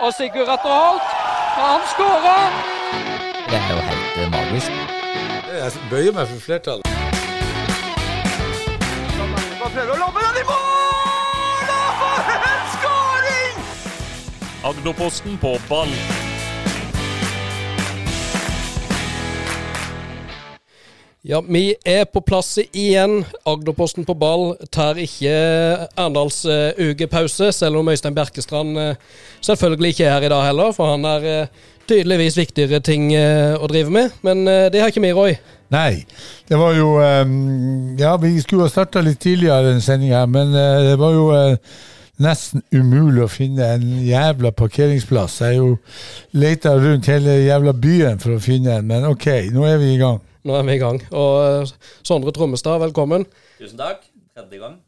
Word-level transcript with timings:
Og 0.00 0.14
Sigurd 0.14 0.48
Atter 0.48 0.74
Holt, 0.80 1.08
han 1.56 1.80
skårer! 1.92 2.52
Det 3.50 3.58
er 3.58 3.70
jo 3.74 3.80
helt 3.90 4.14
eh, 4.22 4.30
magisk. 4.30 4.70
Jeg 5.52 5.72
bøyer 5.90 6.12
meg 6.16 6.30
for 6.30 6.40
flertallet. 6.46 6.86
Prøver 9.60 9.92
å 9.92 9.98
lobbe 10.00 10.24
den 10.24 10.40
i 10.40 10.46
mål! 10.48 11.74
Og 11.74 11.92
for 12.00 12.32
en 12.48 12.64
skåring! 12.78 13.60
Agderposten 14.72 15.36
på 15.44 15.52
ball. 15.68 15.92
Ja, 21.30 21.38
vi 21.46 21.76
er 21.86 22.08
på 22.10 22.18
plass 22.26 22.56
igjen. 22.58 23.20
Agderposten 23.46 24.02
på 24.02 24.16
ball 24.18 24.56
tar 24.74 24.98
ikke 24.98 25.30
Arendals 25.94 26.40
uh, 26.42 26.74
ukepause, 26.74 27.52
selv 27.54 27.78
om 27.78 27.90
Øystein 27.92 28.16
Bjerkestrand 28.16 28.74
uh, 28.74 29.20
selvfølgelig 29.46 29.92
ikke 29.94 30.08
er 30.08 30.16
her 30.16 30.26
i 30.26 30.30
dag 30.32 30.42
heller, 30.48 30.72
for 30.74 30.90
han 30.90 31.06
har 31.06 31.22
uh, 31.22 31.68
tydeligvis 31.86 32.38
viktigere 32.40 32.80
ting 32.82 33.12
å 33.14 33.68
drive 33.70 33.94
med. 33.94 34.16
Men 34.26 34.42
det 34.70 34.78
har 34.78 34.90
ikke 34.90 35.02
vi, 35.02 35.12
Roy. 35.14 35.36
Nei, 35.74 36.04
det 36.46 36.58
var 36.58 36.76
jo 36.78 36.92
Ja, 37.98 38.12
vi 38.22 38.30
skulle 38.42 38.68
ha 38.68 38.70
starta 38.70 39.02
litt 39.02 39.18
tidligere 39.22 39.72
en 39.74 39.82
sendinga, 39.82 40.20
men 40.30 40.54
det 40.54 40.94
var 41.02 41.16
jo 41.16 41.26
nesten 42.22 42.62
umulig 42.70 43.24
å 43.24 43.30
finne 43.30 43.72
en 43.74 43.90
jævla 44.06 44.54
parkeringsplass. 44.54 45.40
Jeg 45.42 45.58
har 45.58 45.58
jo 45.58 46.38
leita 46.38 46.76
rundt 46.78 47.10
hele 47.10 47.40
jævla 47.42 47.74
byen 47.74 48.22
for 48.22 48.36
å 48.36 48.42
finne 48.44 48.78
en, 48.78 48.86
men 48.86 49.10
OK, 49.10 49.26
nå 49.50 49.66
er 49.66 49.82
vi 49.82 49.96
i 49.96 50.02
gang. 50.02 50.22
Nå 50.46 50.54
er 50.56 50.62
vi 50.64 50.76
i 50.78 50.80
gang. 50.80 51.00
Og 51.12 51.68
Sondre 52.06 52.32
Trommestad, 52.32 52.80
velkommen. 52.80 53.26
Tusen 53.58 53.80
takk. 53.80 54.06
Tredje 54.36 54.60
gang. 54.62 54.78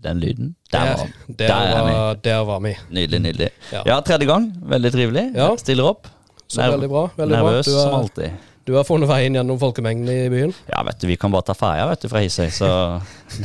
Den 0.00 0.18
lyden. 0.22 0.54
Der, 0.72 0.94
var, 0.96 1.10
der, 1.28 1.34
der 1.36 1.46
der, 1.46 1.82
var, 1.84 2.14
der 2.24 2.38
var 2.48 2.62
vi. 2.64 2.72
Nydelig, 2.90 3.20
nydelig. 3.20 3.50
Ja. 3.70 3.82
Ja, 3.86 3.98
tredje 4.00 4.26
gang. 4.26 4.48
Veldig 4.72 4.92
trivelig. 4.94 5.26
Ja. 5.36 5.50
Stiller 5.60 5.90
opp. 5.92 6.08
Så 6.50 6.64
veldig 6.64 6.88
bra. 6.90 7.04
Veldig 7.20 7.36
Nervøs 7.36 7.68
bra. 7.68 7.74
Du 7.76 7.82
som 7.84 7.98
alltid. 8.00 8.48
Du 8.70 8.76
har 8.78 8.86
funnet 8.86 9.10
veien 9.10 9.34
gjennom 9.34 9.58
folkemengden 9.60 10.08
i 10.14 10.28
byen. 10.32 10.52
Ja, 10.70 10.84
vet 10.86 11.00
du, 11.02 11.08
vi 11.10 11.16
kan 11.20 11.32
bare 11.34 11.48
ta 11.50 11.54
ferja 11.58 11.88
vet 11.90 12.04
du, 12.04 12.08
fra 12.12 12.22
Hisøy, 12.22 12.46
så 12.54 12.70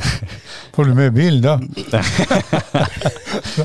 Får 0.76 0.84
du 0.88 0.92
med 0.98 1.14
bilen, 1.16 1.42
da? 1.42 1.56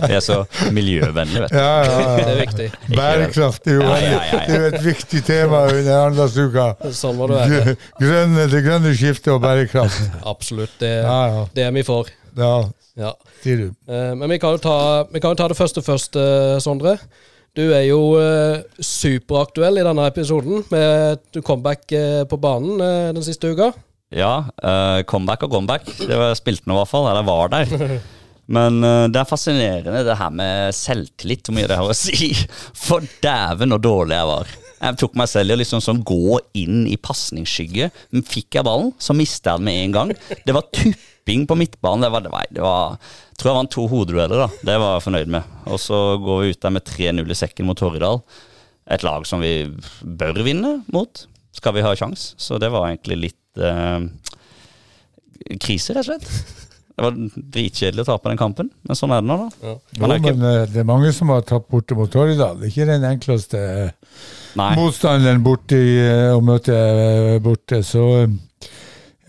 det 0.07 0.15
er 0.17 0.23
så 0.23 0.37
miljøvennlig, 0.73 1.41
vet 1.45 1.51
du. 1.53 1.57
Ja, 1.57 1.83
ja, 1.85 2.17
Det 2.17 2.25
er 2.33 2.39
viktig. 2.41 2.67
Bærekraft 2.95 3.67
er 3.67 3.73
jo, 3.79 3.83
Ja, 3.85 3.97
ja, 3.97 4.11
ja, 4.11 4.19
ja. 4.31 4.39
Det 4.47 4.55
er 4.59 4.67
et 4.79 4.85
viktig 4.85 5.23
tema 5.27 5.57
under 5.71 5.93
Arendalsuka. 5.97 6.65
Sånn 6.95 7.17
må 7.19 7.27
det 7.31 7.39
være. 7.41 7.75
Grønne, 8.01 8.47
det 8.51 8.61
grønne 8.65 8.91
skiftet 8.97 9.31
og 9.35 9.41
bærekraft. 9.43 10.01
Absolutt. 10.27 10.73
Det, 10.81 10.91
Ja, 11.03 11.19
ja. 11.35 11.41
det 11.55 11.63
er 11.67 11.71
vi 11.77 11.83
for. 11.87 12.05
ja 12.37 12.55
Ja. 12.97 13.13
sier 13.43 13.57
du. 13.57 13.67
Eh, 13.87 14.13
Men 14.15 14.29
vi 14.29 14.37
kan, 14.39 14.51
jo 14.57 14.61
ta, 14.61 15.03
vi 15.11 15.19
kan 15.23 15.31
jo 15.31 15.35
ta 15.39 15.47
det 15.47 15.57
første 15.57 15.81
først, 15.81 16.15
eh, 16.19 16.59
Sondre. 16.59 16.97
Du 17.51 17.65
er 17.75 17.83
jo 17.83 18.13
eh, 18.15 18.61
superaktuell 18.79 19.81
i 19.81 19.83
denne 19.83 20.05
episoden 20.07 20.61
med 20.71 21.41
comeback 21.43 21.91
eh, 21.97 22.21
på 22.29 22.39
banen 22.39 22.79
eh, 22.79 23.09
den 23.11 23.25
siste 23.25 23.51
uka. 23.51 23.73
Ja, 24.15 24.45
eh, 24.63 25.01
comeback 25.07 25.43
og 25.43 25.57
comeback. 25.57 25.89
Det 25.99 26.15
var 26.15 26.31
spilt 26.39 26.63
nå 26.67 26.77
i 26.77 26.79
hvert 26.79 26.91
fall, 26.91 27.09
eller 27.11 27.27
var 27.27 27.51
der. 27.51 27.97
Men 28.51 28.79
eh, 28.87 29.03
det 29.11 29.19
er 29.19 29.27
fascinerende 29.27 30.05
det 30.07 30.15
her 30.19 30.31
med 30.31 30.71
selvtillit, 30.79 31.43
hvor 31.43 31.59
mye 31.59 31.67
det 31.67 31.79
har 31.81 31.91
å 31.91 31.97
si. 31.97 32.31
For 32.87 33.03
dæven 33.23 33.75
så 33.75 33.81
dårlig 33.83 34.15
jeg 34.15 34.31
var. 34.31 34.55
Jeg 34.81 34.99
tok 35.03 35.19
meg 35.19 35.29
selv 35.29 35.51
i 35.51 35.57
å 35.57 35.59
liksom 35.59 35.83
sånn 35.83 35.99
gå 36.07 36.39
inn 36.57 36.85
i 36.89 36.95
pasningsskygge. 37.03 37.91
Fikk 38.31 38.61
jeg 38.61 38.65
ballen, 38.65 38.95
så 38.95 39.13
mista 39.13 39.57
jeg 39.57 39.59
den 39.59 39.67
med 39.67 39.83
en 39.83 39.97
gang. 39.99 40.15
Det 40.47 40.55
var 40.55 40.71
tupping 41.21 41.47
på 41.47 41.55
midtbanen. 41.55 42.01
Det 42.01 42.09
var, 42.09 42.21
det 42.21 42.29
var, 42.29 42.45
det 42.49 42.61
var 42.61 42.97
jeg 42.99 43.37
tror 43.37 43.49
jeg 43.51 43.57
vant 43.57 43.71
to 43.73 43.87
hodedueller, 43.89 44.37
da. 44.37 44.47
Det 44.61 44.77
var 44.79 44.95
jeg 44.95 45.05
fornøyd 45.05 45.27
med. 45.33 45.43
Og 45.65 45.79
så 45.79 46.17
går 46.21 46.41
vi 46.41 46.49
ut 46.51 46.61
der 46.61 46.73
med 46.75 46.83
3-0 46.85 47.31
i 47.31 47.35
sekken 47.37 47.65
mot 47.65 47.77
Torridal. 47.77 48.21
Et 48.91 49.03
lag 49.03 49.25
som 49.25 49.41
vi 49.41 49.69
bør 50.03 50.43
vinne 50.43 50.81
mot, 50.93 51.27
skal 51.55 51.73
vi 51.73 51.81
ha 51.85 51.93
sjans. 51.95 52.35
Så 52.37 52.59
det 52.61 52.71
var 52.71 52.89
egentlig 52.89 53.17
litt 53.17 53.61
eh, 53.61 54.05
krise, 55.61 55.95
rett 55.95 56.05
og 56.05 56.11
slett. 56.11 56.67
Det 56.91 57.05
var 57.07 57.15
dritkjedelig 57.55 58.03
å 58.03 58.09
tape 58.11 58.29
den 58.29 58.37
kampen, 58.37 58.69
men 58.85 58.97
sånn 58.99 59.13
er 59.15 59.23
det 59.23 59.29
nå, 59.31 59.37
da. 59.39 59.71
Ja. 59.71 59.75
Jo, 59.95 60.05
er 60.05 60.21
men 60.21 60.45
eh, 60.45 60.65
det 60.69 60.83
er 60.83 60.89
mange 60.91 61.13
som 61.15 61.31
har 61.33 61.41
tatt 61.47 61.65
borte 61.71 61.97
mot 61.97 62.11
Torridal. 62.13 62.59
Det 62.59 62.67
er 62.67 62.73
ikke 62.75 62.89
den 62.91 63.07
enkleste 63.07 63.61
eh, 63.61 64.17
Nei. 64.59 64.73
motstanderen 64.77 65.41
borte 65.41 65.79
i, 65.79 65.95
eh, 66.03 66.29
å 66.35 66.43
møte 66.45 66.77
borte. 67.41 67.81
Så 67.87 68.03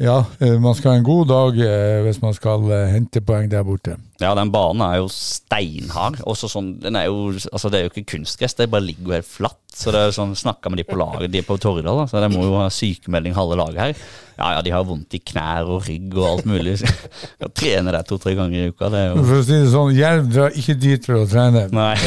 ja, 0.03 0.25
eh, 0.43 0.57
man 0.61 0.75
skal 0.75 0.93
ha 0.93 0.99
en 0.99 1.05
god 1.07 1.29
dag 1.31 1.59
eh, 1.63 2.01
hvis 2.03 2.19
man 2.23 2.35
skal 2.35 2.65
eh, 2.75 2.89
hente 2.91 3.21
poeng 3.23 3.47
der 3.51 3.63
borte. 3.67 3.95
Ja, 4.23 4.35
den 4.39 4.51
banen 4.55 4.83
er 4.83 4.97
jo 4.99 5.09
steinhard. 5.11 6.17
Også 6.29 6.49
sånn, 6.51 6.81
den 6.83 6.97
er 6.99 7.05
jo, 7.07 7.31
altså 7.53 7.69
det 7.71 7.79
er 7.79 7.85
jo 7.87 7.93
ikke 7.93 8.11
kunstgress, 8.17 8.55
det 8.59 8.71
bare 8.73 8.87
ligger 8.87 9.09
jo 9.09 9.17
helt 9.21 9.31
flatt. 9.31 9.61
Så 9.73 9.91
det 9.95 10.01
er 10.03 10.11
sånn, 10.15 10.35
Snakka 10.37 10.71
med 10.71 10.79
de 10.83 10.87
på 10.89 10.99
laget, 11.01 11.33
de 11.33 11.41
på 11.47 11.57
Torridal, 11.63 11.99
da, 12.03 12.07
så 12.11 12.21
de 12.21 12.29
må 12.35 12.43
jo 12.45 12.55
ha 12.59 12.67
sykemelding 12.73 13.35
halve 13.39 13.57
laget 13.63 13.81
her. 13.83 13.93
Ja, 14.37 14.47
ja, 14.57 14.61
de 14.67 14.75
har 14.75 14.89
vondt 14.89 15.17
i 15.17 15.23
knær 15.23 15.71
og 15.71 15.79
rygg 15.87 16.11
og 16.19 16.27
alt 16.29 16.47
mulig. 16.51 16.75
Skal 17.37 17.55
trene 17.55 17.95
der 17.95 18.05
to-tre 18.09 18.33
ganger 18.39 18.59
i 18.59 18.71
uka, 18.75 18.87
det 18.93 19.01
er 19.05 19.09
jo 19.15 19.23
For 19.23 19.37
å 19.39 19.47
si 19.47 19.55
det 19.55 19.73
sånn, 19.73 19.97
Jerv 19.97 20.25
drar 20.35 20.51
ikke 20.59 20.77
dit 20.83 21.03
for 21.09 21.17
å 21.23 21.31
trene. 21.31 21.63
Nei. 21.73 21.97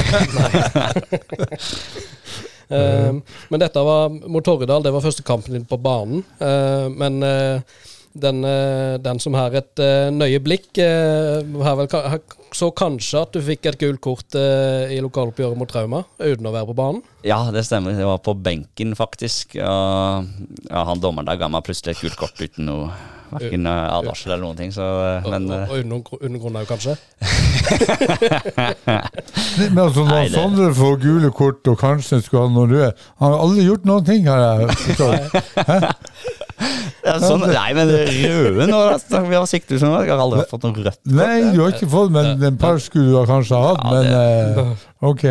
Eh, 2.69 3.11
men 3.51 3.59
dette 3.61 3.83
var 3.85 4.09
mot 4.09 4.43
Torridal, 4.45 4.83
det 4.85 4.93
var 4.95 5.03
første 5.05 5.25
kampen 5.25 5.53
din 5.57 5.65
på 5.69 5.77
banen. 5.81 6.23
Eh, 6.39 6.87
men 6.89 7.21
eh, 7.23 7.61
den, 8.15 8.43
eh, 8.47 8.95
den 9.03 9.19
som 9.19 9.35
har 9.37 9.53
et 9.59 9.79
eh, 9.83 10.07
nøye 10.15 10.39
blikk, 10.43 10.69
har 10.79 11.75
vel, 11.81 11.89
har- 11.91 12.21
så 12.55 12.69
kanskje 12.71 13.19
at 13.25 13.33
du 13.35 13.41
fikk 13.43 13.65
et 13.67 13.77
gult 13.81 13.99
kort 13.99 14.35
i 14.39 15.01
lokaloppgjøret 15.03 15.57
mot 15.59 15.67
Trauma, 15.67 16.05
uten 16.23 16.47
å 16.47 16.53
være 16.55 16.69
på 16.69 16.75
banen. 16.77 17.01
Ja, 17.27 17.41
det 17.51 17.65
stemmer. 17.67 17.91
Det 17.97 18.05
var 18.07 18.21
på 18.23 18.31
benken, 18.39 18.93
faktisk. 18.95 19.57
Og, 19.59 20.29
ja, 20.69 20.83
han 20.87 21.01
dommeren 21.03 21.27
der 21.27 21.41
ga 21.41 21.49
meg 21.51 21.65
plutselig 21.67 21.97
et 21.97 22.05
gult 22.05 22.15
kort 22.21 22.39
uten 22.39 22.69
noe 22.69 22.87
Verken 23.31 23.65
eh, 23.67 23.87
advarsel 23.97 24.31
eller 24.31 24.43
noen 24.45 24.57
ting. 24.59 24.71
Så, 24.75 24.85
men, 24.85 25.25
Og, 25.25 25.31
men 25.31 25.43
og, 25.49 25.55
eh, 25.55 25.69
og 25.69 25.75
uten, 25.79 26.35
uten 26.35 26.59
òg, 26.61 26.67
kanskje. 26.69 26.93
Men 29.55 29.79
altså, 29.81 30.03
når 30.03 30.09
Nei, 30.11 30.23
det- 30.27 30.35
Sondre 30.35 30.67
får 30.75 30.95
gule 31.01 31.31
kort 31.31 31.67
og 31.71 31.77
kanskje 31.79 32.21
skulle 32.23 32.43
ha 32.45 32.49
noen 32.53 32.71
røde 32.75 32.91
Han 33.19 33.31
har 33.31 33.39
aldri 33.45 33.65
gjort 33.65 33.85
noen 33.89 34.05
ting, 34.05 34.27
har 34.27 34.39
jeg 34.43 34.69
forstått. 34.83 35.21
ja, 37.05 37.15
sånn, 37.23 37.45
Nei, 37.49 37.73
men 37.77 37.91
røde 37.95 38.67
nå 38.69 38.79
Vi 39.29 39.35
har 39.39 39.49
siktet 39.49 39.79
sånn, 39.81 39.95
jeg 40.01 40.11
har 40.13 40.21
aldri 40.25 40.45
fått 40.51 40.63
noe 40.67 40.85
rødt. 40.85 41.01
Nei, 41.05 41.41
du 41.55 41.61
har 41.63 41.73
ikke 41.75 41.89
fått, 41.91 42.11
men 42.15 42.43
en 42.43 42.57
par 42.61 42.77
skulle 42.83 43.11
du 43.11 43.19
kanskje 43.29 43.55
ha 43.59 43.73
hatt. 43.73 43.83
Ja, 43.83 43.91
Men 43.91 44.03
det- 44.11 44.65
eh, 44.65 44.73
ok. 45.11 45.25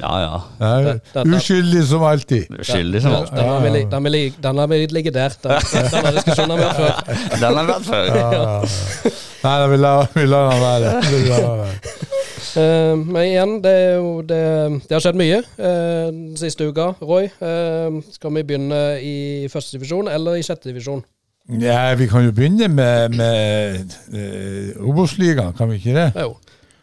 Ja, 0.00 0.12
ja. 0.20 0.40
Nei, 0.60 0.96
uskyldig 1.36 1.84
som 1.88 2.02
alltid. 2.04 2.50
Uskyldig 2.60 3.02
som 3.02 3.14
alltid. 3.16 3.38
Den 3.38 3.48
har 3.48 3.60
vi, 3.64 3.84
den 3.90 4.08
vi, 4.12 4.22
den 4.42 4.58
har 4.58 4.66
vi 4.72 4.80
ligget 4.86 5.14
der. 5.14 5.36
Den, 5.42 5.56
denne 5.92 6.12
diskusjonen 6.18 6.52
har 6.52 6.58
vi 6.58 6.66
hatt 6.68 6.76
før. 6.76 7.16
Den 7.40 7.56
har 7.56 7.64
vi 7.64 7.72
hatt 7.72 7.86
før. 7.86 8.04
Ja. 8.12 8.58
Nei, 9.46 9.56
da 9.60 9.66
vil 9.70 9.86
vi 10.20 10.26
lar 10.30 10.50
han 10.52 10.60
være. 10.66 11.72
Eh, 12.56 12.96
men 12.96 13.18
igjen, 13.20 13.50
det, 13.60 13.70
er 13.70 13.94
jo, 13.98 14.22
det, 14.24 14.38
det 14.88 14.94
har 14.96 15.02
skjedd 15.04 15.18
mye 15.20 15.42
uh, 15.42 16.06
den 16.08 16.38
siste 16.40 16.64
uka. 16.70 16.86
Roy, 17.04 17.28
uh, 17.42 17.98
skal 18.14 18.32
vi 18.32 18.44
begynne 18.48 18.78
i 19.04 19.16
første 19.52 19.76
divisjon 19.76 20.08
eller 20.08 20.38
i 20.38 20.46
sjette 20.46 20.70
divisjon? 20.70 21.02
Ja, 21.60 21.92
vi 21.98 22.08
kan 22.08 22.24
jo 22.24 22.32
begynne 22.32 22.70
med, 22.72 23.18
med 23.18 23.92
uh, 24.08 24.88
Obos-ligaen, 24.88 25.52
kan 25.58 25.68
vi 25.68 25.82
ikke 25.82 25.98
det? 25.98 26.08
Jo. 26.16 26.32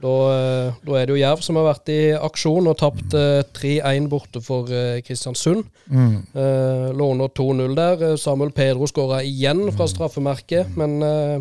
Da, 0.03 0.14
eh, 0.34 0.74
da 0.84 0.97
er 1.00 1.08
det 1.08 1.14
jo 1.16 1.22
Jerv 1.22 1.41
som 1.46 1.56
har 1.59 1.69
vært 1.69 1.90
i 1.94 2.00
aksjon 2.18 2.68
og 2.68 2.75
tapt 2.81 3.14
eh, 3.16 3.40
3-1 3.56 4.09
borte 4.12 4.41
for 4.44 4.68
eh, 4.74 5.00
Kristiansund. 5.06 5.64
Mm. 5.88 6.18
Eh, 6.36 6.90
lå 6.91 7.08
under 7.14 7.31
2-0 7.31 7.75
der. 7.78 8.03
Eh, 8.12 8.18
Samuel 8.19 8.52
Pedro 8.56 8.90
skåra 8.92 9.22
igjen 9.24 9.69
fra 9.72 9.88
straffemerket, 9.88 10.74
men 10.80 10.97
eh, 11.08 11.38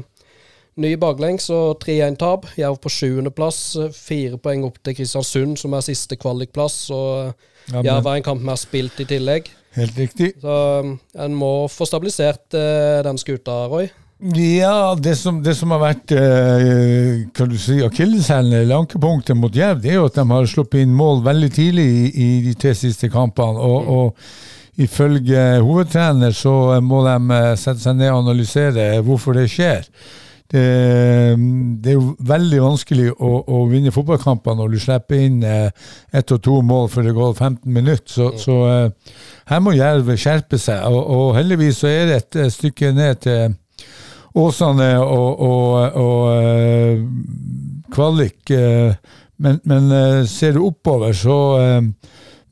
ny 0.82 0.92
baklengs 0.96 1.48
og 1.52 1.80
3-1-tap. 1.82 2.46
Jerv 2.56 2.78
på 2.84 2.92
sjuendeplass. 2.94 3.58
eh, 3.82 3.90
Fire 3.96 4.38
poeng 4.38 4.62
opp 4.68 4.78
til 4.86 4.94
Kristiansund, 5.00 5.58
som 5.58 5.74
er 5.74 5.82
siste 5.88 6.16
kvalikplass. 6.22 6.84
Og 6.94 7.34
Ja, 7.72 7.82
Jerv 7.82 8.06
har 8.10 8.16
en 8.20 8.24
kamp 8.30 8.42
mer 8.46 8.56
spilt 8.58 8.98
i 9.02 9.04
tillegg. 9.10 9.50
helt 9.74 9.98
riktig. 9.98 10.32
Så 10.42 10.54
en 11.18 11.34
må 11.34 11.66
få 11.70 11.86
stabilisert 11.88 12.54
eh, 12.54 13.02
den 13.06 13.18
skuta, 13.18 13.64
Roy. 13.72 13.90
Ja, 14.22 14.94
det 14.94 15.16
som, 15.18 15.40
det 15.42 15.56
som 15.58 15.72
har 15.74 15.80
vært 15.82 16.12
eh, 16.14 17.24
kan 17.34 17.48
du 17.50 17.56
si, 17.58 17.80
akilleshælen 17.82 18.54
eller 18.54 18.78
ankepunktet 18.78 19.34
mot 19.34 19.54
Jerv, 19.56 19.80
det 19.82 19.90
er 19.90 19.96
jo 19.98 20.06
at 20.06 20.18
de 20.20 20.24
har 20.30 20.46
sluppet 20.46 20.84
inn 20.84 20.92
mål 20.94 21.24
veldig 21.26 21.48
tidlig 21.50 21.86
i, 21.90 22.04
i 22.22 22.28
de 22.44 22.52
tre 22.54 22.70
siste 22.78 23.10
kampene. 23.10 23.58
Og, 23.58 23.88
og 23.90 24.78
ifølge 24.78 25.40
hovedtrener 25.66 26.36
så 26.38 26.54
må 26.86 27.02
de 27.08 27.16
eh, 27.34 27.48
sette 27.58 27.82
seg 27.82 27.98
ned 27.98 28.12
og 28.12 28.20
analysere 28.20 28.92
hvorfor 29.02 29.34
det 29.40 29.48
skjer. 29.50 29.88
Det, 30.52 30.62
det 31.82 31.90
er 31.90 31.96
jo 31.96 32.12
veldig 32.28 32.60
vanskelig 32.60 33.08
å, 33.16 33.30
å 33.42 33.64
vinne 33.70 33.90
fotballkamper 33.94 34.54
når 34.58 34.74
du 34.74 34.78
slipper 34.84 35.24
inn 35.24 35.40
eh, 35.48 35.88
ett 36.14 36.34
og 36.36 36.42
to 36.44 36.60
mål 36.68 36.86
før 36.92 37.08
det 37.08 37.16
går 37.16 37.34
15 37.34 37.58
minutter. 37.72 38.06
Så, 38.12 38.28
så 38.38 38.60
eh, 38.68 39.16
her 39.50 39.64
må 39.66 39.74
Jerv 39.74 40.14
skjerpe 40.14 40.60
seg. 40.62 40.86
Og, 40.92 41.02
og 41.02 41.34
heldigvis 41.40 41.82
så 41.82 41.90
er 41.90 42.06
det 42.06 42.20
et 42.20 42.40
eh, 42.44 42.52
stykke 42.54 42.92
ned 42.94 43.24
til 43.26 43.58
Åsane 44.34 44.94
og, 45.02 45.40
og, 45.44 45.96
og 46.00 46.28
eh, 46.36 47.02
kvalik. 47.92 48.50
eh, 48.50 48.94
Men, 49.42 49.56
men 49.66 49.90
eh, 49.90 50.24
ser 50.30 50.52
du 50.54 50.60
oppover, 50.68 51.12
så 51.18 51.36
eh, 51.58 51.82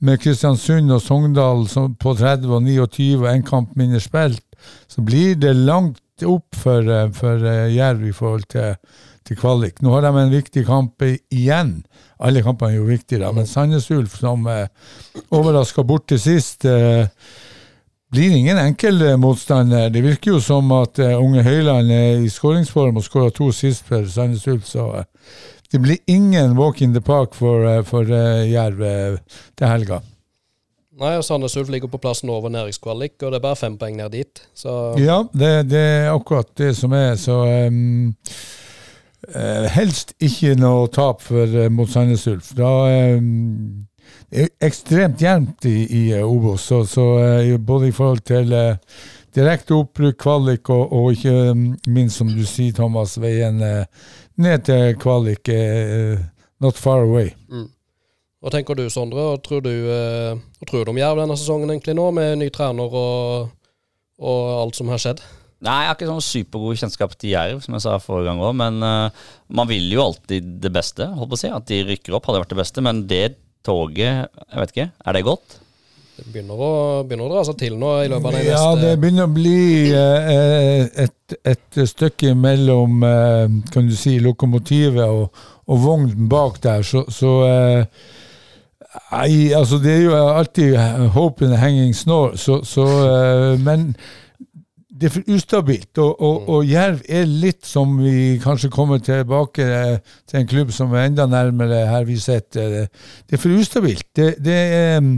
med 0.02 0.18
Kristiansund 0.18 0.90
og 0.90 1.02
Sogndal 1.04 1.66
på 2.00 2.14
30 2.18 2.50
og 2.56 2.64
29 2.66 3.20
og 3.20 3.28
én 3.30 3.44
kamp 3.46 3.76
mindre 3.78 4.00
spilt, 4.02 4.42
så 4.90 5.04
blir 5.06 5.36
det 5.38 5.52
langt 5.54 6.24
opp 6.26 6.56
for, 6.58 6.82
eh, 6.82 7.06
for 7.14 7.44
eh, 7.46 7.70
Jerv 7.76 8.02
i 8.08 8.12
forhold 8.16 8.48
til, 8.50 8.74
til 9.24 9.38
kvalik. 9.38 9.78
Nå 9.84 9.92
har 9.94 10.02
de 10.08 10.10
en 10.24 10.34
viktig 10.34 10.64
kamp 10.66 11.04
igjen. 11.06 11.76
Alle 12.18 12.42
kampene 12.42 12.74
er 12.74 12.80
jo 12.80 12.88
viktige, 12.90 13.22
da, 13.22 13.30
men 13.32 13.46
Sandnes 13.46 13.86
Ulf, 13.94 14.18
som 14.18 14.48
eh, 14.50 14.66
overraska 15.30 15.84
bort 15.86 16.08
til 16.10 16.18
sist, 16.20 16.66
eh, 16.66 17.06
blir 18.10 18.36
ingen 18.36 18.58
enkel 18.58 19.16
motstander. 19.18 19.90
Det 19.90 20.02
virker 20.02 20.34
jo 20.34 20.42
som 20.42 20.70
at 20.74 20.98
eh, 20.98 21.14
unge 21.18 21.44
Høyland 21.46 21.90
er 21.94 22.24
i 22.24 22.30
skåringsform 22.30 22.98
og 22.98 23.06
skåra 23.06 23.30
to 23.34 23.50
sist 23.54 23.86
for 23.86 24.06
Sandnes 24.10 24.46
Ulf, 24.50 24.66
så 24.66 24.88
eh, 25.00 25.08
det 25.70 25.78
blir 25.82 26.00
ingen 26.10 26.56
walk 26.58 26.82
in 26.82 26.94
the 26.94 27.02
park 27.02 27.36
for, 27.38 27.66
eh, 27.68 27.82
for 27.86 28.08
Jerv 28.10 28.80
til 29.56 29.70
helga. 29.70 30.00
Nei, 31.00 31.14
og 31.16 31.24
Sandnes 31.24 31.54
Ulf 31.56 31.70
ligger 31.72 31.88
på 31.88 32.00
plassen 32.02 32.32
over 32.34 32.50
næringskvalik, 32.52 33.14
og 33.22 33.30
det 33.30 33.38
er 33.38 33.44
bare 33.44 33.56
fem 33.60 33.78
poeng 33.80 33.96
ned 33.96 34.10
dit. 34.12 34.42
Så 34.54 34.96
Ja, 35.00 35.22
det, 35.32 35.70
det 35.70 35.80
er 35.80 36.10
akkurat 36.12 36.50
det 36.58 36.74
som 36.76 36.92
er, 36.92 37.14
så 37.16 37.44
um, 37.68 38.10
Helst 39.70 40.14
ikke 40.18 40.56
noe 40.58 40.88
tap 40.90 41.20
for, 41.22 41.46
mot 41.70 41.88
Sandnes 41.92 42.26
Ulf. 42.26 42.50
Da 42.58 42.70
um, 43.20 43.86
ekstremt 44.30 45.22
jevnt 45.22 45.64
i, 45.66 45.86
i 45.90 46.02
eh, 46.14 46.26
Obos, 46.26 46.62
så, 46.62 46.84
så 46.86 47.06
eh, 47.18 47.56
både 47.58 47.88
i 47.90 47.94
forhold 47.94 48.22
til 48.26 48.52
eh, 48.54 48.78
direkte 49.34 49.74
oppbruk, 49.74 50.18
kvalik, 50.20 50.70
og, 50.70 50.92
og 50.92 51.12
ikke 51.16 51.50
um, 51.50 51.66
minst, 51.90 52.20
som 52.20 52.30
du 52.30 52.44
sier, 52.46 52.74
Thomas, 52.76 53.16
veien 53.22 53.60
ned 53.60 54.64
til 54.66 54.96
kvalik 54.98 55.50
not 56.60 56.78
far 56.78 57.04
away. 57.04 57.30
Hva 58.40 58.50
tenker 58.50 58.74
du, 58.74 58.88
Sondre? 58.90 59.22
Hva 59.28 59.36
tror 59.44 59.62
du, 59.62 59.70
hva 59.86 60.66
tror 60.66 60.82
du 60.82 60.90
om 60.90 60.98
Jerv 60.98 61.20
denne 61.20 61.36
sesongen 61.38 61.70
egentlig 61.70 61.94
nå, 61.94 62.08
med 62.16 62.40
ny 62.40 62.48
trener 62.50 62.90
og, 62.90 63.52
og 64.18 64.50
alt 64.64 64.80
som 64.80 64.90
har 64.90 65.02
skjedd? 65.02 65.22
Nei, 65.60 65.76
jeg 65.84 65.90
har 65.90 65.96
ikke 65.98 66.08
sånn 66.08 66.24
supergod 66.24 66.80
kjennskap 66.80 67.14
til 67.20 67.34
Jerv, 67.34 67.60
som 67.62 67.76
jeg 67.76 67.84
sa 67.84 67.98
forrige 68.00 68.32
gang 68.32 68.42
òg. 68.42 68.54
Men 68.56 68.80
uh, 68.80 69.28
man 69.52 69.68
vil 69.68 69.92
jo 69.92 70.06
alltid 70.06 70.56
det 70.64 70.72
beste. 70.72 71.04
holdt 71.06 71.34
på 71.34 71.36
å 71.36 71.42
si. 71.42 71.52
At 71.52 71.68
de 71.68 71.82
rykker 71.84 72.16
opp, 72.16 72.26
hadde 72.30 72.40
vært 72.42 72.54
det 72.54 72.60
beste. 72.62 72.84
Men 72.84 73.04
det 73.10 73.24
toget, 73.66 74.30
jeg 74.46 74.62
vet 74.62 74.72
ikke, 74.74 74.88
er 75.06 75.16
det 75.16 75.26
godt? 75.26 75.58
Det 76.20 76.26
begynner 76.28 76.60
å, 76.60 76.72
begynner 77.08 77.30
å 77.30 77.32
dra 77.32 77.42
seg 77.48 77.56
til 77.62 77.76
nå 77.80 77.94
i 78.02 78.08
løpet 78.12 78.28
av 78.28 78.34
de 78.36 78.48
Ja, 78.50 78.64
det 78.76 78.96
begynner 79.00 79.28
å 79.28 79.32
bli 79.32 79.60
eh, 79.96 80.82
et, 81.06 81.36
et 81.48 81.80
stykke 81.88 82.34
mellom 82.36 83.04
eh, 83.08 83.46
kan 83.72 83.88
du 83.88 83.94
si, 83.96 84.18
lokomotivet 84.20 85.06
og, 85.06 85.44
og 85.70 85.80
vognen 85.80 86.28
bak 86.28 86.60
der, 86.64 86.84
så, 86.84 87.06
så 87.08 87.36
eh, 87.48 88.08
Nei, 88.90 89.52
altså 89.54 89.78
det 89.78 89.92
er 89.92 90.00
jo 90.02 90.16
alltid 90.18 90.74
hope 91.14 91.46
in 91.46 91.54
a 91.54 91.58
hanging 91.60 91.94
snore, 91.94 92.34
så, 92.38 92.60
så 92.66 92.86
eh, 93.06 93.60
Men 93.62 93.92
det 95.00 95.08
er 95.08 95.14
for 95.14 95.32
ustabilt, 95.32 95.98
og, 95.98 96.20
og, 96.20 96.48
og 96.52 96.66
Jerv 96.68 97.00
er 97.08 97.24
litt 97.24 97.64
som 97.66 97.94
vi 98.02 98.36
kanskje 98.42 98.72
kommer 98.72 99.00
tilbake 99.00 99.64
eh, 99.64 100.16
til 100.28 100.42
en 100.42 100.50
klubb 100.50 100.74
som 100.76 100.92
er 100.92 101.08
enda 101.08 101.24
nærmere 101.30 101.86
her 101.88 102.04
vi 102.08 102.18
sitter. 102.20 102.90
Det 103.24 103.38
er 103.38 103.40
for 103.40 103.56
ustabilt. 103.56 104.04
Det, 104.16 104.34
det 104.44 104.58
er 104.58 105.00
mm, 105.00 105.14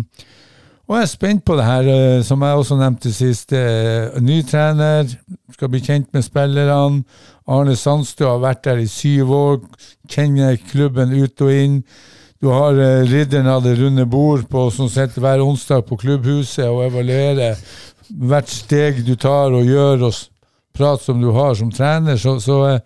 og 0.93 0.99
jeg 0.99 1.02
er 1.02 1.08
spent 1.08 1.44
på 1.44 1.55
det 1.56 1.64
her, 1.64 1.87
eh, 1.88 2.23
som 2.25 2.43
jeg 2.43 2.58
også 2.58 2.76
nevnte 2.76 3.12
sist. 3.12 3.52
eh, 3.52 4.20
Ny 4.20 4.43
trener, 4.43 5.06
skal 5.52 5.69
bli 5.69 5.81
kjent 5.81 6.08
med 6.12 6.23
spillerne. 6.23 7.05
Arne 7.49 7.76
Sandstø 7.76 8.26
har 8.26 8.43
vært 8.43 8.64
der 8.64 8.82
i 8.82 8.87
syv 8.87 9.31
år, 9.31 9.61
kjenner 10.08 10.58
klubben 10.69 11.14
ut 11.23 11.40
og 11.40 11.52
inn. 11.52 11.82
Du 12.43 12.50
har 12.50 12.75
eh, 12.75 13.06
ridderen 13.06 13.46
av 13.46 13.62
det 13.62 13.79
runde 13.79 14.05
bord 14.06 14.44
på, 14.50 14.67
som 14.70 14.90
sitter 14.90 15.23
hver 15.23 15.40
onsdag 15.40 15.87
på 15.87 15.96
klubbhuset 15.96 16.67
og 16.67 16.84
evaluerer 16.90 17.56
hvert 18.08 18.50
steg 18.50 19.02
du 19.06 19.14
tar 19.20 19.54
og 19.54 19.66
gjør, 19.69 20.08
og 20.08 20.14
prat 20.72 21.02
som 21.02 21.20
du 21.20 21.31
har 21.31 21.54
som 21.54 21.70
trener. 21.72 22.16
Så, 22.16 22.38
så 22.40 22.58
eh, 22.69 22.81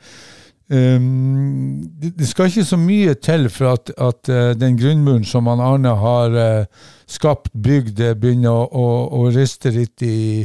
um, 0.68 1.84
det, 2.02 2.26
skal 2.26 2.50
ikke 2.50 2.66
så 2.66 2.78
mye 2.80 3.14
til 3.14 3.48
for 3.52 3.74
at, 3.74 3.92
at 3.96 4.32
eh, 4.32 4.52
den 4.58 4.78
grunnmuren 4.78 5.26
som 5.26 5.46
han 5.50 5.62
Arne 5.62 5.94
har 6.00 6.38
eh, 6.40 6.88
skapt, 7.06 7.52
bygd, 7.54 8.02
begynner 8.20 8.50
å, 8.50 8.66
å, 8.66 8.88
å 9.20 9.28
riste 9.34 9.70
litt 9.74 10.02
i, 10.02 10.42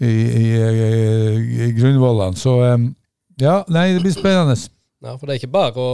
i, 0.00 0.10
i, 0.10 0.48
i, 1.66 1.70
grunnvollene. 1.78 2.38
Så 2.38 2.58
um, 2.74 2.90
ja, 3.40 3.60
nei, 3.70 3.92
det 3.94 4.02
blir 4.04 4.16
spennende. 4.16 4.58
Ja, 5.00 5.14
for 5.14 5.26
det 5.26 5.36
er 5.36 5.44
ikke 5.44 5.54
bare 5.54 5.80
å, 5.80 5.92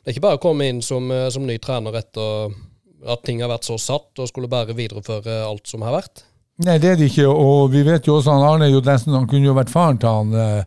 det 0.00 0.08
er 0.08 0.16
ikke 0.16 0.24
bare 0.24 0.40
å 0.40 0.42
komme 0.42 0.66
inn 0.66 0.80
som, 0.82 1.12
som 1.30 1.44
ny 1.46 1.60
trener 1.62 2.00
etter 2.00 2.56
at 3.06 3.22
ting 3.22 3.38
har 3.44 3.50
vært 3.52 3.68
så 3.68 3.76
satt, 3.78 4.10
og 4.18 4.26
skulle 4.26 4.50
bare 4.50 4.74
videreføre 4.74 5.44
alt 5.46 5.68
som 5.70 5.84
har 5.86 5.94
vært. 6.00 6.24
Nei, 6.66 6.78
det 6.82 6.88
er 6.90 6.96
det 6.98 7.12
ikke, 7.12 7.28
og 7.30 7.68
vi 7.70 7.84
vet 7.86 8.06
jo 8.08 8.16
også 8.18 8.34
han 8.34 8.46
Arne 8.46 8.70
jo 8.72 8.80
nesten, 8.82 9.14
han 9.14 9.28
kunne 9.30 9.46
jo 9.46 9.54
vært 9.54 9.70
faren 9.70 10.00
til 10.02 10.10
han 10.10 10.64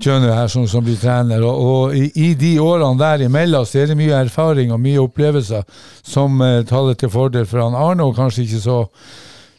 Tjønø 0.00 0.30
her 0.32 0.48
som, 0.48 0.64
som 0.68 0.80
blir 0.84 0.96
trener, 0.96 1.42
og, 1.44 1.58
og 1.62 1.96
i, 1.96 2.06
i 2.16 2.30
de 2.38 2.54
årene 2.62 2.96
der 3.00 3.26
imellom 3.26 3.66
så 3.68 3.82
er 3.82 3.90
det 3.90 3.98
mye 3.98 4.22
erfaring 4.24 4.72
og 4.72 4.80
mye 4.80 5.02
opplevelser 5.02 5.66
som 6.00 6.40
eh, 6.40 6.62
taler 6.68 6.96
til 6.96 7.12
fordel 7.12 7.44
for 7.48 7.60
han 7.60 7.76
Arne, 7.76 8.06
og 8.06 8.16
kanskje 8.16 8.46
ikke 8.46 8.62
så 8.64 8.78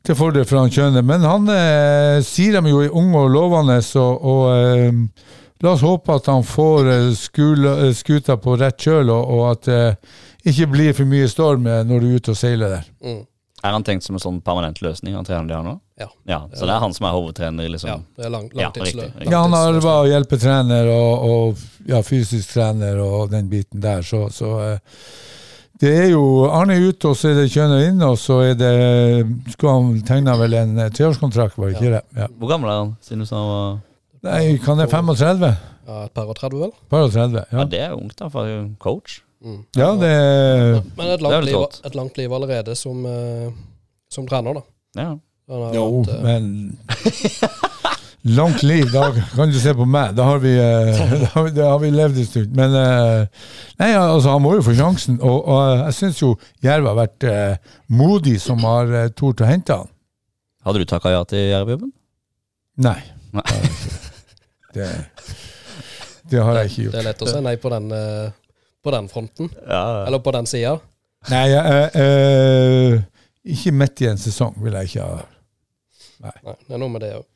til 0.04 0.18
fordel 0.18 0.48
for 0.50 0.64
han 0.64 0.74
Tjønø. 0.74 1.04
Men 1.06 1.28
han 1.30 1.46
eh, 1.54 2.18
sier 2.26 2.58
dem 2.58 2.72
jo 2.72 2.82
er 2.82 2.98
unge 2.98 3.22
og 3.22 3.30
lovende, 3.36 3.78
og, 4.02 4.26
og 4.34 4.44
eh, 4.58 5.38
la 5.64 5.76
oss 5.76 5.86
håpe 5.86 6.18
at 6.18 6.32
han 6.34 6.42
får 6.50 6.90
eh, 6.96 7.12
skula, 7.20 7.76
eh, 7.86 7.94
skuta 7.96 8.40
på 8.42 8.58
rett 8.58 8.82
kjøl, 8.82 9.14
og, 9.14 9.36
og 9.38 9.46
at 9.52 9.70
det 9.70 10.50
ikke 10.50 10.72
blir 10.74 10.98
for 10.98 11.14
mye 11.14 11.30
storm 11.30 11.70
eh, 11.70 11.86
når 11.86 12.02
du 12.02 12.10
er 12.10 12.18
ute 12.18 12.34
og 12.34 12.42
seiler 12.42 12.80
der. 12.80 12.90
Mm. 13.06 13.22
Er 13.64 13.72
han 13.72 13.84
tenkt 13.88 14.04
som 14.04 14.18
en 14.18 14.20
sånn 14.20 14.42
permanent 14.44 14.82
løsning, 14.84 15.14
han 15.16 15.24
treneren 15.24 15.48
de 15.48 15.54
har 15.56 15.64
nå? 15.64 15.78
Ja. 16.02 16.08
Ja, 16.28 16.40
Så 16.54 16.66
det 16.68 16.74
er 16.76 16.82
han 16.84 16.94
som 16.94 17.06
er 17.08 17.14
hovedtrener? 17.16 17.70
liksom? 17.72 17.88
ja, 17.90 18.00
det 18.18 18.26
er 18.26 18.30
lang, 18.34 18.50
Ja, 18.54 18.66
langtidslø. 18.68 19.04
riktig. 19.08 19.32
Ja, 19.32 19.42
han 19.46 19.54
har 19.56 19.78
vært 19.80 20.10
hjelpetrener 20.12 20.90
og, 20.92 21.24
og 21.30 21.64
ja, 21.88 22.02
fysisk 22.04 22.52
trener 22.58 23.00
og 23.00 23.32
den 23.32 23.48
biten 23.52 23.80
der, 23.84 24.02
så, 24.04 24.26
så 24.36 24.50
eh, 24.66 24.78
det 25.80 25.94
er 26.00 26.10
jo 26.12 26.24
Arne 26.52 26.76
er 26.76 26.90
ute, 26.90 27.08
og 27.10 27.16
så 27.20 27.32
er 27.32 27.40
det 27.42 27.48
Kjønner 27.52 27.88
inn, 27.88 28.02
og 28.06 28.18
så 28.22 28.42
er 28.46 28.54
det 28.56 28.74
Skulle 29.56 29.74
han 29.74 29.88
tegna 30.08 30.36
vel 30.40 30.54
en 30.60 30.78
eh, 30.80 30.92
treårskontrakt, 30.96 31.58
var 31.58 31.72
det 31.72 31.80
ikke 31.80 31.94
det? 31.96 32.04
Ja. 32.20 32.28
Hvor 32.40 32.52
gammel 32.52 32.70
er 32.72 32.78
han, 32.84 32.94
siden 33.04 33.24
du 33.24 33.30
sa 33.30 33.40
han 33.40 33.50
var 33.54 33.80
Nei, 34.24 34.58
kan 34.64 34.78
det 34.80 34.86
35? 34.92 35.50
Ja, 35.88 36.04
et 36.06 36.14
par 36.16 36.30
og 36.32 36.36
30, 36.40 36.60
vel? 36.62 36.72
Par 36.92 37.02
og 37.08 37.12
30, 37.12 37.42
Ja, 37.52 37.58
ja. 37.60 37.64
det 37.68 37.80
er 37.84 37.96
ungt, 37.98 38.16
da, 38.20 38.30
for 38.32 38.48
coach. 38.80 39.18
Ja, 39.76 39.92
det 40.00 40.14
Men 40.96 41.10
et 41.12 41.22
langt, 41.22 41.46
liv, 41.46 41.58
et 41.84 41.96
langt 42.00 42.18
liv 42.18 42.34
allerede 42.34 42.76
som, 42.80 43.06
eh, 43.06 43.52
som 44.12 44.28
trener, 44.28 44.60
da. 44.60 44.66
Ja. 45.02 45.12
Jo, 45.76 45.88
vært, 46.00 46.14
eh, 46.14 46.24
men 46.24 46.78
Langt 48.24 48.64
liv, 48.64 48.86
da 48.92 49.10
kan 49.36 49.52
du 49.52 49.58
se 49.60 49.74
på 49.76 49.84
meg. 49.84 50.14
Da 50.16 50.24
har 50.24 50.38
vi, 50.40 50.54
eh, 50.56 51.00
da 51.24 51.28
har 51.34 51.44
vi, 51.44 51.52
da 51.58 51.66
har 51.74 51.80
vi 51.82 51.90
levd 51.92 52.22
en 52.22 52.28
stund. 52.28 52.54
Men 52.56 52.76
eh, 52.80 53.26
nei, 53.82 53.90
altså, 54.00 54.30
han 54.32 54.46
må 54.46 54.54
jo 54.56 54.64
få 54.64 54.76
sjansen. 54.78 55.18
Og, 55.20 55.42
og 55.44 55.82
jeg 55.82 55.98
syns 55.98 56.22
jo 56.22 56.30
Jerv 56.64 56.88
har 56.88 56.96
vært 57.02 57.28
eh, 57.28 57.74
modig 57.92 58.38
som 58.40 58.64
har 58.64 58.88
uh, 58.88 59.10
tort 59.12 59.44
å 59.44 59.50
hente 59.50 59.76
han. 59.76 59.92
Hadde 60.64 60.86
du 60.86 60.88
takka 60.88 61.12
ja 61.12 61.26
til 61.28 61.50
Jerv-jobben? 61.50 61.92
Nei. 62.88 63.02
Nei. 63.36 63.60
det. 64.78 64.88
Det, 66.32 66.40
har 66.40 66.62
jeg 66.62 66.72
ikke 66.72 66.94
det 66.94 67.02
er 67.02 67.08
lett 67.10 67.26
å 67.26 67.28
si 67.28 67.42
nei 67.44 67.58
på 67.60 67.74
den, 67.74 67.92
eh, 67.92 68.32
på 68.84 68.92
den 68.92 69.08
fronten. 69.12 69.50
Ja. 69.68 70.04
Eller 70.08 70.20
på 70.20 70.32
den 70.36 70.46
sida. 70.50 70.78
Nei, 71.32 71.44
jeg, 71.54 71.92
eh, 71.96 72.02
eh, 72.04 73.04
ikke 73.56 73.72
midt 73.80 74.02
i 74.04 74.10
en 74.12 74.20
sesong 74.20 74.58
vil 74.64 74.76
jeg 74.80 74.92
ikke 74.92 75.06
ha. 75.08 75.22
Nei, 76.24 76.34
det 76.68 76.76
er 76.76 76.82
noe 76.82 76.92
med 76.92 77.02
det 77.04 77.14
òg. 77.20 77.30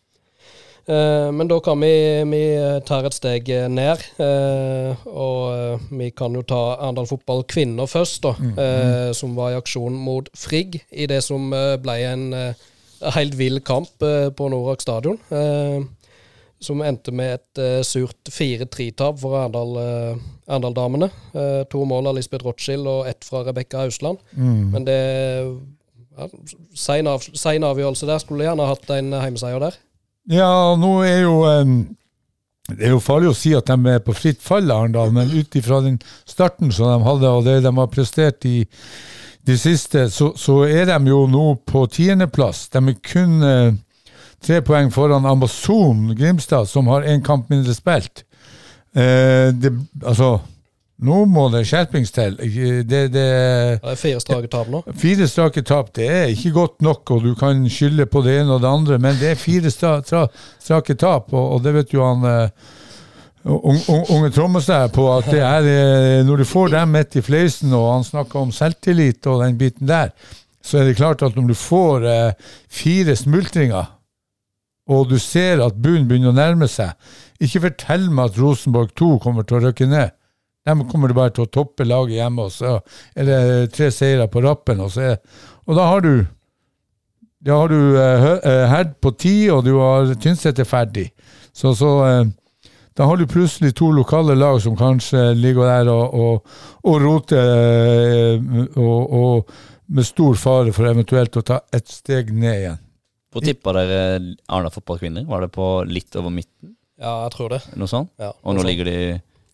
men 1.36 1.50
da 1.52 1.58
kan 1.60 1.82
vi, 1.84 1.90
vi 2.32 2.42
tar 2.88 3.04
et 3.10 3.16
steg 3.18 3.50
ned, 3.74 4.04
Uh, 4.16 4.96
og 5.08 5.42
uh, 5.52 5.82
vi 6.00 6.08
kan 6.16 6.32
jo 6.36 6.46
ta 6.48 6.78
Arendal 6.78 7.10
Fotball 7.10 7.44
kvinner 7.44 7.90
først, 7.92 8.24
da. 8.24 8.32
eh, 8.64 9.12
som 9.14 9.36
var 9.36 9.52
i 9.52 9.58
aksjon 9.60 9.94
mot 10.00 10.30
Frigg 10.36 10.80
i 10.92 11.06
det 11.12 11.20
som 11.26 11.52
eh, 11.54 11.76
ble 11.84 11.98
en 12.08 12.24
eh, 12.34 12.64
helt 13.18 13.36
vill 13.38 13.60
kamp 13.68 14.02
eh, 14.02 14.30
på 14.32 14.48
Norak 14.50 14.82
stadion. 14.82 15.20
eh, 15.30 15.84
som 16.60 16.80
endte 16.82 17.12
med 17.12 17.36
et 17.36 17.60
eh, 17.62 17.82
surt 17.86 18.32
4-3-tap 18.34 19.20
for 19.22 19.36
Arendal, 19.38 19.76
eh, 19.84 20.24
Arendal-damene. 20.48 21.10
Eh, 21.34 21.64
to 21.72 21.84
mål 21.86 22.08
av 22.12 22.16
Lisbeth 22.18 22.46
Rothschild 22.46 22.88
og 22.88 23.08
ett 23.10 23.28
fra 23.28 23.44
Rebekka 23.48 23.84
Hausland. 23.84 24.22
Mm. 24.32 24.72
Men 24.72 24.88
det 24.88 25.00
ja, 26.18 26.28
Sein 26.74 27.08
av, 27.08 27.22
avgjørelse 27.22 28.08
der. 28.10 28.24
Skulle 28.24 28.48
gjerne 28.48 28.70
hatt 28.70 28.90
en 28.96 29.14
heimeseier 29.14 29.62
der. 29.62 29.78
Ja, 30.32 30.76
nå 30.80 31.00
er 31.08 31.22
jo 31.24 31.36
um, 31.46 31.78
Det 32.68 32.90
er 32.90 32.96
jo 32.96 33.04
farlig 33.04 33.30
å 33.32 33.38
si 33.38 33.54
at 33.56 33.70
de 33.70 33.94
er 33.94 34.02
på 34.04 34.16
fritt 34.18 34.42
fall, 34.44 34.68
Arendal, 34.74 35.14
men 35.16 35.32
ut 35.32 35.56
ifra 35.56 35.80
den 35.86 36.02
starten 36.28 36.74
som 36.76 36.90
de 36.92 37.06
hadde, 37.06 37.30
og 37.32 37.46
det 37.46 37.62
de 37.64 37.72
har 37.72 37.88
prestert 37.88 38.44
i 38.50 38.66
de 39.48 39.56
siste, 39.56 40.10
så, 40.12 40.34
så 40.36 40.66
er 40.68 40.90
de 40.90 40.98
jo 41.08 41.22
nå 41.32 41.46
på 41.64 41.86
tiendeplass. 41.88 42.66
De 42.74 42.82
er 42.92 42.98
kun 43.08 43.40
uh, 43.40 43.72
tre 44.44 44.60
poeng 44.68 44.92
foran 44.92 45.30
Amazon 45.30 46.12
Grimstad, 46.18 46.68
som 46.68 46.92
har 46.92 47.08
én 47.08 47.24
kamp 47.24 47.48
mindre 47.54 47.76
spilt. 47.78 48.27
Eh, 48.98 49.50
det, 49.54 49.74
altså 50.04 50.38
Nå 51.06 51.20
må 51.30 51.44
det 51.54 51.60
skjerpings 51.70 52.10
til. 52.10 52.34
Det, 52.42 52.88
det, 52.90 53.02
Det 53.14 53.92
er 53.92 54.00
fire 54.02 54.20
strake 54.24 54.48
tap 54.50 54.72
nå. 54.74 54.80
fire 54.98 55.28
strake 55.30 55.62
tap 55.62 55.92
det 55.94 56.08
er 56.10 56.32
ikke 56.34 56.50
godt 56.56 56.82
nok, 56.82 57.12
og 57.14 57.22
du 57.28 57.36
kan 57.38 57.60
skylde 57.70 58.08
på 58.10 58.24
det 58.26 58.40
ene 58.40 58.56
og 58.56 58.64
det 58.64 58.72
andre, 58.72 58.98
men 59.04 59.20
det 59.20 59.30
er 59.36 59.38
fire 59.38 59.70
stra, 59.70 60.00
strake 60.58 60.96
tap, 60.98 61.30
og, 61.38 61.52
og 61.54 61.62
det 61.68 61.76
vet 61.76 61.94
jo 61.94 62.02
han 62.02 62.26
eh, 62.26 62.50
un- 63.46 63.84
un- 63.94 64.10
unge 64.16 64.32
Trommestad 64.34 64.90
på 64.98 65.06
at 65.20 65.30
det 65.30 65.44
er, 65.46 65.70
eh, 65.70 66.24
når 66.26 66.42
du 66.42 66.46
får 66.50 66.74
dem 66.74 66.90
midt 66.98 67.20
i 67.22 67.24
fleisen, 67.30 67.78
og 67.78 67.92
han 67.94 68.08
snakker 68.10 68.42
om 68.48 68.56
selvtillit 68.58 69.30
og 69.30 69.44
den 69.46 69.60
biten 69.62 69.86
der, 69.94 70.10
så 70.66 70.82
er 70.82 70.90
det 70.90 70.98
klart 70.98 71.22
at 71.24 71.38
når 71.38 71.52
du 71.54 71.56
får 71.62 72.10
eh, 72.10 72.50
fire 72.74 73.14
smultringer, 73.16 73.94
og 74.90 75.10
du 75.14 75.18
ser 75.22 75.62
at 75.62 75.78
bunnen 75.78 76.10
begynner 76.10 76.34
å 76.34 76.40
nærme 76.42 76.68
seg, 76.72 76.96
ikke 77.44 77.64
fortell 77.68 78.08
meg 78.10 78.32
at 78.32 78.40
Rosenborg 78.42 78.94
2 78.98 79.12
kommer 79.24 79.46
til 79.48 79.60
å 79.60 79.68
rykke 79.68 79.90
ned. 79.90 80.16
De 80.68 80.88
kommer 80.92 81.14
bare 81.16 81.32
til 81.36 81.46
å 81.46 81.52
toppe 81.52 81.86
laget 81.88 82.18
hjemme, 82.18 82.48
og 82.48 82.52
så 82.52 82.80
er 83.16 83.28
det 83.30 83.38
tre 83.76 83.88
seire 83.94 84.28
på 84.32 84.42
rappen. 84.44 84.82
Og, 84.84 84.98
er, 85.00 85.22
og 85.66 85.78
da 85.80 85.86
har 85.94 86.04
du 86.04 86.12
da 87.48 87.62
har 87.62 87.70
du 87.70 87.80
eh, 88.02 88.26
eh, 88.50 88.66
Herd 88.68 88.98
på 89.00 89.14
ti, 89.16 89.36
og 89.54 89.64
du 89.68 89.78
har 89.78 90.10
Tynset 90.20 90.60
er 90.60 90.68
ferdig. 90.68 91.06
Så, 91.56 91.72
så 91.78 91.92
eh, 92.08 92.24
da 92.98 93.06
har 93.06 93.20
du 93.20 93.28
plutselig 93.30 93.76
to 93.78 93.92
lokale 93.94 94.36
lag 94.36 94.58
som 94.62 94.76
kanskje 94.78 95.30
ligger 95.38 95.70
der 95.70 95.92
og, 95.94 96.18
og, 96.18 96.58
og 96.90 97.04
roter, 97.04 97.52
eh, 97.54 98.50
og, 98.82 99.14
og 99.22 99.54
med 99.88 100.08
stor 100.08 100.36
fare 100.36 100.74
for 100.76 100.90
eventuelt 100.90 101.38
å 101.40 101.46
ta 101.46 101.62
et 101.72 101.88
steg 101.88 102.34
ned 102.34 102.64
igjen. 102.64 102.82
Hvor 103.32 103.44
tippa 103.46 103.76
dere 103.76 104.02
Arna 104.50 104.72
fotballkvinner? 104.74 105.28
Var 105.30 105.46
det 105.46 105.52
på 105.54 105.70
litt 105.88 106.16
over 106.18 106.34
midten? 106.34 106.74
Ja, 107.00 107.24
jeg 107.28 107.32
tror 107.36 107.50
det. 107.54 107.62
Noe 107.78 107.88
sånt? 107.92 108.10
Ja, 108.20 108.32
Og 108.44 108.56
nå 108.58 108.64
ligger 108.66 108.86
de 108.90 108.98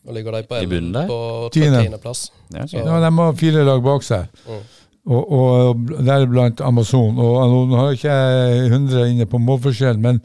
nå 0.05 0.13
ligger 0.15 0.31
de 0.35 0.43
på, 0.47 0.57
i 0.61 0.67
bunnen 0.67 0.91
der? 0.93 1.07
på 1.07 1.49
Tiende. 1.55 1.81
tiendeplass. 1.83 2.29
ja, 2.53 2.65
Så- 2.67 2.77
Ja, 2.77 2.99
de 2.99 3.11
har 3.17 3.33
fire 3.33 3.63
lag 3.63 3.83
bak 3.83 4.03
seg, 4.03 4.27
Mm. 4.47 4.63
og, 5.07 5.31
og 5.31 5.77
deriblant 6.05 6.61
Amazon. 6.61 7.17
Og 7.19 7.67
nå 7.69 7.75
har 7.77 7.91
jeg 7.91 7.97
ikke 7.99 8.09
jeg 8.09 8.71
100 8.71 9.09
inne 9.11 9.25
på 9.25 9.37
målforskjell, 9.39 9.97
men 9.99 10.21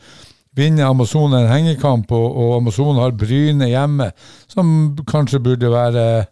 vinner 0.54 0.86
Amazon 0.90 1.32
en 1.34 1.46
hengekamp, 1.48 2.10
og, 2.12 2.36
og 2.36 2.56
Amazon 2.56 2.96
har 2.96 3.10
Bryne 3.12 3.66
hjemme, 3.68 4.10
som 4.48 4.96
kanskje 5.06 5.38
burde 5.42 5.70
være 5.70 6.26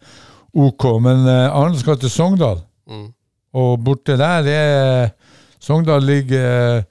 OK. 0.55 0.85
Men 1.01 1.27
uh, 1.27 1.55
Arne 1.57 1.79
skal 1.79 1.97
til 1.99 2.11
Sogndal, 2.11 2.63
Mm. 2.89 3.13
og 3.55 3.81
borte 3.85 4.17
der 4.17 4.43
er 4.47 5.09
Sogndal 5.61 6.03
ligger 6.03 6.77
eh, 6.79 6.83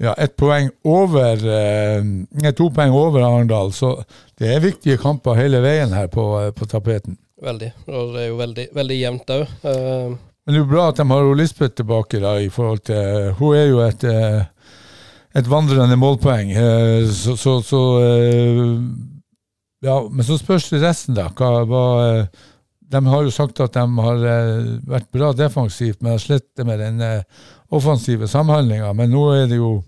ja, 0.00 0.14
ett 0.16 0.32
poeng 0.40 0.70
over 0.88 1.42
eh, 1.44 2.52
To 2.56 2.70
poeng 2.72 2.94
over 2.96 3.20
Arendal, 3.26 3.72
så 3.76 3.98
det 4.40 4.54
er 4.54 4.62
viktige 4.64 4.96
kamper 5.00 5.36
hele 5.36 5.60
veien 5.64 5.92
her 5.92 6.08
på, 6.12 6.24
eh, 6.40 6.50
på 6.56 6.64
tapeten. 6.70 7.18
Veldig. 7.40 7.70
Og 7.88 8.14
det 8.14 8.22
er 8.24 8.28
jo 8.30 8.38
veldig, 8.40 8.66
veldig 8.76 8.96
jevnt 9.00 9.30
òg. 9.32 9.46
Uh, 9.64 10.16
Men 10.44 10.54
det 10.54 10.58
er 10.58 10.64
jo 10.64 10.70
bra 10.72 10.88
at 10.90 10.98
de 11.00 11.06
har 11.08 11.28
Lisbeth 11.36 11.76
tilbake, 11.78 12.20
da, 12.20 12.34
i 12.40 12.48
forhold 12.52 12.82
til 12.88 13.30
Hun 13.38 13.54
er 13.56 13.66
jo 13.70 13.78
et, 13.84 14.04
eh, 14.04 14.42
et 15.40 15.48
vandrende 15.48 15.96
målpoeng. 15.96 16.50
eh, 16.52 17.06
Så, 17.08 17.36
så, 17.40 17.60
så 17.64 17.80
eh, 18.04 18.74
Ja, 19.84 20.00
men 20.10 20.24
så 20.24 20.36
spørs 20.36 20.68
det 20.68 20.82
resten, 20.82 21.14
da. 21.16 21.28
Hva, 21.32 21.64
hva, 21.64 21.84
eh, 22.08 22.26
de 22.90 23.00
har 23.06 23.22
jo 23.24 23.30
sagt 23.32 23.60
at 23.64 23.72
de 23.72 23.84
har 24.04 24.24
eh, 24.26 24.76
vært 24.90 25.08
bra 25.14 25.32
defensivt, 25.32 26.02
men 26.02 26.12
har 26.16 26.20
slitt 26.20 26.64
med 26.66 26.80
den 26.82 27.00
eh, 27.00 27.22
offensive 27.72 28.28
samhandlinga. 28.28 28.92
Men 28.98 29.12
nå 29.14 29.22
er 29.38 29.46
det 29.48 29.56
jo 29.60 29.78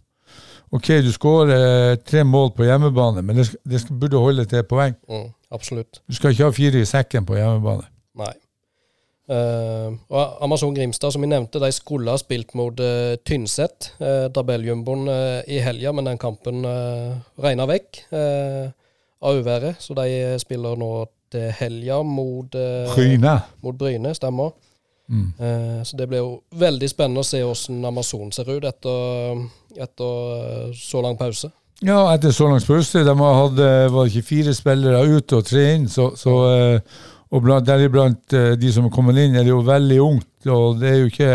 OK, 0.72 0.88
du 1.04 1.10
skårer 1.12 1.52
eh, 1.92 1.98
tre 2.00 2.22
mål 2.24 2.54
på 2.56 2.64
hjemmebane, 2.64 3.20
men 3.22 3.36
det, 3.36 3.50
det 3.68 3.82
burde 3.90 4.20
holde 4.20 4.46
til 4.48 4.64
poeng. 4.64 4.94
mm, 5.08 5.28
absolutt. 5.52 6.00
Du 6.08 6.16
skal 6.16 6.32
ikke 6.32 6.48
ha 6.48 6.54
fire 6.56 6.80
i 6.80 6.88
sekken 6.88 7.28
på 7.28 7.36
hjemmebane. 7.36 7.84
Nei. 8.22 8.32
Uh, 9.32 9.94
og 10.10 10.42
Amazon 10.44 10.74
Grimstad, 10.74 11.12
som 11.14 11.22
vi 11.22 11.28
nevnte, 11.30 11.60
de 11.62 11.70
skulle 11.72 12.10
ha 12.10 12.18
spilt 12.20 12.56
mot 12.58 12.80
uh, 12.82 13.14
Tynset, 13.24 13.92
uh, 14.00 14.26
tabelljumboen, 14.34 15.06
uh, 15.08 15.38
i 15.46 15.60
helga, 15.62 15.92
men 15.94 16.10
den 16.10 16.20
kampen 16.20 16.64
uh, 16.66 17.20
regna 17.40 17.68
vekk 17.70 18.02
av 19.22 19.38
uværet. 19.38 19.78
Så 19.78 19.94
de 19.94 20.34
spiller 20.42 20.76
nå 20.80 20.90
til 21.32 21.52
helga 21.54 22.00
mot, 22.04 22.56
Bryne. 22.92 23.36
mot 23.62 23.76
Bryne, 23.78 24.10
stemmer. 24.18 24.50
Mm. 25.12 25.28
Så 25.84 25.96
det 25.96 26.08
blir 26.08 26.22
jo 26.22 26.32
veldig 26.58 26.88
spennende 26.90 27.22
å 27.22 27.26
se 27.26 27.38
hvordan 27.44 27.86
Amazon 27.86 28.32
ser 28.34 28.50
ut 28.50 28.66
etter, 28.66 29.44
etter 29.76 30.72
så 30.76 31.02
lang 31.04 31.18
pause. 31.20 31.50
Ja, 31.82 32.04
etter 32.14 32.34
så 32.34 32.50
lang 32.50 32.62
pause. 32.62 33.02
De 33.04 33.14
hadde, 33.18 33.70
eh, 33.86 33.88
var 33.92 34.06
ikke 34.06 34.28
fire 34.28 34.54
spillere 34.54 35.02
ute 35.16 35.40
og 35.40 35.48
tre 35.48 35.64
inn. 35.74 35.88
Så, 35.90 36.12
så, 36.16 36.36
eh, 36.50 37.00
og 37.32 37.42
blant, 37.42 37.66
deriblant 37.66 38.36
eh, 38.36 38.52
de 38.60 38.72
som 38.72 38.86
er 38.86 38.94
kommet 38.94 39.18
inn, 39.18 39.34
er 39.34 39.42
det 39.46 39.54
jo 39.54 39.64
veldig 39.66 39.98
ungt. 40.04 40.30
Og 40.46 40.78
det 40.80 40.90
er 40.90 41.00
jo 41.00 41.10
ikke, 41.10 41.32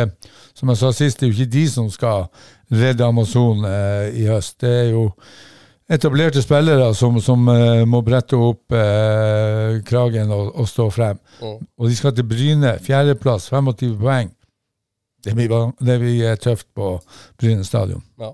som 0.55 0.71
jeg 0.71 0.81
sa 0.81 0.93
sist, 0.95 1.19
det 1.19 1.27
er 1.27 1.33
jo 1.33 1.37
ikke 1.37 1.55
de 1.57 1.67
som 1.71 1.91
skal 1.91 2.27
redde 2.71 3.05
Amazon 3.05 3.65
eh, 3.67 4.21
i 4.21 4.27
høst. 4.29 4.59
Det 4.61 4.71
er 4.71 4.89
jo 4.93 5.09
etablerte 5.89 6.41
spillere 6.43 6.93
som, 6.95 7.19
som 7.23 7.47
eh, 7.51 7.83
må 7.87 8.01
brette 8.05 8.39
opp 8.39 8.75
eh, 8.75 9.79
kragen 9.87 10.31
og, 10.35 10.51
og 10.55 10.67
stå 10.69 10.89
frem. 10.93 11.19
Mm. 11.41 11.59
Og 11.79 11.89
de 11.89 11.95
skal 11.95 12.15
til 12.15 12.27
Bryne. 12.27 12.77
Fjerdeplass, 12.83 13.49
25 13.53 13.95
poeng. 14.01 14.31
Det 15.27 15.35
blir, 15.35 15.55
det 15.83 15.97
blir 15.99 16.19
eh, 16.31 16.37
tøft 16.39 16.69
på 16.77 16.97
Bryne 17.39 17.65
stadion. 17.67 18.03
Ja. 18.21 18.31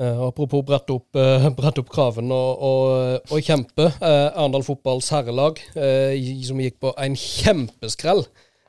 Eh, 0.00 0.20
apropos 0.24 0.62
brette 0.64 0.94
opp, 0.94 1.08
uh, 1.18 1.48
brette 1.56 1.82
opp 1.82 1.90
kraven 1.92 2.30
og, 2.32 2.62
og, 2.64 3.32
og 3.34 3.42
kjempe. 3.44 3.90
Uh, 3.98 4.30
Arendal 4.30 4.64
fotballs 4.64 5.10
herrelag, 5.12 5.60
eh, 5.74 6.14
som 6.46 6.62
gikk 6.62 6.78
på 6.80 6.94
en 6.96 7.18
kjempeskrell 7.18 8.24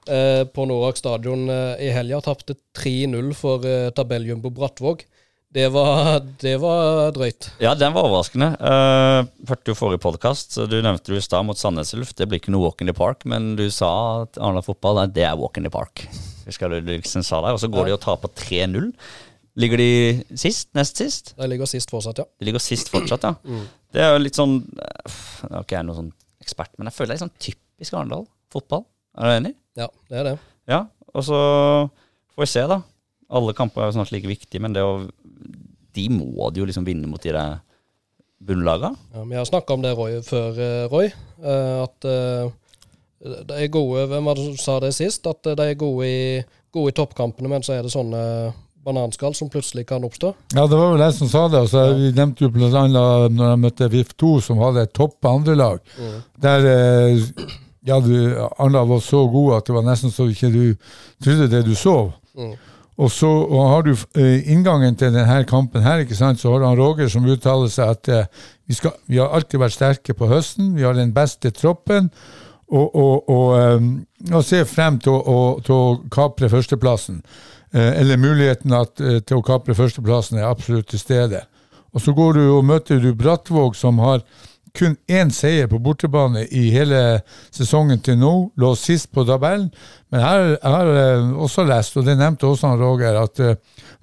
eh, 0.10 0.44
på 0.48 0.66
Norak 0.68 1.00
stadion 1.00 1.48
eh, 1.50 1.88
i 1.88 1.94
helga, 1.96 2.20
tapte 2.26 2.58
3-0 2.78 3.32
for 3.38 3.64
uh, 3.68 3.90
tabelljumbo 3.96 4.52
Brattvåg. 4.52 5.06
Det 5.52 5.70
var, 5.72 6.20
det 6.44 6.58
var 6.64 7.14
drøyt. 7.16 7.52
Ja, 7.64 7.76
den 7.80 7.96
var 7.96 8.10
overraskende. 8.10 8.52
Uh, 8.60 9.48
hørte 9.48 9.72
jo 9.72 9.78
forrige 9.78 10.04
podkast, 10.04 10.60
du 10.68 10.78
nevnte 10.82 11.12
du 11.14 11.20
i 11.20 11.24
stad 11.24 11.48
mot 11.48 11.60
Sandnes 11.60 11.94
Ulf. 11.96 12.16
Det 12.18 12.28
blir 12.28 12.44
ikke 12.44 12.56
noe 12.56 12.68
walk 12.68 12.84
in 12.84 12.92
the 12.92 12.98
park, 12.98 13.24
men 13.30 13.54
du 13.60 13.68
sa 13.72 13.94
at 14.26 14.40
Arendal 14.42 14.68
fotball 14.68 15.06
det 15.12 15.28
er 15.28 15.40
walk 15.40 15.60
in 15.60 15.68
the 15.68 15.74
park. 15.74 16.08
Husker 16.48 16.72
du 16.74 16.80
liksom 16.88 17.24
sa 17.26 17.42
der? 17.46 17.54
Og 17.56 17.62
så 17.62 17.70
går 17.72 17.90
de 17.90 17.94
og 17.96 18.02
taper 18.04 18.32
3-0. 18.42 18.92
Ligger 19.62 19.82
de 19.82 19.88
sist? 20.40 20.70
Nest 20.78 20.98
sist? 21.02 21.34
De 21.38 21.48
ligger 21.52 21.68
sist 21.70 21.92
fortsatt, 21.92 22.22
ja. 22.24 22.26
De 22.40 22.48
ligger 22.48 22.64
sist 22.64 22.90
fortsatt, 22.94 23.24
ja. 23.28 23.34
Det 23.92 24.00
er 24.00 24.14
jo 24.14 24.22
litt 24.24 24.38
sånn 24.40 24.54
Jeg 24.64 25.50
Nå 25.52 25.58
er 25.58 25.66
ikke 25.66 25.76
jeg 25.76 25.84
noen 25.90 25.98
sånn 25.98 26.12
ekspert, 26.42 26.72
men 26.80 26.88
jeg 26.88 26.96
føler 26.96 27.10
det 27.12 27.14
er 27.14 27.18
litt 27.20 27.26
sånn 27.26 27.42
typisk 27.44 27.98
Arendal 28.00 28.24
fotball. 28.52 28.86
Er 29.20 29.28
du 29.28 29.34
enig? 29.36 29.52
Ja, 29.78 29.88
det 30.10 30.18
er 30.22 30.30
det. 30.30 30.38
Ja. 30.72 30.80
Og 31.12 31.26
så 31.28 31.38
får 32.32 32.46
vi 32.46 32.48
se, 32.54 32.64
da. 32.72 32.78
Alle 33.32 33.54
kamper 33.56 33.84
er 33.84 33.92
jo 33.92 33.98
snart 34.00 34.14
like 34.16 34.28
viktige, 34.32 34.62
men 34.64 34.74
det 34.76 34.84
å 34.84 34.96
De 35.92 36.06
må 36.12 36.48
de 36.56 36.62
jo 36.64 36.66
liksom 36.70 36.86
vinne 36.88 37.08
mot 37.12 37.20
de 37.24 37.34
der 37.36 37.60
bunnlagene. 38.42 38.96
Ja, 39.14 39.24
vi 39.28 39.36
har 39.38 39.46
snakka 39.46 39.76
om 39.76 39.84
det 39.84 39.92
Roy, 40.00 40.16
før, 40.26 40.56
eh, 40.58 40.88
Roy. 40.90 41.12
eh, 41.44 41.84
at 41.84 42.08
eh, 42.08 42.50
de 43.22 43.54
er 43.54 43.70
gode 43.70 44.08
Hvem 44.10 44.26
var 44.26 44.38
det 44.38 44.48
som 44.48 44.58
sa 44.58 44.80
det 44.82 44.96
sist? 44.98 45.28
At 45.30 45.46
de 45.46 45.70
er 45.70 45.80
gode 45.80 46.08
i, 46.10 46.42
gode 46.74 46.94
i 46.94 46.98
toppkampene, 46.98 47.52
men 47.52 47.66
så 47.66 47.78
er 47.78 47.86
det 47.86 47.94
sånne 47.94 48.22
bananskall 48.82 49.36
som 49.38 49.50
plutselig 49.54 49.86
kan 49.92 50.04
oppstå. 50.04 50.32
Ja, 50.56 50.66
det 50.66 50.78
var 50.78 50.96
vel 50.96 51.04
jeg 51.06 51.18
som 51.20 51.30
sa 51.30 51.44
det. 51.52 51.60
Altså, 51.68 51.84
Vi 52.00 52.12
nevnte 52.18 52.48
jo 52.48 52.50
bl.a. 52.54 52.86
når 52.90 53.46
jeg 53.46 53.62
møtte 53.62 53.92
VIF2, 53.94 54.32
som 54.48 54.62
hadde 54.64 54.88
et 54.88 54.96
topp 54.98 55.30
andrelag. 55.30 55.84
Der 56.42 56.66
eh, 56.72 57.22
ja, 57.88 58.00
du, 58.02 58.14
Arendal 58.58 58.90
var 58.90 59.06
så 59.06 59.24
god 59.30 59.56
at 59.60 59.70
det 59.70 59.78
var 59.78 59.86
nesten 59.86 60.14
så 60.14 60.28
ikke 60.30 60.52
du 60.54 60.66
trodde 61.24 61.50
det 61.52 61.64
du 61.66 61.74
så. 61.78 62.12
Mm. 62.38 62.54
Og 63.02 63.10
så 63.10 63.30
og 63.30 63.70
har 63.72 63.86
du 63.86 63.94
eh, 64.20 64.52
inngangen 64.52 64.98
til 64.98 65.14
denne 65.14 65.44
kampen 65.50 65.82
her, 65.82 66.04
ikke 66.04 66.18
sant, 66.18 66.42
så 66.42 66.52
har 66.54 66.66
han 66.68 66.78
Roger 66.78 67.10
som 67.10 67.26
uttaler 67.26 67.72
seg 67.72 67.96
at 67.96 68.12
eh, 68.12 68.44
vi, 68.70 68.78
skal, 68.78 68.94
vi 69.10 69.18
har 69.18 69.34
alltid 69.34 69.62
vært 69.62 69.78
sterke 69.78 70.14
på 70.18 70.30
høsten, 70.30 70.76
vi 70.78 70.86
har 70.86 70.98
den 70.98 71.14
beste 71.16 71.50
troppen, 71.56 72.12
og, 72.72 72.96
og, 72.96 73.30
og, 73.30 73.48
eh, 73.60 74.36
og 74.36 74.46
ser 74.48 74.68
frem 74.70 75.00
til 75.04 75.18
å, 75.18 75.40
til 75.66 75.76
å 75.76 75.96
kapre 76.14 76.50
førsteplassen. 76.52 77.22
Eh, 77.74 78.00
eller 78.02 78.20
muligheten 78.20 78.74
at, 78.76 79.00
eh, 79.00 79.20
til 79.20 79.40
å 79.40 79.46
kapre 79.46 79.76
førsteplassen 79.78 80.40
er 80.40 80.50
absolutt 80.50 80.92
til 80.92 81.00
stede. 81.02 81.44
Og 81.92 82.04
så 82.04 82.16
går 82.16 82.40
du 82.40 82.46
og 82.56 82.66
møter 82.66 83.02
du 83.04 83.12
Brattvåg, 83.16 83.76
som 83.76 84.00
har 84.00 84.24
kun 84.78 84.96
én 85.12 85.32
seier 85.36 85.68
på 85.68 85.80
bortebane 85.84 86.46
i 86.48 86.70
hele 86.72 87.22
sesongen 87.52 88.00
til 88.04 88.18
nå. 88.20 88.34
Lå 88.60 88.72
sist 88.80 89.12
på 89.12 89.26
tabellen. 89.28 89.70
Men 90.12 90.24
her, 90.24 90.44
har 90.64 90.92
jeg 90.96 91.32
også 91.46 91.66
lest, 91.68 91.98
og 92.00 92.08
det 92.08 92.18
nevnte 92.20 92.48
også 92.48 92.72
han 92.72 92.84
Roger, 92.84 93.20
at 93.22 93.40
eh, 93.44 93.56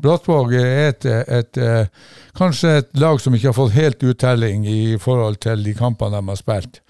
Brattvåg 0.03 0.55
er 0.61 0.73
et, 0.89 1.09
et, 1.09 1.61
eh, 1.61 2.13
kanskje 2.39 2.77
et 2.83 2.91
lag 3.01 3.21
som 3.21 3.35
ikke 3.35 3.51
har 3.51 3.57
fått 3.57 3.77
helt 3.77 4.05
uttelling 4.05 4.67
i 4.69 4.97
forhold 5.01 5.41
til 5.45 5.65
de 5.65 5.75
kampene 5.77 6.21
de 6.21 6.33
har 6.33 6.41
spilt. 6.41 6.83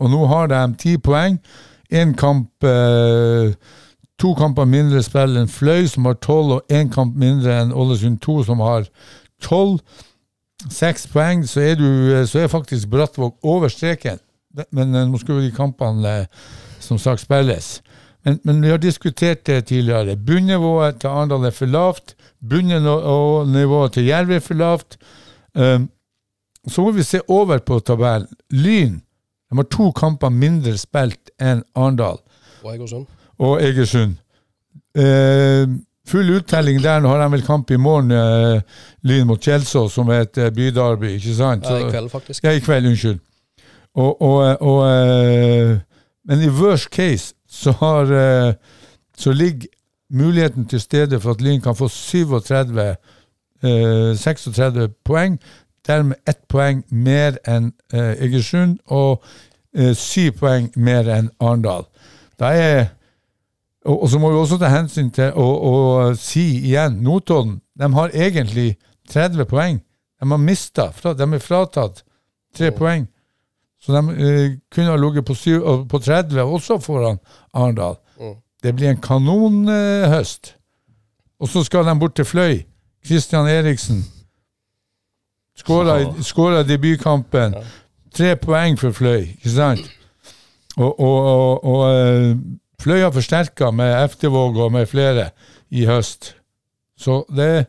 Og 0.00 0.10
nå 0.10 0.24
har 0.30 0.50
de 0.50 0.62
ti 0.80 0.96
poeng. 0.98 1.38
Én 1.92 2.14
kamp 2.18 2.64
eh, 2.64 3.52
To 4.20 4.34
kamper 4.36 4.66
mindre 4.68 5.00
spill 5.00 5.38
enn 5.40 5.48
Fløy, 5.48 5.86
som 5.88 6.04
har 6.04 6.18
tolv, 6.20 6.58
og 6.58 6.72
én 6.72 6.90
kamp 6.92 7.14
mindre 7.16 7.54
enn 7.62 7.70
Ålesund 7.72 8.18
2, 8.20 8.42
som 8.50 8.60
har 8.60 8.84
tolv. 9.40 9.78
Seks 10.68 11.06
poeng, 11.08 11.46
så 11.48 11.62
er, 11.70 11.78
du, 11.80 12.12
så 12.28 12.42
er 12.42 12.52
faktisk 12.52 12.90
Brattvåg 12.92 13.38
over 13.42 13.72
streken. 13.72 14.20
men 14.76 14.94
eh, 14.94 15.06
nå 15.08 15.18
skal 15.18 15.38
jo 15.38 15.46
de 15.46 15.54
kampene 15.56 16.12
eh, 16.20 16.26
som 16.84 16.98
sagt 16.98 17.24
spilles. 17.24 17.78
Men, 18.26 18.36
men 18.44 18.60
vi 18.60 18.68
har 18.68 18.78
diskutert 18.82 19.46
det 19.46 19.64
tidligere. 19.70 20.16
Bunnivået 20.16 21.00
til 21.00 21.08
Arendal 21.08 21.46
er 21.48 21.56
for 21.56 21.66
lavt. 21.66 22.14
Bunnivået 22.44 23.92
til 23.92 24.04
Jerv 24.04 24.30
er 24.30 24.44
for 24.44 24.54
lavt. 24.54 24.98
Um, 25.54 25.88
så 26.68 26.82
må 26.82 26.92
vi 26.92 27.02
se 27.02 27.20
over 27.28 27.58
på 27.58 27.78
tabellen. 27.80 28.28
Lyn 28.50 29.00
de 29.50 29.56
har 29.58 29.66
to 29.70 29.90
kamper 29.92 30.30
mindre 30.30 30.76
spilt 30.78 31.30
enn 31.42 31.62
Arendal 31.74 32.18
Og 32.62 32.74
Egersund. 32.74 33.06
og 33.38 33.62
Egersund. 33.62 34.14
Eh, 34.94 35.66
full 36.06 36.30
uttelling 36.36 36.80
der. 36.82 37.00
Nå 37.00 37.08
har 37.08 37.22
de 37.22 37.30
vel 37.32 37.42
kamp 37.46 37.70
i 37.70 37.76
morgen, 37.76 38.10
eh, 38.10 38.60
Lyn 39.02 39.26
mot 39.26 39.40
Kjelsås, 39.42 39.92
som 39.94 40.08
er 40.10 40.20
et 40.26 40.38
eh, 40.38 40.50
byderby, 40.50 41.14
ikke 41.16 41.34
sant? 41.34 41.64
Ja, 41.64 41.78
i 41.86 41.90
kveld, 41.90 42.10
faktisk. 42.10 42.44
Ja, 42.44 42.50
i 42.50 42.60
kveld, 42.60 42.86
unnskyld. 42.90 43.18
Og, 43.94 44.22
og, 44.22 44.62
og, 44.62 44.80
eh, 44.90 45.78
men 46.28 46.42
i 46.42 46.48
worst 46.48 46.90
case 46.94 47.34
så 47.50 47.72
har 47.80 48.12
eh, 48.12 48.52
så 49.18 49.32
ligger 49.32 49.66
muligheten 50.10 50.66
til 50.66 50.80
stede 50.80 51.20
for 51.20 51.30
at 51.30 51.40
Lyn 51.40 51.60
kan 51.60 51.74
få 51.76 51.88
37, 51.88 52.80
eh, 53.62 54.16
36 54.16 54.88
poeng. 55.04 55.38
Dermed 55.86 56.16
ett 56.28 56.42
poeng 56.48 56.82
mer 56.90 57.38
enn 57.48 57.72
eh, 57.92 58.16
Egersund 58.26 58.78
og 58.86 59.22
eh, 59.76 59.94
syv 59.96 60.40
poeng 60.42 60.70
mer 60.76 61.08
enn 61.08 61.30
Arendal. 61.40 61.86
Da 62.40 62.52
er 62.56 62.90
og, 63.84 64.02
og 64.02 64.10
så 64.12 64.18
må 64.20 64.30
vi 64.30 64.36
også 64.36 64.58
ta 64.60 64.68
hensyn 64.68 65.08
til 65.14 65.32
å, 65.32 65.44
å 65.44 65.74
si 66.20 66.44
igjen 66.68 66.98
Notodden 67.04 67.60
de 67.80 67.88
har 67.94 68.12
egentlig 68.12 68.76
30 69.08 69.46
poeng. 69.48 69.80
De 70.20 70.30
har 70.30 70.38
mista. 70.38 70.90
De 71.16 71.26
er 71.32 71.40
fratatt 71.42 72.02
tre 72.56 72.70
poeng. 72.76 73.06
Så 73.80 73.94
de 73.96 74.00
eh, 74.20 74.58
kunne 74.68 74.92
ha 74.92 74.96
ligget 75.00 75.24
på, 75.24 75.34
på 75.88 75.98
30 75.98 76.42
også 76.44 76.78
foran 76.84 77.18
Arendal. 77.54 77.96
Mm. 78.20 78.36
Det 78.62 78.74
blir 78.76 78.90
en 78.90 79.00
kanonhøst. 79.00 80.56
og 81.40 81.48
så 81.48 81.64
skal 81.64 81.86
de 81.86 81.98
bort 81.98 82.14
til 82.14 82.24
Fløy. 82.24 82.60
Christian 83.06 83.48
Eriksen 83.48 84.04
skåra 85.64 86.62
debutkampen. 86.66 87.54
Tre 88.14 88.34
poeng 88.42 88.78
for 88.80 88.92
Fløy, 88.96 89.28
ikke 89.36 89.52
sant? 89.54 89.86
Og, 90.76 90.90
og, 91.00 91.18
og, 91.30 91.64
og 91.64 91.82
eh, 91.94 92.34
Fløy 92.82 93.02
har 93.04 93.12
forsterka 93.14 93.70
med 93.76 93.92
Eftervåg 94.04 94.56
og 94.64 94.72
med 94.72 94.86
flere 94.90 95.28
i 95.70 95.84
høst. 95.86 96.34
Så 96.98 97.22
det 97.36 97.66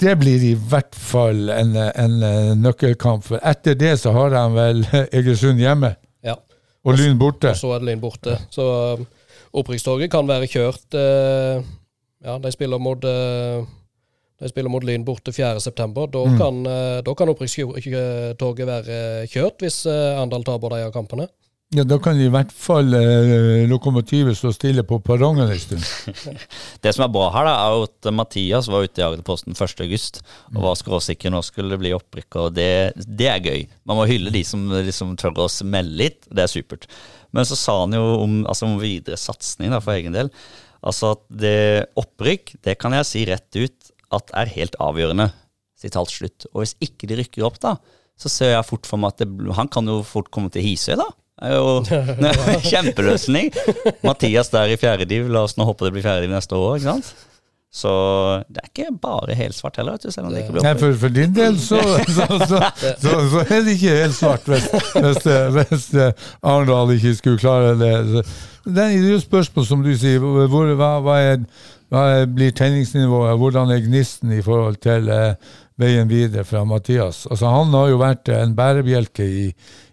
det 0.00 0.14
blir 0.16 0.40
i 0.48 0.54
hvert 0.56 0.96
fall 0.96 1.50
en, 1.52 1.74
en 1.76 2.14
eh, 2.24 2.52
nøkkelkamp. 2.56 3.20
For 3.26 3.42
etter 3.44 3.74
det 3.76 3.98
så 4.00 4.14
har 4.16 4.30
de 4.32 4.44
vel 4.54 4.78
Egersund 5.18 5.60
hjemme 5.60 5.90
Ja. 6.24 6.38
og 6.84 6.96
Lyn 6.96 7.18
borte. 7.20 7.50
Og 7.52 7.60
så 7.60 7.74
er 7.74 7.82
det 7.82 7.90
Lyn 7.90 8.00
borte. 8.00 8.38
Så 8.54 8.64
um, 8.96 9.02
opprykkstoget 9.60 10.08
kan 10.12 10.28
være 10.30 10.48
kjørt 10.48 10.96
eh, 10.96 11.60
Ja, 12.24 12.38
de 12.40 12.52
spiller 12.52 12.80
mot 12.80 13.04
eh, 13.04 13.60
de 14.40 14.48
spiller 14.50 14.72
mot 14.72 14.84
Lyn 14.84 15.04
borte 15.04 15.32
4.9. 15.36 16.06
Da 16.14 16.24
Mm. 16.26 16.38
kan, 16.40 16.62
uh, 16.66 17.00
da 17.04 17.14
kan 17.14 17.28
opprykkstoget 17.28 18.66
være 18.66 19.02
kjørt, 19.30 19.60
hvis 19.62 19.82
uh, 19.86 20.16
Arendal 20.18 20.44
taper 20.46 20.74
de 20.76 20.86
av 20.88 20.92
kampene. 20.94 21.28
Ja, 21.70 21.84
Da 21.86 22.00
kan 22.02 22.18
i 22.18 22.26
hvert 22.26 22.50
fall 22.50 22.88
eh, 22.98 23.62
lokomotivet 23.70 24.34
stå 24.34 24.50
stille 24.56 24.82
på 24.82 24.96
perrongen 25.06 25.46
en 25.52 25.58
stund. 25.62 25.84
Det 26.82 26.90
som 26.96 27.04
er 27.04 27.12
bra 27.14 27.28
her, 27.30 27.46
da, 27.46 27.52
er 27.68 27.84
at 27.86 28.08
Mathias 28.12 28.66
var 28.66 28.82
ute 28.82 28.98
i 28.98 29.04
Agderposten 29.06 29.54
1.8 29.54 30.18
og 30.56 30.64
var 30.64 30.74
skråsikker 30.80 31.30
nå 31.30 31.38
skulle 31.46 31.70
det 31.70 31.78
bli 31.84 31.92
opprykk, 31.94 32.40
og 32.42 32.56
det, 32.56 32.66
det 33.06 33.28
er 33.30 33.38
gøy. 33.46 33.62
Man 33.86 34.00
må 34.00 34.08
hylle 34.10 34.32
de 34.34 34.42
som 34.42 34.66
liksom 34.72 35.14
tør 35.20 35.44
å 35.44 35.46
smelle 35.46 35.94
litt, 35.94 36.26
det 36.26 36.42
er 36.42 36.50
supert. 36.50 36.88
Men 37.30 37.46
så 37.46 37.54
sa 37.54 37.76
han 37.84 37.94
jo 37.94 38.02
om, 38.18 38.40
altså 38.50 38.66
om 38.66 38.74
videre 38.82 39.14
satsing 39.20 39.70
for 39.78 39.94
egen 39.94 40.18
del. 40.18 40.32
Altså 40.82 41.12
at 41.14 41.22
det 41.28 41.86
opprykk, 42.00 42.56
det 42.66 42.78
kan 42.82 42.98
jeg 42.98 43.06
si 43.06 43.22
rett 43.30 43.60
ut 43.62 43.79
at 44.14 44.34
er 44.36 44.52
helt 44.56 44.76
avgjørende. 44.82 45.30
Sitat 45.80 46.12
slutt. 46.12 46.46
Og 46.52 46.64
hvis 46.64 46.76
ikke 46.84 47.08
de 47.08 47.20
rykker 47.22 47.46
opp, 47.46 47.60
da, 47.62 47.76
så 48.20 48.32
ser 48.32 48.54
jeg 48.54 48.68
fort 48.68 48.88
for 48.88 49.00
meg 49.00 49.14
at 49.14 49.24
det, 49.24 49.30
han 49.56 49.70
kan 49.72 49.88
jo 49.88 50.02
fort 50.06 50.28
komme 50.34 50.52
til 50.52 50.64
Hisøy, 50.66 50.98
da. 51.00 51.08
Det 51.40 51.48
er 51.48 51.56
jo 51.56 52.60
kjempeløsning. 52.70 53.50
Mathias 54.04 54.52
der 54.52 54.74
i 54.74 54.78
fjerde 54.80 55.08
div, 55.08 55.30
la 55.32 55.46
oss 55.48 55.56
nå 55.56 55.68
håpe 55.68 55.88
det 55.88 55.96
blir 55.96 56.04
fjerde 56.04 56.26
div 56.26 56.34
neste 56.34 56.58
år, 56.58 56.76
ikke 56.78 56.92
sant? 56.92 57.12
Så 57.70 57.90
det 58.50 58.64
er 58.64 58.66
ikke 58.66 58.92
bare 58.98 59.34
helsvart 59.38 59.76
heller, 59.78 59.94
vet 59.94 60.08
du, 60.08 60.10
selv 60.10 60.26
om 60.26 60.32
det 60.34 60.40
ikke 60.42 60.56
blir 60.56 60.64
Nei, 60.66 60.72
for, 60.74 60.94
for 60.98 61.12
din 61.14 61.34
del 61.36 61.58
så, 61.62 61.78
så, 62.10 62.24
så, 62.50 62.58
så, 62.98 63.12
så 63.30 63.44
er 63.44 63.60
det 63.62 63.76
ikke 63.76 63.92
helt 63.94 64.16
svart 64.16 64.48
hvis, 64.50 64.66
hvis, 64.96 65.28
hvis 65.54 65.84
Arendal 66.42 66.90
ikke 66.96 67.14
skulle 67.14 67.38
klare 67.38 67.76
det. 67.78 68.24
Det 68.66 68.88
er 68.88 68.96
jo 69.12 69.20
spørsmål, 69.22 69.66
som 69.66 69.84
du 69.86 69.92
sier. 69.94 70.18
Hvor, 70.18 70.74
hva, 70.74 70.90
hva, 71.04 71.20
er, 71.22 71.46
hva 71.90 72.24
blir 72.30 72.54
tenningsnivået? 72.54 73.38
Hvordan 73.38 73.70
er 73.74 73.82
gnisten 73.82 74.32
i 74.32 74.42
forhold 74.46 74.78
til 74.84 75.08
eh, 75.10 75.34
veien 75.80 76.08
videre 76.10 76.44
fra 76.46 76.62
Mathias? 76.64 77.24
Altså, 77.26 77.50
han 77.50 77.74
har 77.74 77.88
jo 77.90 78.00
vært 78.00 78.30
eh, 78.30 78.42
en 78.44 78.54
bærebjelke 78.58 79.26
i, 79.26 79.46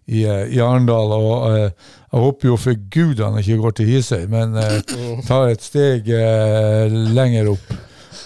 i, 0.05 0.21
eh, 0.21 0.43
i 0.53 0.60
Arendal, 0.62 1.13
og 1.15 1.47
eh, 1.49 1.71
jeg 2.12 2.21
håper 2.21 2.51
jo 2.51 2.57
for 2.62 2.83
gud 2.93 3.23
han 3.25 3.39
ikke 3.41 3.57
går 3.63 3.77
til 3.79 3.89
Hisøy, 3.89 4.27
men 4.29 4.53
eh, 4.62 4.77
tar 5.25 5.49
et 5.49 5.65
steg 5.65 6.12
eh, 6.13 6.97
lenger 7.17 7.53
opp. 7.55 7.77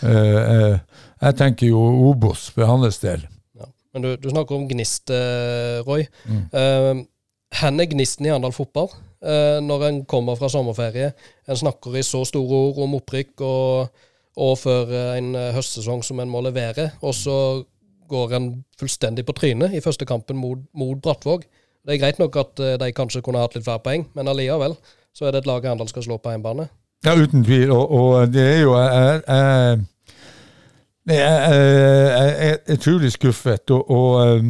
Jeg 0.02 1.38
tenker 1.38 1.70
jo 1.70 1.82
Obos 2.10 2.48
for 2.56 2.66
hans 2.66 2.98
del. 3.04 3.24
Ja. 3.56 3.68
Men 3.94 4.04
du, 4.04 4.10
du 4.18 4.32
snakker 4.32 4.58
om 4.58 4.66
gnist, 4.66 5.12
Roy. 5.86 6.08
Mm. 6.26 6.48
Hvor 6.50 7.68
er 7.70 7.92
gnisten 7.92 8.26
i 8.26 8.32
Arendal 8.34 8.56
fotball 8.56 8.90
når 9.22 9.84
en 9.86 9.98
kommer 10.10 10.34
fra 10.34 10.48
sommerferie? 10.50 11.12
En 11.46 11.60
snakker 11.60 11.94
i 12.00 12.02
så 12.02 12.24
store 12.26 12.62
ord 12.72 12.80
om 12.82 12.96
opprykk 12.98 13.44
og, 13.46 13.92
og 14.40 14.58
for 14.60 14.92
eh, 14.92 15.18
en 15.20 15.36
eh, 15.36 15.52
høstsesong 15.56 16.04
som 16.06 16.20
en 16.22 16.32
må 16.32 16.42
levere, 16.46 16.92
og 17.02 17.16
så 17.16 17.38
går 18.12 18.36
en 18.36 18.52
fullstendig 18.80 19.26
på 19.28 19.36
trynet 19.36 19.76
i 19.76 19.84
første 19.84 20.06
kampen 20.08 20.40
mot, 20.40 20.60
mot 20.74 21.00
Brattvåg. 21.02 21.44
Det 21.86 21.96
er 21.96 22.02
greit 22.02 22.20
nok 22.20 22.36
at 22.40 22.60
eh, 22.60 22.78
de 22.80 22.92
kanskje 22.96 23.24
kunne 23.26 23.42
hatt 23.42 23.56
litt 23.56 23.68
færre 23.68 23.84
poeng, 23.84 24.08
men 24.16 24.32
allikevel 24.32 24.78
så 25.16 25.28
er 25.28 25.36
det 25.36 25.44
et 25.44 25.50
lag 25.50 25.66
Arendal 25.66 25.90
skal 25.92 26.06
slå 26.06 26.18
på 26.18 26.32
hjemmebane. 26.32 26.70
Ja, 27.04 27.16
uten 27.18 27.44
tvil. 27.44 27.72
Og, 27.74 27.92
og 27.92 28.34
det 28.34 28.44
er 28.46 28.60
jo 28.62 28.76
Jeg, 28.78 29.22
jeg, 31.18 31.18
jeg, 31.18 32.60
er 32.68 32.74
utrolig 32.74 33.12
skuffet. 33.12 33.72
Og, 33.74 33.90
og 33.90 34.44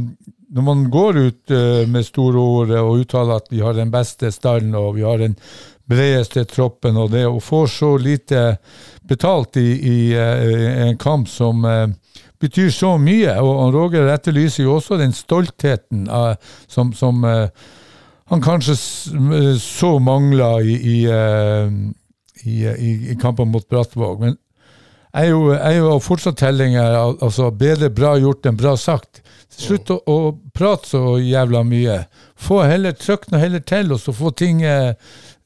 når 0.51 0.65
man 0.65 0.83
går 0.91 1.17
ut 1.17 1.53
uh, 1.53 1.87
med 1.87 2.05
store 2.05 2.39
ord 2.39 2.73
og 2.75 3.03
uttaler 3.03 3.39
at 3.39 3.51
vi 3.51 3.61
har 3.63 3.77
den 3.77 3.91
beste 3.93 4.31
stallen 4.35 4.75
og 4.75 4.97
vi 4.97 5.05
har 5.07 5.21
den 5.21 5.37
bredeste 5.91 6.43
troppen, 6.47 6.99
og 6.99 7.11
det 7.11 7.25
å 7.27 7.39
få 7.43 7.65
så 7.67 7.95
lite 7.99 8.57
betalt 9.07 9.57
i, 9.59 9.67
i 9.79 9.97
uh, 10.15 10.87
en 10.87 10.99
kamp 10.99 11.29
som 11.31 11.63
uh, 11.67 11.87
betyr 12.41 12.71
så 12.73 12.95
mye, 12.99 13.35
og, 13.39 13.51
og 13.65 13.75
Roger 13.75 14.11
etterlyser 14.11 14.65
jo 14.65 14.75
også 14.79 14.99
den 14.99 15.13
stoltheten 15.13 16.07
som, 16.65 16.89
som 16.97 17.21
han 17.21 18.41
kanskje 18.41 18.73
så 19.61 19.91
mangla 20.01 20.55
i, 20.65 20.73
i, 20.73 20.95
i, 22.49 22.55
i, 22.65 22.93
i 23.13 23.17
kampen 23.21 23.51
mot 23.53 23.67
Brattvåg. 23.69 24.25
Men 24.25 24.33
jeg 25.13 25.27
er 25.27 25.29
jo, 25.35 25.43
jeg 25.53 25.75
er 25.75 25.77
jo 25.83 25.99
fortsatt 26.01 26.39
tellinger. 26.41 26.97
Altså, 27.21 27.51
bedre 27.53 27.91
bra 27.93 28.15
gjort 28.17 28.49
enn 28.49 28.57
bra 28.57 28.73
sagt. 28.79 29.21
Slutt 29.61 29.91
å, 29.93 29.99
å 30.09 30.15
prate 30.55 30.89
så 30.89 31.01
jævla 31.21 31.63
mye. 31.67 31.97
Få 32.39 32.61
heller 32.65 32.95
Trykk 32.97 33.29
nå 33.31 33.41
heller 33.41 33.63
til, 33.65 33.91
og 33.93 34.01
så 34.01 34.13
få 34.15 34.31
ting 34.37 34.63
eh, 34.65 34.93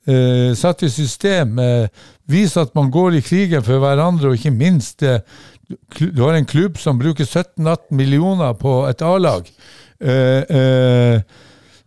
eh, 0.08 0.52
satt 0.58 0.86
i 0.86 0.92
system. 0.92 1.60
Eh, 1.60 2.06
Vise 2.32 2.64
at 2.64 2.72
man 2.78 2.90
går 2.94 3.20
i 3.20 3.26
krigen 3.26 3.66
for 3.66 3.82
hverandre, 3.84 4.32
og 4.32 4.40
ikke 4.40 4.54
minst 4.56 5.04
eh, 5.06 5.22
Du 6.00 6.22
har 6.24 6.38
en 6.38 6.46
klubb 6.46 6.78
som 6.78 7.00
bruker 7.02 7.26
17-18 7.26 7.92
millioner 7.98 8.54
på 8.58 8.84
et 8.90 9.02
A-lag. 9.02 9.48
Eh, 10.00 11.22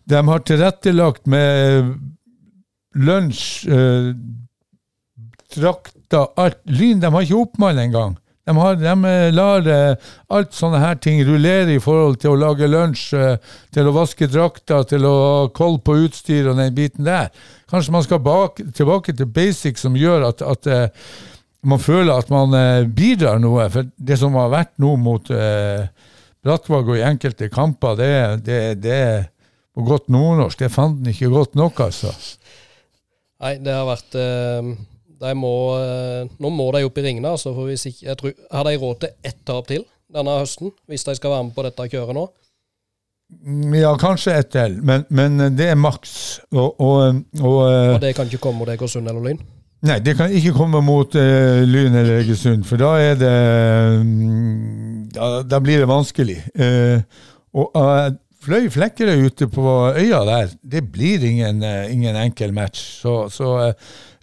de 0.08 0.22
har 0.30 0.46
tilrettelagt 0.48 1.26
med 1.30 1.92
lunsj, 2.98 3.68
drakter, 5.54 6.32
alt. 6.40 6.58
Lyn 6.66 7.02
de 7.02 7.10
har 7.12 7.26
ikke 7.26 7.42
oppmann 7.44 7.78
engang. 7.78 8.16
De, 8.48 8.54
har, 8.56 8.76
de 8.80 8.92
eh, 9.04 9.28
lar 9.34 9.66
eh, 9.68 10.12
alt 10.32 10.54
sånne 10.56 10.80
her 10.80 10.96
ting 11.04 11.18
rullere 11.28 11.74
i 11.74 11.80
forhold 11.84 12.16
til 12.22 12.32
å 12.32 12.38
lage 12.40 12.68
lunsj, 12.70 13.10
eh, 13.18 13.56
til 13.76 13.90
å 13.90 13.92
vaske 13.92 14.28
drakter, 14.30 14.86
til 14.88 15.04
å 15.04 15.14
ha 15.18 15.42
koll 15.52 15.76
på 15.84 15.98
utstyr 16.06 16.48
og 16.48 16.56
den 16.56 16.72
biten 16.76 17.04
der. 17.04 17.28
Kanskje 17.68 17.92
man 17.92 18.06
skal 18.06 18.22
bak, 18.24 18.62
tilbake 18.78 19.12
til 19.12 19.28
basic 19.28 19.76
som 19.76 19.98
gjør 20.00 20.30
at, 20.30 20.40
at 20.40 20.70
man 21.68 21.82
føler 21.82 22.14
at 22.14 22.32
man 22.32 22.56
bidrar 22.96 23.36
noe. 23.42 23.68
For 23.74 23.90
det 24.00 24.16
som 24.16 24.38
har 24.40 24.48
vært 24.54 24.72
nå 24.80 24.96
mot 24.96 25.28
eh, 25.28 25.84
Brattvåg 26.46 26.94
og 26.94 26.96
i 26.96 27.04
enkelte 27.04 27.50
kamper, 27.52 27.98
det, 27.98 28.12
det, 28.46 28.60
det 28.80 29.00
på 29.76 29.84
godt 29.84 30.08
nordnorsk, 30.08 30.64
det 30.64 30.72
fant 30.72 31.02
den 31.02 31.12
ikke 31.12 31.34
godt 31.34 31.58
nok, 31.58 31.84
altså. 31.90 32.14
Nei, 33.44 33.58
det 33.60 33.76
har 33.76 33.84
vært 33.90 34.16
eh, 34.16 34.72
må, 35.38 35.54
eh, 35.78 36.28
Nå 36.38 36.50
må 36.54 36.70
de 36.74 36.84
opp 36.86 36.98
i 36.98 37.06
ringene, 37.06 37.34
altså, 37.36 37.54
for 37.54 37.70
hvis 37.70 37.88
ikke 37.90 38.06
jeg 38.06 38.20
tror, 38.20 38.34
Har 38.52 38.68
de 38.68 38.76
råd 38.78 39.00
til 39.00 39.14
ett 39.24 39.40
tap 39.44 39.66
til 39.70 39.86
denne 40.14 40.38
høsten, 40.40 40.72
hvis 40.88 41.04
de 41.04 41.14
skal 41.18 41.34
være 41.34 41.48
med 41.48 41.56
på 41.56 41.64
dette 41.66 41.88
kjøret 41.92 42.16
nå? 42.16 42.28
Ja, 43.76 43.92
kanskje 44.00 44.38
ett 44.40 44.48
til, 44.54 44.78
men, 44.80 45.02
men 45.12 45.50
det 45.52 45.66
er 45.68 45.76
maks. 45.76 46.40
Og, 46.48 46.80
og, 46.80 47.18
og, 47.42 47.58
eh, 47.68 47.94
Og 47.94 48.00
det 48.00 48.14
kan 48.16 48.30
ikke 48.30 48.40
komme 48.46 48.62
mot 48.62 48.70
Egersund 48.72 49.10
eller 49.10 49.26
Lyn. 49.26 49.42
Nei, 49.84 49.98
det 50.02 50.16
kan 50.18 50.32
ikke 50.34 50.56
komme 50.56 50.80
mot 50.82 51.12
uh, 51.14 51.60
Lyn 51.62 51.94
eller 51.94 52.22
Egersund, 52.22 52.64
for 52.66 52.80
da 52.80 52.96
er 52.98 53.18
det 53.20 53.34
mm, 54.02 55.04
Da, 55.14 55.28
da 55.46 55.60
blir 55.62 55.84
det 55.84 55.90
vanskelig. 55.90 56.40
Uh, 56.58 57.04
og 57.54 57.76
uh, 57.78 58.08
Fløy 58.42 58.66
Flekkerøy 58.72 59.28
ute 59.28 59.48
på 59.50 59.68
øya 59.92 60.22
der, 60.26 60.52
det 60.62 60.82
blir 60.92 61.24
ingen, 61.26 61.62
ingen 61.90 62.16
enkel 62.16 62.52
match. 62.54 62.80
Så, 63.02 63.28
så 63.34 63.72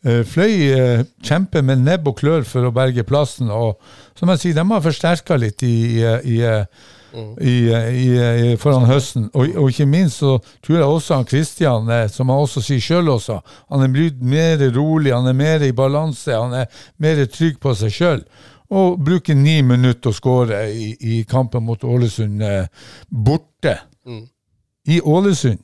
Fløy 0.06 0.56
eh, 0.70 1.06
kjemper 1.26 1.64
med 1.66 1.82
nebb 1.82 2.08
og 2.12 2.20
klør 2.20 2.44
for 2.46 2.68
å 2.68 2.74
berge 2.76 3.06
plassen, 3.08 3.50
og 3.50 3.80
som 4.18 4.30
jeg 4.34 4.42
sier, 4.42 4.58
de 4.60 4.66
har 4.70 4.84
forsterka 4.86 5.38
litt 5.42 5.64
i, 5.66 6.04
i, 6.06 6.40
i 7.16 8.56
foran 8.60 8.88
høsten. 8.90 9.30
Og, 9.34 9.56
og, 9.56 9.70
ikke 9.72 9.88
minst 9.90 10.22
så 10.22 10.36
tror 10.66 10.78
jeg 10.78 10.88
også 10.88 11.20
han 11.20 11.28
Kristian, 11.30 11.90
eh, 11.90 12.08
som 12.12 12.30
han 12.30 12.44
også 12.44 12.64
sier 12.66 12.84
sjøl 12.84 13.10
også, 13.16 13.40
han 13.72 13.86
er 13.86 14.12
mer 14.22 14.66
rolig, 14.76 15.14
han 15.16 15.28
er 15.32 15.38
mer 15.38 15.66
i 15.66 15.74
balanse, 15.76 16.36
han 16.36 16.54
er 16.62 16.70
mer 17.02 17.26
trygg 17.32 17.60
på 17.64 17.76
seg 17.78 17.96
sjøl. 17.96 18.24
Og 18.76 18.98
bruker 19.06 19.38
ni 19.38 19.60
minutter 19.62 20.10
å 20.10 20.16
skåre 20.16 20.64
i, 20.74 20.90
i, 21.00 21.20
kampen 21.30 21.64
mot 21.68 21.84
Ålesund 21.86 22.42
eh, 22.44 22.66
borte. 23.10 23.78
Mm. 24.06 24.26
I 24.90 25.02
Ålesund. 25.02 25.62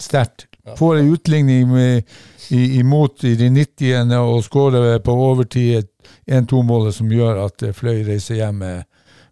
Sterkt. 0.00 0.49
Får 0.76 0.96
en 0.96 1.12
utligning 1.14 1.68
med, 1.72 2.02
imot 2.50 3.24
i 3.24 3.34
de 3.38 3.50
90. 3.50 4.12
og 4.18 4.44
skårer 4.44 4.98
på 5.04 5.14
overtid 5.14 5.88
1-2-målet 6.30 6.94
som 6.94 7.10
gjør 7.12 7.44
at 7.46 7.64
eh, 7.66 7.74
Fløy 7.76 8.04
reiser 8.06 8.40
hjem 8.42 8.62
med 8.64 8.86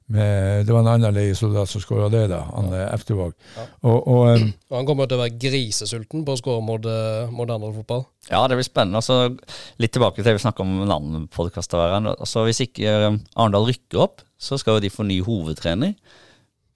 med, 0.09 0.65
det 0.65 0.73
var 0.73 0.81
en 0.81 0.89
annen 0.95 1.13
leiesoldat 1.13 1.69
som 1.69 1.83
skåra 1.85 2.07
det, 2.09 2.23
da, 2.31 2.39
han 2.49 2.71
ja. 2.73 2.87
Eftervåg. 2.95 3.35
Ja. 3.59 3.65
Og, 3.83 4.07
og, 4.09 4.23
um, 4.41 4.47
og, 4.71 4.77
han 4.79 4.87
kommer 4.89 5.09
til 5.09 5.19
å 5.19 5.21
være 5.21 5.37
grisesulten 5.43 6.23
på 6.25 6.33
å 6.33 6.41
skåre 6.41 6.63
mot, 6.65 6.89
mot 7.29 7.53
andre 7.53 7.69
fotball. 7.75 8.07
Ja, 8.31 8.41
det 8.49 8.57
blir 8.57 8.65
spennende. 8.65 9.03
Altså, 9.03 9.35
litt 9.83 9.93
tilbake 9.93 10.17
til 10.17 10.31
det 10.31 10.39
vi 10.39 10.45
snakka 10.47 10.65
om 10.65 10.79
en 10.87 10.95
annen 10.95 11.27
podkast. 11.29 11.77
Altså, 11.77 12.47
hvis 12.49 12.63
ikke 12.65 12.95
Arendal 13.37 13.69
rykker 13.69 14.01
opp, 14.07 14.25
så 14.41 14.57
skal 14.57 14.79
jo 14.79 14.87
de 14.87 14.93
få 14.95 15.05
ny 15.05 15.21
hovedtrener. 15.27 15.93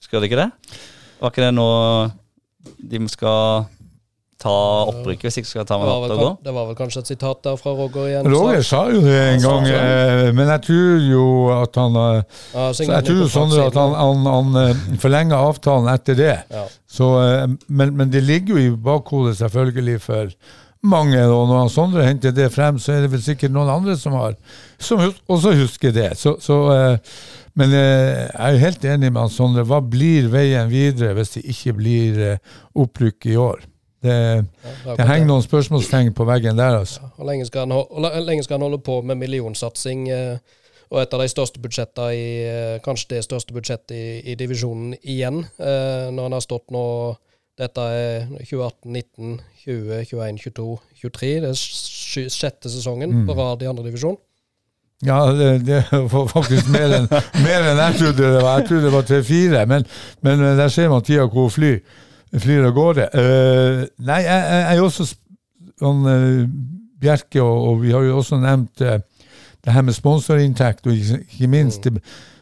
Skal 0.05 0.21
de 0.21 0.29
ikke 0.29 0.43
det? 0.43 0.51
Var 1.23 1.33
ikke 1.33 1.47
det 1.47 1.55
nå 1.57 1.71
de 2.93 3.01
skal 3.11 3.65
ta 4.43 4.55
opprykket 4.91 5.29
hvis 5.29 5.39
ikke 5.43 5.51
skal 5.51 5.67
ta 5.69 5.79
med 5.79 5.89
det 5.89 6.17
og 6.17 6.23
gå? 6.23 6.31
Det 6.47 6.55
var 6.55 6.69
vel 6.71 6.79
kanskje 6.79 7.03
et 7.05 7.13
sitat 7.13 7.43
der 7.47 7.59
fra 7.61 7.75
Roger 7.79 8.09
igjen? 8.09 8.31
Roger 8.33 8.65
sa 8.67 8.83
jo 8.91 9.03
det 9.05 9.19
en 9.21 9.45
gang, 9.45 9.69
eh, 9.71 10.31
men 10.35 10.51
jeg 10.55 10.65
tror 10.67 11.05
jo 11.07 11.27
at 11.55 11.79
han 11.79 12.01
eh, 12.01 12.41
ja, 12.55 12.67
Jeg 12.73 13.07
tror 13.09 13.31
Sondre 13.33 13.69
at 13.71 13.79
han, 13.79 13.95
han, 13.97 14.27
han 14.27 14.99
forlenger 15.03 15.39
avtalen 15.39 15.93
etter 15.93 16.19
det. 16.19 16.35
Ja. 16.51 16.67
Så, 16.91 17.09
men, 17.69 17.95
men, 17.97 18.11
det 18.13 18.25
ligger 18.27 18.59
jo 18.59 18.67
i 18.67 18.75
bakhodet 18.77 19.39
selvfølgelig 19.39 20.03
for 20.03 20.35
mange, 20.83 21.23
og 21.23 21.47
når 21.49 21.63
han 21.63 21.73
Sondre 21.73 22.07
henter 22.07 22.35
det 22.35 22.51
frem, 22.53 22.81
så 22.83 22.97
er 22.97 23.05
det 23.05 23.13
vel 23.13 23.23
sikkert 23.23 23.55
noen 23.55 23.71
andre 23.71 23.97
som 23.97 24.19
har 24.19 24.35
som 24.83 25.01
også 25.31 25.55
husker 25.63 25.95
det. 25.95 26.11
Så, 26.19 26.35
så 26.43 26.59
men 27.55 27.75
jeg 27.77 28.31
er 28.35 28.63
helt 28.63 28.85
enig 28.89 29.13
med 29.13 29.23
han 29.23 29.33
Sondre. 29.33 29.65
Hva 29.69 29.79
blir 29.85 30.27
veien 30.33 30.73
videre 30.73 31.15
hvis 31.17 31.37
det 31.37 31.47
ikke 31.55 31.77
blir 31.79 32.25
opprykk 32.75 33.31
i 33.31 33.39
år? 33.39 33.69
Det, 34.03 34.15
ja, 34.85 34.97
det 34.99 35.07
henger 35.07 35.29
noen 35.29 35.45
spørsmålstegn 35.45 36.11
på 36.17 36.27
veggen 36.27 36.59
der. 36.59 36.81
altså. 36.81 37.05
Ja, 37.05 37.13
og 37.19 37.29
lenge 37.29 37.47
skal, 37.47 37.69
han, 37.69 37.77
holde, 37.77 38.11
lenge 38.27 38.43
skal 38.43 38.59
han 38.59 38.67
holde 38.67 38.81
på 38.83 38.99
med 39.07 39.21
millionsatsing 39.21 40.09
eh, 40.11 40.59
og 40.93 41.01
et 41.01 41.15
av 41.15 41.23
de 41.23 41.29
største 41.31 41.63
budsjettene 41.63 42.09
i 42.17 42.25
eh, 42.45 42.81
Kanskje 42.85 43.15
det 43.15 43.23
største 43.29 43.55
budsjettet 43.57 43.95
i, 43.97 44.33
i, 44.33 44.37
divisjonen 44.39 44.97
igjen, 45.01 45.45
eh, 45.57 46.11
når 46.13 46.29
han 46.29 46.37
har 46.37 46.45
stått 46.45 46.75
nå 46.75 46.85
Dette 47.61 47.85
er 47.85 48.29
2018, 48.41 48.91
19, 48.91 49.33
20, 49.63 49.97
21, 50.09 50.39
22, 50.41 50.69
23. 51.03 51.33
Det 51.45 51.51
er 51.53 52.29
sjette 52.33 52.71
sesongen 52.73 53.13
mm. 53.13 53.27
på 53.29 53.37
rad 53.37 53.63
i 53.63 53.69
andredivisjon. 53.69 54.17
Ja, 55.05 55.19
det, 55.37 55.51
det, 55.67 55.83
var 56.15 56.31
faktisk 56.31 56.71
mer 56.73 56.97
enn, 56.97 57.11
mer 57.45 57.69
enn 57.69 57.83
jeg 57.85 57.99
trodde 57.99 58.31
det 58.37 58.41
var. 58.41 58.63
Jeg 58.63 58.71
trodde 58.71 58.87
det 58.87 58.95
var 58.95 59.07
tre-fire, 59.07 59.67
men, 59.69 59.85
men, 60.25 60.47
der 60.59 60.73
ser 60.73 60.89
man 60.91 61.05
tida 61.05 61.29
hvor 61.29 61.53
flyr 61.53 61.83
flyr 62.41 62.69
av 62.69 62.77
gårde. 62.77 63.09
Uh, 63.13 63.85
nei, 64.07 64.23
jeg, 64.25 64.43
jeg, 64.49 64.77
er 64.77 64.85
også 64.85 65.09
sånn 65.83 66.05
uh, 66.09 66.45
Bjerke, 67.03 67.43
og, 67.43 67.57
og, 67.69 67.81
vi 67.83 67.95
har 67.95 68.05
jo 68.07 68.21
også 68.21 68.39
nevnt 68.41 68.85
uh, 68.87 69.01
det 69.63 69.75
her 69.75 69.85
med 69.87 69.97
sponsorinntekt, 69.97 70.87
og 70.87 70.97
ikke, 70.97 71.49
minst 71.51 71.87
mm. 71.87 71.99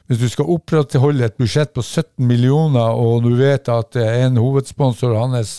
hvis 0.09 0.21
du 0.23 0.29
skal 0.33 0.53
opprettholde 0.55 1.27
et 1.27 1.37
budsjett 1.41 1.73
på 1.77 1.83
17 1.85 2.25
millioner, 2.29 2.95
og 2.97 3.27
du 3.27 3.35
vet 3.37 3.69
at 3.69 3.99
en 4.01 4.39
hovedsponsor, 4.41 5.13
hans 5.19 5.59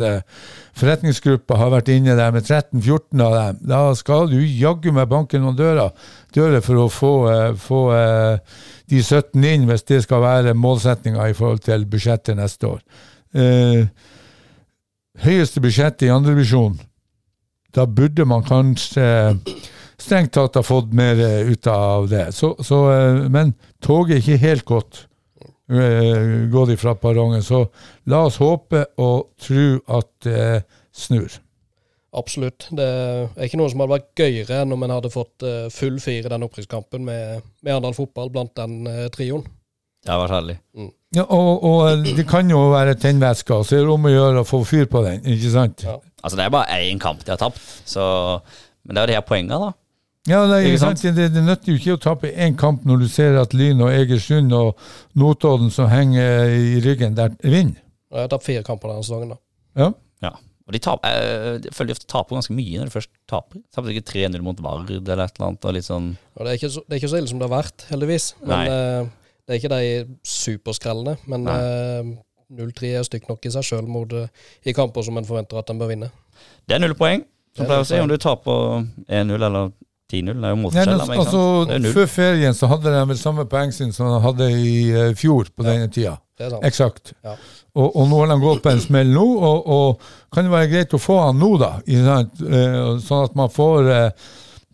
forretningsgruppe, 0.79 1.59
har 1.59 1.69
vært 1.75 1.91
inne 1.93 2.15
der 2.17 2.33
med 2.33 2.47
13-14 2.47 3.21
av 3.27 3.37
dem, 3.37 3.61
da 3.69 3.83
skal 3.99 4.25
du 4.31 4.39
jaggu 4.41 4.89
meg 4.95 5.11
banke 5.11 5.37
noen 5.37 5.59
dører, 5.59 5.93
dører 6.33 6.65
for 6.65 6.81
å 6.81 6.89
få, 6.89 7.13
få 7.61 7.83
de 8.89 9.03
17 9.03 9.37
inn, 9.53 9.69
hvis 9.69 9.85
det 9.85 10.01
skal 10.07 10.25
være 10.25 10.57
målsettinga 10.57 11.29
i 11.29 11.37
forhold 11.37 11.61
til 11.69 11.85
budsjettet 11.93 12.41
neste 12.41 12.73
år. 12.73 12.81
Eh, 13.31 13.85
høyeste 15.21 15.61
budsjettet 15.63 16.07
i 16.07 16.13
andredivisjon, 16.13 16.79
da 17.75 17.85
burde 17.87 18.25
man 18.27 18.43
kanskje 18.43 19.05
strengt 20.01 20.33
tatt 20.35 20.57
ha 20.57 20.63
fått 20.65 20.91
mer 20.97 21.19
eh, 21.21 21.51
ut 21.51 21.67
av 21.69 22.09
det. 22.11 22.31
Så, 22.35 22.55
så, 22.65 22.81
eh, 22.91 23.21
men 23.31 23.53
toget 23.83 24.17
er 24.17 24.23
ikke 24.23 24.41
helt 24.41 24.67
godt 24.67 25.05
eh, 25.71 26.49
gått 26.51 26.73
ifra 26.75 26.95
perrongen, 26.99 27.45
så 27.45 27.63
la 28.11 28.25
oss 28.27 28.41
håpe 28.41 28.85
og 29.01 29.31
tro 29.41 29.69
at 29.99 30.11
det 30.25 30.43
snur. 30.95 31.39
Absolutt. 32.17 32.67
Det 32.75 32.83
er 32.83 33.45
ikke 33.45 33.61
noe 33.61 33.71
som 33.71 33.79
hadde 33.79 33.93
vært 33.93 34.19
gøyere 34.19 34.63
enn 34.65 34.75
om 34.75 34.81
en 34.83 34.91
hadde 34.91 35.13
fått 35.13 35.45
full 35.71 35.95
fire 36.03 36.27
i 36.27 36.31
den 36.33 36.43
opprykkskampen 36.43 37.05
med, 37.07 37.45
med 37.63 37.71
Arendal 37.71 37.95
fotball 37.95 38.33
blant 38.33 38.51
den 38.59 38.83
trioen. 39.15 39.45
Det 40.01 40.09
hadde 40.09 40.23
vært 40.23 40.35
herlig. 40.37 40.57
Mm. 40.77 40.89
Ja, 41.15 41.25
og, 41.27 41.63
og, 41.67 42.05
det 42.07 42.23
kan 42.29 42.49
jo 42.49 42.61
være 42.71 42.95
tennvæske, 42.95 43.57
så 43.67 43.75
det 43.75 43.81
er 43.81 43.87
det 43.89 43.93
om 43.93 44.07
å 44.07 44.13
gjøre 44.13 44.41
å 44.41 44.47
få 44.47 44.61
fyr 44.65 44.87
på 44.89 45.03
den, 45.05 45.21
ikke 45.27 45.51
sant? 45.53 45.83
Ja. 45.85 45.97
Altså, 46.21 46.37
det 46.37 46.45
er 46.45 46.53
bare 46.53 46.81
én 46.85 47.01
kamp 47.01 47.23
de 47.25 47.33
har 47.33 47.39
tapt, 47.41 47.61
så 47.89 48.03
Men 48.85 48.95
det 48.95 49.01
er 49.01 49.03
jo 49.03 49.11
de 49.11 49.17
her 49.19 49.25
poengene, 49.27 49.57
da. 49.61 49.71
Ja, 50.29 50.39
det, 50.49 50.59
er, 50.69 50.77
sant? 50.77 51.01
Det, 51.01 51.27
det 51.33 51.41
nytter 51.43 51.73
jo 51.73 51.79
ikke 51.79 51.97
å 51.97 52.01
tape 52.01 52.29
én 52.31 52.55
kamp 52.57 52.85
når 52.85 53.03
du 53.03 53.07
ser 53.09 53.37
at 53.41 53.53
Lyn 53.57 53.81
og 53.81 53.89
Egersund 53.93 54.53
og 54.53 54.77
Notodden 55.17 55.73
som 55.73 55.89
henger 55.89 56.53
i 56.53 56.81
ryggen 56.81 57.17
der, 57.17 57.33
vinner. 57.41 57.81
Jeg 58.11 58.25
har 58.25 58.31
tapt 58.31 58.45
fire 58.45 58.63
kamper 58.65 58.91
denne 58.91 59.05
sesongen, 59.05 59.33
da. 59.33 59.39
Ja. 59.81 59.87
ja. 60.25 60.33
Og 60.67 60.75
de 60.75 60.81
taper, 60.83 61.15
jeg 61.15 61.73
føler 61.73 61.91
de 61.91 61.95
ofte 61.97 62.09
taper 62.11 62.37
ganske 62.37 62.53
mye 62.55 62.77
når 62.79 62.89
de 62.91 62.95
først 62.95 63.11
taper. 63.29 63.63
Tapte 63.73 63.93
ikke 63.95 64.05
3-0 64.11 64.45
mot 64.45 64.61
Vard 64.63 64.91
eller 64.93 65.25
et 65.25 65.33
eller 65.35 65.47
annet. 65.47 65.65
Og 65.65 65.75
litt 65.75 65.87
sånn. 65.87 66.11
Og 66.37 66.45
det, 66.45 66.51
er 66.51 66.59
ikke 66.59 66.73
så, 66.75 66.83
det 66.85 66.95
er 66.95 67.01
ikke 67.01 67.11
så 67.11 67.21
ille 67.21 67.31
som 67.31 67.41
det 67.41 67.47
har 67.49 67.55
vært, 67.55 67.87
heldigvis. 67.89 68.27
Men 68.45 68.71
uh, 68.71 69.09
det 69.45 69.53
er 69.53 69.59
ikke 69.59 69.73
de 69.73 70.17
superskrellene, 70.27 71.17
men 71.31 71.47
uh, 71.49 71.53
eh, 71.55 72.09
0-3 72.61 72.95
er 72.99 73.05
stygt 73.07 73.29
nok 73.31 73.45
i 73.47 73.53
seg 73.53 73.65
sjøl 73.65 73.87
uh, 73.89 74.25
i 74.63 74.73
kamper 74.75 75.05
som 75.05 75.17
en 75.17 75.27
forventer 75.27 75.59
at 75.59 75.71
en 75.73 75.79
bør 75.81 75.91
vinne. 75.91 76.11
Det 76.67 76.77
er 76.77 76.83
null 76.83 76.97
poeng, 76.97 77.23
som 77.57 77.67
pleier 77.67 77.85
å 77.85 77.87
si. 77.87 77.99
Om 77.99 78.11
du 78.11 78.17
taper 78.21 78.83
1-0 79.07 79.35
eller 79.37 79.71
10-0, 80.11 80.35
det 80.35 80.49
er 80.49 80.53
jo. 80.53 80.71
Ja, 80.75 80.85
altså, 81.15 81.41
før 81.95 82.11
ferien 82.11 82.57
så 82.57 82.69
hadde 82.71 82.93
de 82.93 83.01
vel 83.13 83.19
samme 83.19 83.47
poengsinn 83.49 83.95
som 83.95 84.11
de 84.11 84.21
hadde 84.25 84.51
i 84.51 84.75
uh, 84.93 85.07
fjor 85.17 85.49
på 85.55 85.65
ja, 85.65 85.71
denne 85.71 85.89
tida. 85.91 86.17
Eksakt. 86.65 87.13
Ja. 87.21 87.35
Og, 87.77 87.85
og, 87.87 88.05
nå 88.09 88.21
har 88.23 88.31
de 88.31 88.39
gått 88.41 88.63
på 88.63 88.71
en 88.71 88.81
smell 88.83 89.11
nå, 89.13 89.25
og, 89.47 89.67
og 89.71 90.33
kan 90.33 90.47
det 90.47 90.53
være 90.53 90.71
greit 90.71 90.95
å 90.97 90.99
få 90.99 91.19
han 91.27 91.37
nå, 91.39 91.51
da? 91.61 91.75
Sånn 93.03 93.27
at 93.27 93.37
man 93.37 93.51
får 93.53 93.91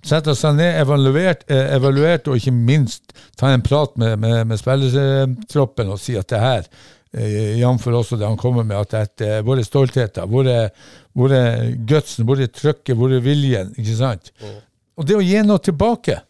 Sette 0.05 0.35
seg 0.37 0.57
ned, 0.57 0.75
evaluert, 0.81 1.43
eh, 1.51 1.73
evaluert, 1.75 2.27
og 2.29 2.37
ikke 2.37 2.53
minst 2.53 3.15
ta 3.39 3.49
en 3.51 3.65
prat 3.65 3.95
med, 3.97 4.17
med, 4.21 4.43
med 4.47 4.59
spillertroppen 4.59 5.89
og 5.93 5.99
si 6.01 6.15
at 6.19 6.29
det 6.29 6.41
her, 6.41 6.69
eh, 7.17 7.57
jf. 7.59 7.87
også 7.87 8.19
det 8.19 8.27
han 8.27 8.37
kommer 8.39 8.63
med, 8.63 8.77
at 8.77 8.93
dette, 8.93 9.27
eh, 9.39 9.43
våre 9.45 9.65
stoltheter. 9.65 10.23
er, 10.23 10.69
hvor 11.13 11.33
er 11.33 11.73
gutsen, 11.89 12.25
hvor 12.25 12.39
er 12.39 12.47
trøkket, 12.47 12.95
hvor 12.95 13.11
er 13.11 13.19
viljen? 13.19 13.73
ikke 13.77 13.97
sant? 13.97 14.31
Mm. 14.41 14.57
Og 14.97 15.05
det 15.05 15.15
å 15.15 15.21
gi 15.25 15.41
noe 15.45 15.59
tilbake 15.59 16.21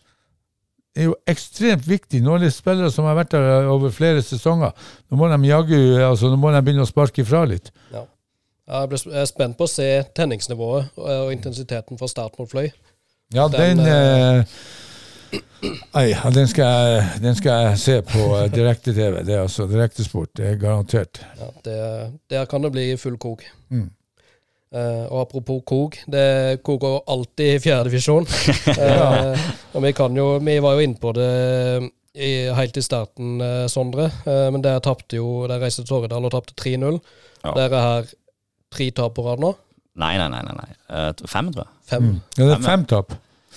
er 0.98 1.10
jo 1.10 1.16
ekstremt 1.30 1.86
viktig. 1.88 2.22
Nå 2.24 2.36
er 2.36 2.48
det 2.48 2.54
spillere 2.56 2.92
som 2.92 3.06
har 3.06 3.18
vært 3.20 3.36
der 3.36 3.70
over 3.70 3.94
flere 3.94 4.24
sesonger. 4.26 4.74
Nå 5.10 5.20
må 5.20 5.30
de 5.30 5.40
jaggu, 5.48 5.80
altså 6.02 6.32
nå 6.32 6.40
må 6.42 6.52
de 6.52 6.62
begynne 6.66 6.86
å 6.88 6.90
sparke 6.90 7.22
ifra 7.22 7.46
litt. 7.46 7.72
Ja. 7.94 8.08
Jeg 8.68 9.00
er 9.16 9.28
spent 9.30 9.56
på 9.56 9.64
å 9.64 9.72
se 9.72 9.86
tenningsnivået 10.18 10.98
og 11.00 11.30
intensiteten 11.32 12.00
fra 12.00 12.10
start 12.12 12.36
mot 12.40 12.50
Fløy. 12.52 12.68
Ja, 13.36 13.48
den, 13.52 13.78
den 13.78 13.88
eh, 13.88 14.46
Nei, 15.68 16.14
den 16.32 16.48
skal, 16.48 16.64
jeg, 16.64 17.06
den 17.24 17.36
skal 17.36 17.66
jeg 17.66 17.80
se 17.82 17.98
på 18.06 18.24
eh, 18.38 18.48
direkte-TV. 18.54 19.24
Det 19.26 19.36
er 19.36 19.44
altså 19.44 19.66
direktesport. 19.68 20.32
Det 20.38 20.52
er 20.52 20.60
garantert. 20.62 21.20
Ja, 21.40 21.50
det, 21.66 21.78
Der 22.30 22.46
kan 22.46 22.64
det 22.64 22.72
bli 22.76 22.90
full 22.98 23.18
kok. 23.20 23.44
Mm. 23.70 23.90
Uh, 24.68 25.08
og 25.08 25.22
apropos 25.22 25.62
kok, 25.64 25.96
det 26.12 26.60
koker 26.68 27.00
alltid 27.08 27.54
i 27.56 27.60
fjerdedivisjon. 27.64 28.28
uh, 28.28 29.46
og 29.76 29.84
vi 29.86 29.94
kan 29.96 30.18
jo 30.18 30.26
Vi 30.44 30.58
var 30.60 30.76
jo 30.76 30.84
inne 30.84 31.00
på 31.00 31.14
det 31.16 31.30
i, 32.14 32.50
helt 32.52 32.78
i 32.78 32.84
starten, 32.84 33.40
uh, 33.42 33.68
Sondre. 33.72 34.10
Uh, 34.28 34.50
men 34.52 34.64
der 34.64 34.84
tapte 34.84 35.16
jo 35.16 35.48
Der 35.48 35.64
reiste 35.64 35.86
Torredal 35.88 36.28
og 36.28 36.36
tapte 36.36 36.56
3-0. 36.60 37.00
Ja. 37.46 37.56
Dere 37.56 37.84
her 37.86 38.12
tre 38.76 38.92
tap 38.92 39.16
på 39.16 39.24
rad 39.24 39.40
nå. 39.40 39.56
Nei, 39.98 40.14
nei, 40.22 40.28
nei. 40.32 40.42
nei, 40.46 40.56
nei. 40.58 40.74
Eh, 40.94 41.24
fem, 41.30 41.52
tror 41.54 41.66
jeg. 41.66 41.74
Fem. 41.92 42.10
Ja, 42.38 42.44
det 42.52 42.58
er 42.58 42.66
fem 42.66 42.84
tap. 42.90 43.16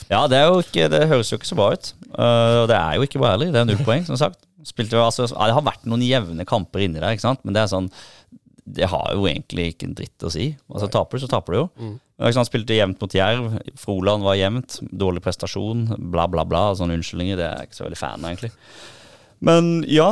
Ja, 0.09 0.23
det, 0.31 0.39
er 0.39 0.49
jo 0.49 0.63
ikke, 0.65 0.87
det 0.91 1.03
høres 1.11 1.31
jo 1.31 1.37
ikke 1.39 1.51
så 1.51 1.59
bra 1.59 1.73
ut. 1.77 1.91
Eh, 2.11 2.55
Og 2.63 2.69
det 2.71 2.79
er 2.79 2.97
jo 2.97 3.05
ikke 3.07 3.21
bra 3.21 3.35
heller. 3.35 3.51
Det 3.53 3.61
er 3.61 3.69
null 3.69 3.83
poeng, 3.85 4.07
som 4.09 4.19
sagt. 4.21 4.41
Spilte 4.67 4.97
jo, 4.97 5.03
altså, 5.05 5.27
det 5.29 5.55
har 5.57 5.65
vært 5.65 5.87
noen 5.89 6.03
jevne 6.05 6.45
kamper 6.49 6.83
inni 6.85 7.01
der, 7.01 7.15
ikke 7.17 7.25
sant? 7.25 7.41
men 7.45 7.55
det 7.57 7.63
er 7.63 7.71
sånn 7.71 7.87
Det 8.71 8.85
har 8.93 9.15
jo 9.17 9.25
egentlig 9.25 9.71
ikke 9.73 9.87
en 9.89 9.95
dritt 9.97 10.27
å 10.27 10.31
si. 10.31 10.51
Altså 10.71 10.89
Taper 10.93 11.17
du, 11.19 11.23
så 11.25 11.31
taper 11.33 11.55
du 11.57 11.59
jo. 11.59 11.67
Mm. 11.81 11.95
Sant, 12.37 12.51
Spilte 12.51 12.77
jevnt 12.77 13.01
mot 13.01 13.15
Jerv. 13.17 13.55
Froland 13.81 14.23
var 14.27 14.37
jevnt. 14.39 14.77
Dårlig 14.93 15.23
prestasjon. 15.25 15.87
Bla, 16.13 16.27
bla, 16.31 16.45
bla. 16.47 16.67
Sånne 16.79 16.99
unnskyldninger. 16.99 17.41
Det 17.41 17.47
er 17.49 17.63
jeg 17.65 17.71
ikke 17.71 17.79
så 17.81 17.87
veldig 17.87 17.99
fan 17.99 18.21
av, 18.21 18.29
egentlig. 18.31 18.53
Men 19.49 19.71
ja, 19.89 20.11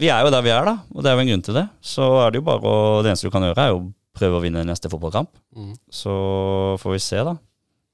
vi 0.00 0.08
er 0.08 0.24
jo 0.24 0.32
der 0.32 0.44
vi 0.46 0.54
er, 0.54 0.64
da. 0.66 0.78
Og 0.96 1.04
det 1.04 1.12
er 1.12 1.18
jo 1.18 1.24
en 1.26 1.30
grunn 1.34 1.44
til 1.46 1.58
det. 1.60 1.66
Så 1.84 2.08
er 2.24 2.32
det 2.32 2.40
jo 2.40 2.46
bare 2.48 2.72
å 2.72 3.02
Det 3.04 3.12
eneste 3.12 3.28
du 3.28 3.34
kan 3.34 3.44
gjøre, 3.46 3.66
er 3.68 3.74
jo 3.76 3.82
prøve 4.16 4.38
å 4.38 4.42
vinne 4.44 4.64
neste 4.68 4.90
fotballkamp. 4.92 5.30
Mm. 5.56 5.72
Så 5.92 6.12
får 6.82 6.96
vi 6.96 7.00
se, 7.02 7.22
da. 7.26 7.36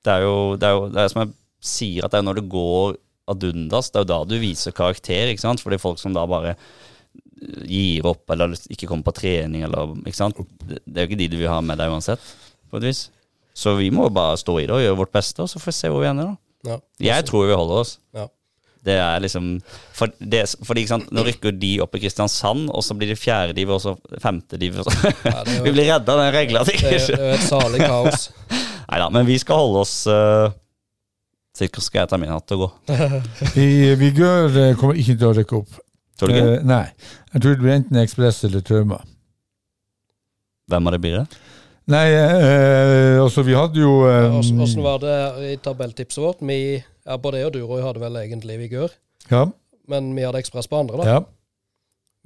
Det 0.05 0.15
er 0.15 0.25
jo, 0.27 0.35
det 0.59 0.69
er 0.69 0.77
jo 0.77 0.89
det 0.95 1.03
er 1.03 1.13
som 1.13 1.23
jeg 1.25 1.35
sier, 1.69 2.07
at 2.07 2.15
det 2.15 2.21
er 2.21 2.27
når 2.27 2.41
det 2.41 2.51
går 2.53 2.99
ad 3.29 3.45
undas, 3.51 3.91
det 3.93 4.01
er 4.01 4.07
jo 4.07 4.11
da 4.13 4.21
du 4.25 4.37
viser 4.41 4.77
karakter, 4.77 5.33
ikke 5.33 5.45
sant? 5.45 5.63
Fordi 5.65 5.81
folk 5.83 6.01
som 6.01 6.15
da 6.17 6.25
bare 6.29 6.57
gir 7.69 8.07
opp, 8.09 8.25
eller 8.35 8.57
ikke 8.73 8.89
kommer 8.91 9.07
på 9.11 9.19
trening, 9.21 9.67
eller 9.67 9.95
ikke 10.03 10.19
sant? 10.19 10.39
Det 10.65 10.81
det 10.87 10.97
er 10.97 11.07
jo 11.07 11.11
ikke 11.11 11.21
de 11.23 11.31
du 11.35 11.39
vil 11.43 11.53
ha 11.53 11.61
med 11.63 11.79
deg 11.81 11.93
uansett, 11.93 12.23
på 12.71 12.81
et 12.81 12.89
vis. 12.89 13.09
Så 13.59 13.75
vi 13.79 13.91
må 13.95 14.09
bare 14.15 14.39
stå 14.39 14.55
i 14.61 14.67
det 14.69 14.75
og 14.75 14.83
gjøre 14.83 14.99
vårt 15.03 15.15
beste, 15.15 15.43
og 15.43 15.51
så 15.51 15.61
får 15.61 15.73
vi 15.73 15.79
se 15.81 15.93
hvor 15.93 16.03
vi 16.05 16.11
ender, 16.11 16.33
da. 16.33 16.37
Ja. 16.69 16.77
Jeg 17.13 17.27
tror 17.29 17.47
vi 17.47 17.57
holder 17.59 17.83
oss. 17.85 17.99
Ja. 18.17 18.27
Det 18.85 18.95
er 18.95 19.21
liksom 19.21 19.49
for 19.97 20.13
det, 20.21 20.45
Fordi 20.65 20.85
ikke 20.85 20.93
sant, 20.95 21.09
Nå 21.13 21.25
rykker 21.27 21.53
de 21.59 21.73
opp 21.83 21.97
i 21.99 22.01
Kristiansand, 22.05 22.69
og 22.71 22.85
så 22.87 22.95
blir 22.97 23.11
det 23.13 23.19
fjerde 23.19 23.57
div, 23.57 23.73
og 23.75 23.81
så 23.83 23.97
femte 24.23 24.59
div. 24.61 24.79
og 24.79 24.87
så- 24.87 25.13
Ja, 25.25 25.43
jo- 25.45 25.63
vi 25.67 25.73
blir 25.75 25.91
redda 25.93 26.15
av 26.15 26.23
den 26.23 26.33
regla. 26.37 26.63
Det 26.65 26.77
er 26.79 26.95
det 26.95 27.19
er 27.19 27.27
jo 27.27 27.35
et 27.35 27.45
salig 27.49 27.81
kaos. 27.83 28.29
Nei 28.89 28.99
da, 29.03 29.11
men 29.13 29.27
vi 29.29 29.37
skal 29.43 29.57
holde 29.61 29.83
oss 29.85 29.97
uh, 30.09 30.49
Sikkert 31.59 31.83
skal 31.83 32.01
jeg 32.05 32.09
ta 32.13 32.17
min 32.23 32.31
hatt 32.31 32.53
og 32.55 32.61
gå. 32.63 32.69
Vi, 33.57 33.95
Vigør 33.99 34.47
eh, 34.63 34.75
kommer 34.79 34.95
ikke 34.95 35.17
til 35.19 35.27
å 35.27 35.35
rykke 35.35 35.57
opp. 35.59 35.79
Tror 36.19 36.31
du 36.31 36.37
ikke? 36.37 36.53
Uh, 36.61 36.67
nei. 36.71 36.85
Jeg 37.35 37.43
tror 37.43 37.57
det 37.57 37.63
blir 37.65 37.75
enten 37.75 37.99
Ekspress 37.99 38.45
eller 38.47 38.63
Trauma. 38.63 39.01
Hvem 40.71 40.87
av 40.87 40.95
det 40.95 41.01
blir 41.03 41.17
det? 41.19 41.27
Nei, 41.89 42.05
eh, 42.13 43.17
altså 43.23 43.43
vi 43.47 43.55
hadde 43.57 43.81
jo 43.81 43.93
eh, 44.05 44.35
åssen 44.39 44.83
var 44.85 44.99
det 45.01 45.15
i 45.49 45.55
tabelltipset 45.65 46.21
vårt? 46.21 46.43
Vi, 46.45 46.59
ja, 47.09 47.17
både 47.17 47.39
jeg 47.41 47.47
og 47.49 47.55
Duroy 47.55 47.81
hadde 47.83 48.01
vel 48.05 48.17
egentlig 48.21 48.59
Vigør, 48.61 48.89
Ja. 49.31 49.45
men 49.89 50.15
vi 50.17 50.23
hadde 50.27 50.39
Ekspress 50.39 50.69
på 50.69 50.77
andre, 50.83 50.97
da. 51.03 51.09
ja. 51.15 51.19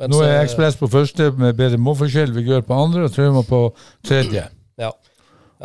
Mens, 0.00 0.16
Nå 0.16 0.22
er 0.24 0.38
eh, 0.38 0.42
Ekspress 0.42 0.76
på 0.80 0.88
første 0.90 1.30
med 1.38 1.52
bedre 1.54 1.78
målforskjell. 1.78 2.32
Vigør 2.34 2.60
på 2.66 2.74
andre 2.74 3.04
og 3.06 3.12
Trauma 3.12 3.42
på 3.46 3.58
tredje. 4.04 4.46
Ja. 4.80 4.88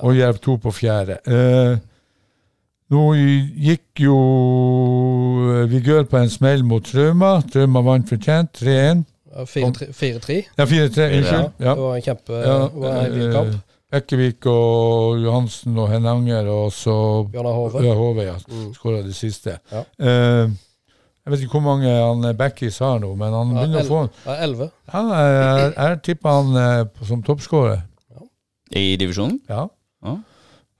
Og 0.03 0.17
Jerv 0.17 0.37
to 0.43 0.57
på 0.61 0.71
fjerde. 0.75 1.15
Eh, 1.25 1.77
nå 2.93 3.03
gikk 3.15 4.03
jo 4.03 4.17
Vi 5.65 5.77
Vigør 5.77 6.03
på 6.11 6.19
en 6.21 6.29
smell 6.29 6.63
mot 6.67 6.85
Trauma. 6.85 7.41
Trauma 7.53 7.81
vant 7.81 8.09
fortjent 8.09 8.51
3-1. 8.61 9.05
4-3. 9.37 10.37
Ja, 10.57 10.65
4-3. 10.65 11.07
Unnskyld. 11.17 11.49
Ja. 11.59 11.73
Det 11.73 11.81
var 11.81 11.95
en 11.95 12.01
kjempe 12.05 12.33
Ja, 12.43 12.59
det 12.67 12.83
var 12.83 13.01
en 13.01 13.13
fin 13.17 13.31
kamp. 13.31 13.57
Bekkevik 13.91 14.45
og 14.51 15.21
Johansen 15.23 15.77
og 15.79 15.87
Henanger, 15.93 16.47
og 16.51 16.71
så 16.75 16.93
Bjørnar 17.31 17.55
Hove. 17.55 17.83
Ja, 17.85 17.93
Hove, 17.95 18.23
ja. 18.27 18.33
Mm. 18.51 18.71
Skåra 18.75 19.01
det 19.05 19.15
siste. 19.15 19.57
Ja. 19.71 19.83
Uh, 19.99 20.51
jeg 21.27 21.31
vet 21.33 21.41
ikke 21.43 21.57
hvor 21.57 21.63
mange 21.65 21.91
han 21.91 22.23
eh, 22.23 22.35
Bekkis 22.39 22.77
har 22.79 23.01
nå, 23.03 23.09
men 23.19 23.33
han 23.35 23.49
Ja, 23.51 23.63
begynner 23.65 23.81
å 23.83 23.87
få 23.89 23.97
Ja, 24.29 24.35
11. 24.45 24.67
Ja, 24.93 25.01
jeg, 25.19 25.73
jeg 25.75 25.97
tipper 26.07 26.35
han 26.37 26.59
eh, 26.61 27.07
som 27.09 27.23
toppskårer. 27.27 27.81
I 28.71 28.95
divisjonen? 28.99 29.41
Ja. 29.49 29.65
Ja. 30.07 30.13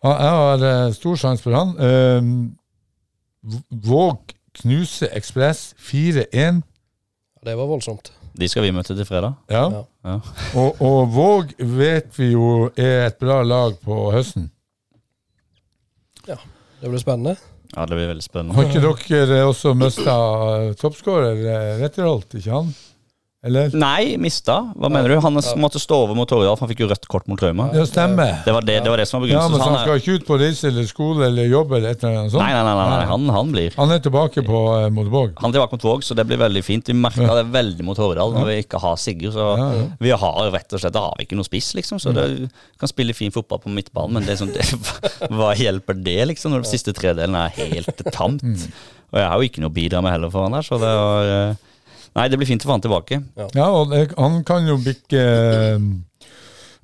Ja, 0.03 0.13
Jeg 0.13 0.31
har 0.37 0.63
eh, 0.69 0.93
stor 0.95 1.19
sjanse 1.19 1.43
for 1.43 1.55
han. 1.57 1.75
Eh, 1.83 3.57
Våg 3.87 4.33
knuse 4.61 5.09
Ekspress 5.19 5.73
4-1. 5.83 6.63
Det 7.43 7.55
var 7.59 7.67
voldsomt. 7.69 8.11
De 8.37 8.47
skal 8.49 8.67
vi 8.67 8.73
møte 8.75 8.93
til 8.95 9.07
fredag. 9.07 9.37
Ja. 9.49 9.63
Ja. 10.05 10.17
Og, 10.59 10.81
og 10.83 11.09
Våg 11.13 11.53
vet 11.57 12.11
vi 12.19 12.31
jo 12.35 12.69
er 12.77 13.07
et 13.07 13.17
bra 13.21 13.41
lag 13.45 13.77
på 13.83 13.97
høsten. 14.13 14.51
Ja. 16.27 16.37
Det 16.81 16.91
blir 16.91 17.01
spennende. 17.01 17.33
Ja, 17.73 17.85
det 17.85 17.97
blir 17.97 18.07
veldig 18.11 18.23
spennende. 18.23 18.55
Har 18.55 18.69
ikke 18.69 19.23
dere 19.25 19.47
også 19.47 19.73
mista 19.77 20.13
toppskårer 20.79 21.41
eh, 21.41 21.71
Retterholt, 21.81 22.37
ikke 22.37 22.53
han? 22.53 22.69
Eller? 23.47 23.73
Nei, 23.73 24.17
mista. 24.21 24.59
Hva 24.75 24.89
mener 24.91 25.13
du? 25.13 25.17
Han 25.23 25.39
måtte 25.61 25.79
stå 25.81 26.01
over 26.05 26.17
mot 26.17 26.29
Torjulf. 26.29 26.59
han 26.61 26.69
fikk 26.71 26.83
jo 26.83 26.89
rødt 26.91 27.07
kort 27.11 27.27
mot 27.31 27.39
Trauma. 27.39 27.69
Ja, 27.75 27.85
stemmer. 27.87 28.41
Det 28.45 28.53
var 28.55 28.65
det, 28.67 28.77
det 28.85 28.91
var 28.91 29.01
det 29.01 29.07
som 29.09 29.23
var 29.23 29.31
Ja, 29.31 29.45
men 29.47 29.59
så 29.59 29.63
han 29.63 29.77
han, 29.77 29.83
skal 29.85 29.95
er, 29.95 30.03
ikke 30.03 30.17
ut 30.19 30.27
på 30.27 30.37
reise 30.41 30.67
eller 30.71 30.87
skole 30.89 31.27
eller 31.29 31.47
jobb 31.47 31.73
eller 31.77 31.95
et 31.95 32.03
eller 32.03 32.19
annet 32.23 32.35
sånt? 32.35 32.43
nei, 32.43 32.51
nei, 32.53 32.63
nei, 32.67 32.75
nei, 32.77 32.97
nei 32.97 33.09
han, 33.11 33.29
han 33.37 33.53
blir. 33.55 33.77
Han 33.77 33.95
er 33.95 34.03
tilbake 34.03 34.43
på 34.47 34.61
uh, 34.73 34.87
mot 34.93 35.11
Våg. 35.11 35.37
Han 35.41 35.51
er 35.51 35.57
tilbake 35.59 35.79
mot 35.79 35.87
Våg, 35.89 36.05
så 36.07 36.17
det 36.17 36.27
blir 36.29 36.41
veldig 36.41 36.63
fint. 36.65 36.91
Vi 36.91 36.97
merka 36.97 37.39
det 37.39 37.45
veldig 37.55 37.87
mot 37.87 38.01
Hordahl 38.01 38.35
når 38.35 38.51
vi 38.51 38.57
ikke 38.65 38.81
har 38.83 38.99
Sigurd. 39.01 39.35
Så 39.37 39.47
Ja, 39.47 39.69
ja. 39.79 39.87
vi 40.03 40.11
har 40.23 40.51
rett 40.53 40.75
og 40.75 40.83
slett 40.83 40.95
da 40.97 41.05
har 41.07 41.15
vi 41.19 41.27
ikke 41.27 41.39
noe 41.39 41.47
spiss, 41.47 41.71
liksom. 41.77 42.01
Så 42.03 42.13
det 42.15 42.27
kan 42.79 42.91
spille 42.91 43.15
fin 43.17 43.33
fotball 43.33 43.61
på 43.63 43.71
midtbanen, 43.73 44.17
men 44.17 44.27
det 44.27 44.35
er 44.35 44.41
sånn, 44.43 44.53
det, 44.55 44.67
hva 45.37 45.53
hjelper 45.57 45.97
det, 45.97 46.19
liksom, 46.33 46.53
når 46.53 46.65
den 46.65 46.71
siste 46.71 46.93
tredelen 46.97 47.37
er 47.39 47.53
helt 47.57 48.05
tamt? 48.15 48.43
Og 49.13 49.21
jeg 49.21 49.29
har 49.31 49.39
jo 49.39 49.47
ikke 49.47 49.63
noe 49.63 49.71
å 49.71 49.77
bidra 49.77 50.03
med 50.03 50.15
heller 50.15 50.31
for 50.33 50.47
han 50.47 50.57
der, 50.57 50.65
så 50.67 50.79
det 50.81 50.91
var 50.99 51.29
eh, 51.31 51.66
Nei, 52.17 52.27
det 52.33 52.37
blir 52.41 52.49
fint 52.49 52.63
å 52.65 52.69
få 52.69 52.75
han 52.77 52.81
tilbake. 52.83 53.19
Ja, 53.53 53.67
og 53.69 53.91
det, 53.93 54.07
han 54.17 54.39
kan 54.47 54.65
jo 54.65 54.79
bikke 54.81 55.21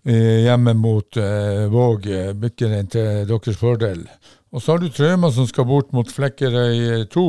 eh, 0.06 0.42
hjemme 0.46 0.74
mot 0.78 1.18
eh, 1.18 1.66
Våg, 1.74 2.06
eh, 2.08 2.34
bikke 2.38 2.70
den 2.70 2.90
til 2.94 3.24
deres 3.30 3.58
fordel. 3.58 4.04
Og 4.54 4.62
så 4.62 4.76
har 4.76 4.84
du 4.84 4.92
Trøma 4.94 5.32
som 5.34 5.48
skal 5.50 5.66
bort 5.66 5.90
mot 5.96 6.10
Flekkerøy 6.14 7.08
2. 7.14 7.24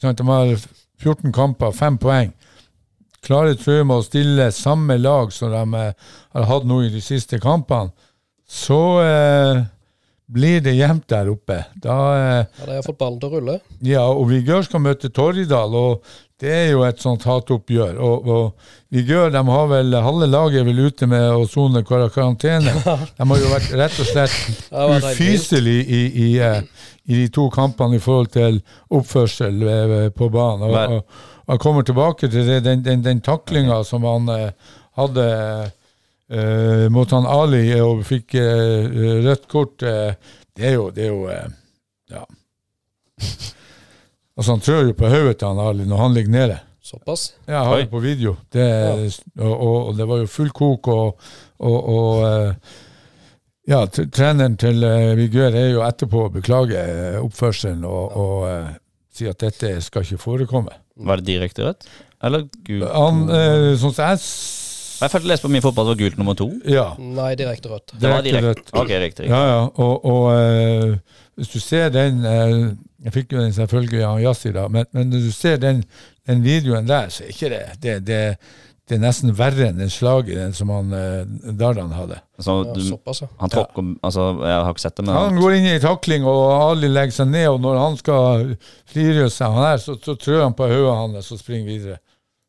Ikke 0.00 0.14
De 0.22 0.28
har 0.30 0.54
14 1.02 1.34
kamper, 1.36 1.74
5 1.76 1.98
poeng. 2.00 2.32
Klarer 3.22 3.54
Trøma 3.60 4.00
å 4.00 4.06
stille 4.06 4.48
samme 4.56 4.96
lag 4.98 5.30
som 5.36 5.52
de 5.52 5.84
eh, 5.84 5.92
har 6.32 6.48
hatt 6.48 6.64
nå 6.66 6.80
i 6.86 6.90
de 6.94 7.02
siste 7.04 7.38
kampene, 7.42 7.92
så 8.48 8.80
eh, 9.04 9.60
blir 10.32 10.60
det 10.64 10.74
jevnt 10.78 11.06
der 11.12 11.28
oppe. 11.30 11.60
Da 11.76 11.94
eh, 12.16 12.42
Ja, 12.58 12.66
de 12.66 12.80
har 12.80 12.86
fått 12.88 12.98
ballen 13.04 13.20
til 13.22 13.28
å 13.30 13.36
rulle. 13.36 13.60
ja, 13.84 14.02
og 14.08 14.26
Vigør 14.32 14.64
skal 14.66 14.82
møte 14.88 15.12
Torridal, 15.14 15.76
og 15.76 16.16
det 16.42 16.52
er 16.52 16.70
jo 16.72 16.82
et 16.86 17.00
sånt 17.02 17.24
hatoppgjør. 17.28 17.98
Og, 18.02 18.28
og 18.28 18.70
Vigør 18.92 19.30
de 19.32 19.40
har 19.46 19.68
vel 19.70 19.94
halve 20.04 20.28
laget 20.28 20.66
vel 20.66 20.80
ute 20.88 21.06
med 21.08 21.28
å 21.32 21.46
sone 21.48 21.84
karantene. 21.86 22.74
De 23.16 23.26
har 23.30 23.38
jo 23.40 23.52
vært 23.52 23.70
rett 23.78 24.00
og 24.02 24.08
slett 24.10 24.34
ufyselig 24.68 25.78
i, 25.86 26.02
i, 26.26 26.26
eh, 26.42 26.58
i 27.08 27.22
de 27.22 27.28
to 27.32 27.46
kampene 27.54 27.96
i 27.96 28.02
forhold 28.02 28.32
til 28.34 28.58
oppførsel 28.92 29.62
eh, 29.64 29.94
på 30.12 30.28
banen. 30.34 30.66
Og, 30.68 30.98
og, 30.98 31.24
og 31.46 31.54
jeg 31.54 31.64
kommer 31.64 31.86
tilbake 31.88 32.28
til 32.28 32.44
det, 32.50 32.60
den, 32.66 32.84
den, 32.84 33.06
den 33.06 33.24
taklinga 33.24 33.80
som 33.88 34.04
han 34.04 34.28
eh, 34.34 34.76
hadde 35.00 35.26
uh, 36.32 36.86
mot 36.92 37.10
han 37.16 37.24
Ali 37.24 37.64
og 37.80 38.04
fikk 38.04 38.36
uh, 38.36 38.92
rødt 39.24 39.48
kort. 39.48 39.80
Uh, 39.80 40.12
det 40.56 40.68
er 40.68 40.76
jo, 40.76 40.90
det 40.92 41.06
er 41.06 41.12
jo 41.12 41.26
eh, 41.32 41.50
Ja. 42.12 42.24
Altså, 44.36 44.52
han 44.54 44.62
trør 44.64 44.86
jo 44.88 44.94
på 44.96 45.10
hodet 45.12 45.38
til 45.40 45.50
han 45.50 45.60
Ali 45.60 45.88
når 45.88 46.02
han 46.02 46.14
ligger 46.16 46.36
nede. 46.36 46.60
Såpass. 46.82 47.34
Ja, 47.46 47.52
Jeg 47.52 47.64
har 47.64 47.76
det 47.76 47.90
på 47.90 48.00
video. 48.02 48.36
Det, 48.52 48.64
og, 49.38 49.52
og, 49.52 49.76
og 49.88 49.98
det 49.98 50.08
var 50.08 50.18
jo 50.18 50.26
full 50.26 50.50
kok, 50.50 50.88
og, 50.88 51.20
og, 51.62 51.76
og 51.88 52.24
eh, 52.26 52.78
ja, 53.70 53.84
treneren 53.86 54.56
til 54.58 54.82
uh, 54.82 55.12
Vigør 55.18 55.54
er 55.54 55.68
jo 55.70 55.84
etterpå 55.86 56.24
å 56.26 56.32
beklage 56.34 56.78
eh, 56.80 57.20
oppførselen 57.22 57.84
og, 57.86 58.16
og 58.18 58.48
eh, 58.48 58.72
si 59.14 59.28
at 59.30 59.38
dette 59.44 59.76
skal 59.86 60.02
ikke 60.02 60.18
forekomme. 60.24 60.74
Var 61.06 61.22
det 61.22 61.28
direkte 61.28 61.68
rødt? 61.68 61.86
Eller 62.26 62.48
gult? 62.66 62.88
Han, 62.90 63.22
uh, 63.30 63.70
sånn 63.78 63.94
som 63.94 64.10
jeg 64.10 64.26
Jeg 65.02 65.12
følte 65.14 65.30
lest 65.30 65.46
på 65.46 65.50
min 65.50 65.62
fotball 65.62 65.86
det 65.86 65.94
var 65.94 66.00
gult 66.02 66.18
nummer 66.18 66.38
to. 66.38 66.48
Ja. 66.66 66.88
Nei, 66.98 67.32
direkte 67.38 67.70
rødt. 67.70 67.94
Det 67.94 68.10
var 68.10 68.26
direkte 68.26 68.50
direkte. 68.50 68.66
rødt. 68.66 68.74
Ok, 68.82 68.90
riktig. 68.90 69.02
riktig. 69.06 69.30
Ja, 69.30 69.42
ja. 69.46 69.62
Og, 69.82 70.10
og 70.10 70.28
eh, 70.34 71.21
hvis 71.42 71.50
du 71.50 71.58
ser 71.58 71.88
den 71.90 72.24
eh, 72.24 72.72
Jeg 73.02 73.12
fikk 73.16 73.32
jo 73.34 73.40
den 73.42 73.54
selvfølgelig 73.56 74.02
av 74.06 74.20
Yasi, 74.22 74.52
da, 74.54 74.68
men, 74.70 74.86
men 74.94 75.08
når 75.10 75.24
du 75.24 75.32
ser 75.34 75.56
den, 75.58 75.80
den 76.28 76.44
videoen 76.44 76.86
der, 76.86 77.08
så 77.10 77.24
er 77.24 77.32
ikke 77.34 77.50
det 77.50 77.62
det, 77.82 77.96
det, 78.06 78.20
det 78.86 78.94
er 78.94 79.02
nesten 79.02 79.34
verre 79.34 79.70
enn 79.70 79.80
den 79.82 79.90
slaget 79.90 80.38
den 80.38 80.54
som 80.54 80.70
han 80.70 80.94
eh, 80.94 81.24
Dardan 81.58 81.90
hadde. 81.96 82.20
Så 82.38 82.54
du, 82.70 82.78
såpass, 82.86 83.24
ja. 83.24 83.28
han 83.40 83.50
tråkker 83.50 83.90
Altså, 84.06 84.28
jeg 84.42 84.54
har 84.54 84.70
ikke 84.70 84.84
sett 84.84 84.96
det, 85.00 85.06
men 85.08 85.18
Han 85.18 85.42
går 85.42 85.56
inn 85.58 85.68
i 85.72 85.82
takling, 85.82 86.28
og 86.30 86.42
Ali 86.70 86.90
legger 86.92 87.18
seg 87.18 87.30
ned, 87.34 87.48
og 87.50 87.60
når 87.66 87.82
han 87.82 87.98
skal 87.98 88.48
frigjøre 88.92 89.34
seg, 89.34 89.58
han 89.58 89.66
her, 89.70 89.82
så, 89.82 89.98
så 90.02 90.14
trør 90.14 90.44
han 90.44 90.56
på 90.58 90.70
hodet 90.70 90.96
hans 91.00 91.34
og 91.34 91.42
springer 91.42 91.70
videre. 91.70 91.98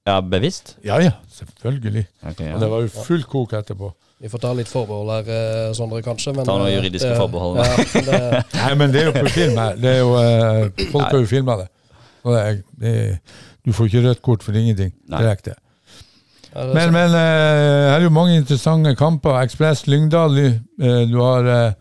Ja, 0.06 0.20
bevisst? 0.20 0.76
Ja 0.84 1.00
ja, 1.00 1.16
selvfølgelig. 1.32 2.06
Okay, 2.22 2.50
ja. 2.50 2.56
Og 2.58 2.62
det 2.62 2.72
var 2.74 2.86
jo 2.86 2.94
full 3.08 3.24
kok 3.30 3.54
etterpå. 3.58 3.94
Vi 4.24 4.30
får 4.32 4.40
ta 4.40 4.54
litt 4.56 4.70
forbehold 4.72 5.10
her, 5.12 5.30
eh, 5.36 5.74
Sondre, 5.76 5.98
kanskje. 6.06 6.32
Men, 6.36 6.46
Ta 6.48 6.54
noen 6.56 6.70
eh, 6.72 6.78
juridiske 6.78 7.10
det- 7.12 7.18
forbehold. 7.20 7.58
Ja, 7.60 7.66
det, 8.08 8.44
Nei, 8.56 8.70
men 8.80 8.94
det 8.94 9.02
er 9.02 9.10
jo 9.10 9.16
på 9.18 9.32
film 9.36 9.58
her. 9.60 9.74
Det 9.76 9.90
er 9.90 9.98
jo, 10.00 10.14
eh, 10.16 10.86
folk 10.94 11.10
har 11.10 11.18
jo 11.20 11.28
filma 11.28 11.58
det. 11.60 11.66
Og 12.24 12.38
det, 12.38 12.64
det. 12.80 12.94
Du 13.68 13.74
får 13.76 13.90
ikke 13.90 14.04
rødt 14.06 14.22
kort 14.24 14.44
for 14.46 14.56
ingenting 14.56 14.94
direkte. 15.12 15.58
Ja, 16.54 16.64
Men, 16.72 16.94
men 16.96 17.18
eh, 17.20 17.90
her 17.90 17.98
er 17.98 18.06
jo 18.08 18.14
mange 18.16 18.38
interessante 18.40 18.96
kamper. 18.96 19.42
Ekspress 19.44 19.84
Lyngdal, 19.92 20.40
eh, 20.40 21.04
du 21.12 21.20
har 21.20 21.76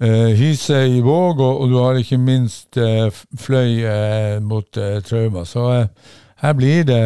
Hise 0.00 0.78
i 0.88 1.00
Våg, 1.04 1.40
og, 1.44 1.60
og 1.60 1.68
du 1.68 1.74
har 1.76 1.98
ikke 2.00 2.16
minst 2.16 2.78
Fløy 3.36 3.82
mot 4.40 4.78
Trauma. 5.04 5.42
Så 5.44 5.66
her 6.40 6.54
blir 6.56 6.86
det 6.88 7.02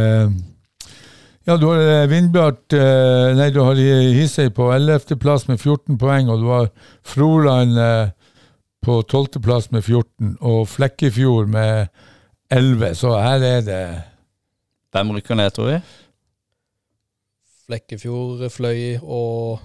Ja, 1.44 1.57
du 1.61 1.66
har 1.68 1.80
eh, 1.80 2.07
Vindbjart 2.09 2.72
eh, 2.72 3.35
Nei, 3.37 3.50
du 3.52 3.61
har 3.61 3.76
Hisøy 3.76 4.48
på 4.57 4.70
11. 4.72 5.18
plass 5.20 5.44
med 5.44 5.61
14 5.61 5.98
poeng, 6.00 6.30
og 6.33 6.40
du 6.40 6.48
har 6.48 6.70
Froland 7.04 7.76
eh, 7.76 8.14
på 8.85 9.02
12. 9.02 9.42
plass 9.44 9.68
med 9.72 9.85
14, 9.85 10.38
og 10.40 10.64
Flekkefjord 10.72 11.52
med 11.52 11.90
11. 12.48 12.94
Så 12.96 13.12
her 13.18 13.44
er 13.44 13.61
det 13.66 13.83
Hvem 14.94 15.12
rykker 15.18 15.37
ned, 15.37 15.52
tror 15.52 15.68
vi? 15.74 15.78
Flekkefjord, 17.68 18.48
Fløy 18.52 18.96
og 19.02 19.61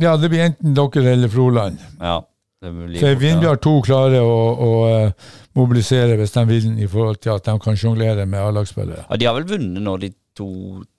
Ja, 0.00 0.18
det 0.20 0.28
blir 0.32 0.44
enten 0.50 0.76
dere 0.76 1.16
eller 1.16 1.32
Froland. 1.32 1.80
Ja. 2.00 2.20
Det 2.62 2.70
blir 2.76 3.00
Så 3.00 3.08
er. 3.08 3.20
Vindbjart 3.20 3.64
to 3.64 3.78
klarer 3.84 4.20
å, 4.20 4.36
å 4.52 4.72
mobilisere 5.56 6.18
hvis 6.20 6.36
de 6.36 6.44
vil, 6.48 6.72
i 6.76 6.88
forhold 6.88 7.24
til 7.24 7.32
at 7.38 7.48
de 7.48 7.56
kan 7.60 7.78
sjonglere 7.78 8.28
med 8.28 8.40
A-lagsspillere. 8.40 9.06
Ja, 9.08 9.16
de 9.16 9.28
har 9.28 9.40
vel 9.40 9.48
vunnet 9.56 9.82
nå 9.82 9.96
de 10.02 10.12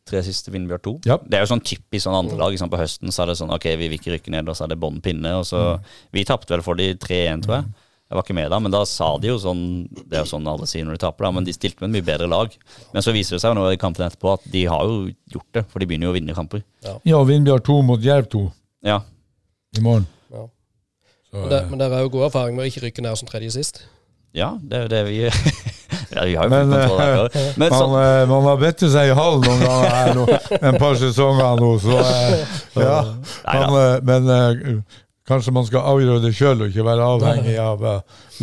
to-tre 0.04 0.22
siste 0.24 0.52
Vindbjart 0.52 0.84
2. 0.84 0.94
Ja. 1.08 1.18
Det 1.24 1.38
er 1.38 1.46
jo 1.46 1.52
sånn 1.54 1.64
typisk 1.64 2.04
sånn 2.06 2.18
andre 2.18 2.38
lag. 2.38 2.52
Liksom, 2.52 2.70
på 2.72 2.80
høsten 2.80 3.12
så 3.14 3.24
er 3.24 3.32
det 3.32 3.38
sånn 3.40 3.54
ok, 3.56 3.66
vi 3.80 3.88
vil 3.88 4.00
ikke 4.00 4.14
rykke 4.18 4.32
ned, 4.36 4.50
og 4.52 4.58
så 4.58 4.66
er 4.66 4.74
det 4.74 4.80
bånn 4.82 5.02
pinne. 5.04 5.32
Og 5.40 5.46
så, 5.48 5.80
Vi 6.12 6.26
tapte 6.28 6.54
vel 6.54 6.62
for 6.66 6.76
de 6.76 6.94
3-1, 6.96 7.46
tror 7.46 7.56
jeg. 7.62 7.72
Jeg 8.12 8.18
var 8.20 8.26
ikke 8.28 8.36
med 8.38 8.52
da, 8.52 8.60
men 8.62 8.70
da 8.74 8.84
sa 8.86 9.08
de 9.18 9.30
jo 9.32 9.38
sånn 9.42 9.62
Det 9.90 10.20
er 10.20 10.26
jo 10.26 10.30
sånn 10.36 10.46
alle 10.46 10.68
sier 10.70 10.86
når 10.86 11.00
de 11.00 11.02
taper, 11.02 11.26
da, 11.26 11.32
men 11.34 11.48
de 11.48 11.54
stilte 11.56 11.82
med 11.82 11.90
et 11.90 11.96
mye 11.96 12.06
bedre 12.12 12.28
lag. 12.30 12.52
Men 12.94 13.02
så 13.06 13.14
viser 13.16 13.38
det 13.38 13.42
seg 13.42 13.54
jo 13.56 13.58
nå 13.58 13.64
i 13.72 13.80
kampen 13.82 14.06
etterpå 14.06 14.36
at 14.36 14.44
de 14.54 14.66
har 14.70 14.84
jo 14.86 15.08
gjort 15.34 15.50
det, 15.58 15.64
for 15.72 15.80
de 15.82 15.88
begynner 15.90 16.10
jo 16.10 16.14
å 16.14 16.18
vinne 16.20 16.36
kamper. 16.38 16.62
Ja, 16.84 17.00
og 17.18 17.26
Vindbjørn 17.32 17.64
2 17.66 17.78
mot 17.88 18.04
Jerv 18.04 18.28
2 18.30 18.44
Ja, 18.86 19.00
i 19.74 19.82
morgen. 19.82 20.06
Ja. 20.30 20.44
Så, 21.32 21.40
Men, 21.40 21.50
det, 21.50 21.62
eh, 21.64 21.70
men 21.72 21.80
dere 21.82 21.98
har 21.98 22.06
jo 22.06 22.12
god 22.14 22.28
erfaring 22.28 22.56
med 22.60 22.68
å 22.68 22.70
ikke 22.70 22.84
rykke 22.86 23.02
ned 23.08 23.18
som 23.18 23.32
tredje 23.32 23.56
sist. 23.56 23.82
ja 24.34 24.52
det 24.62 24.78
er 24.78 24.84
jo 24.86 24.92
det 24.94 25.02
vi 25.08 25.18
Ja, 26.14 26.26
vi 26.30 26.36
har 26.38 26.50
jo 26.50 26.54
Men, 26.54 26.74
der, 26.74 26.84
eh, 26.88 27.48
Men 27.58 27.70
man, 27.70 27.80
sånn, 27.80 27.96
man 28.32 28.50
har 28.50 28.60
bitt 28.62 28.84
seg 28.96 29.12
i 29.12 29.16
halen 29.18 29.46
noen 29.46 29.64
ganger 29.64 29.96
her 29.98 30.12
nå, 30.18 30.28
en 30.60 30.78
par 30.82 31.00
sesonger 31.02 31.64
nå, 31.64 31.72
så 31.84 32.02
eh, 32.02 32.60
ja. 32.84 33.00
Man, 33.48 34.06
men 34.06 34.84
kanskje 35.30 35.54
man 35.56 35.66
skal 35.66 35.86
avgjøre 35.94 36.20
det 36.26 36.34
sjøl 36.36 36.66
og 36.66 36.72
ikke 36.72 36.86
være 36.86 37.10
avhengig 37.16 37.56
av 37.64 37.86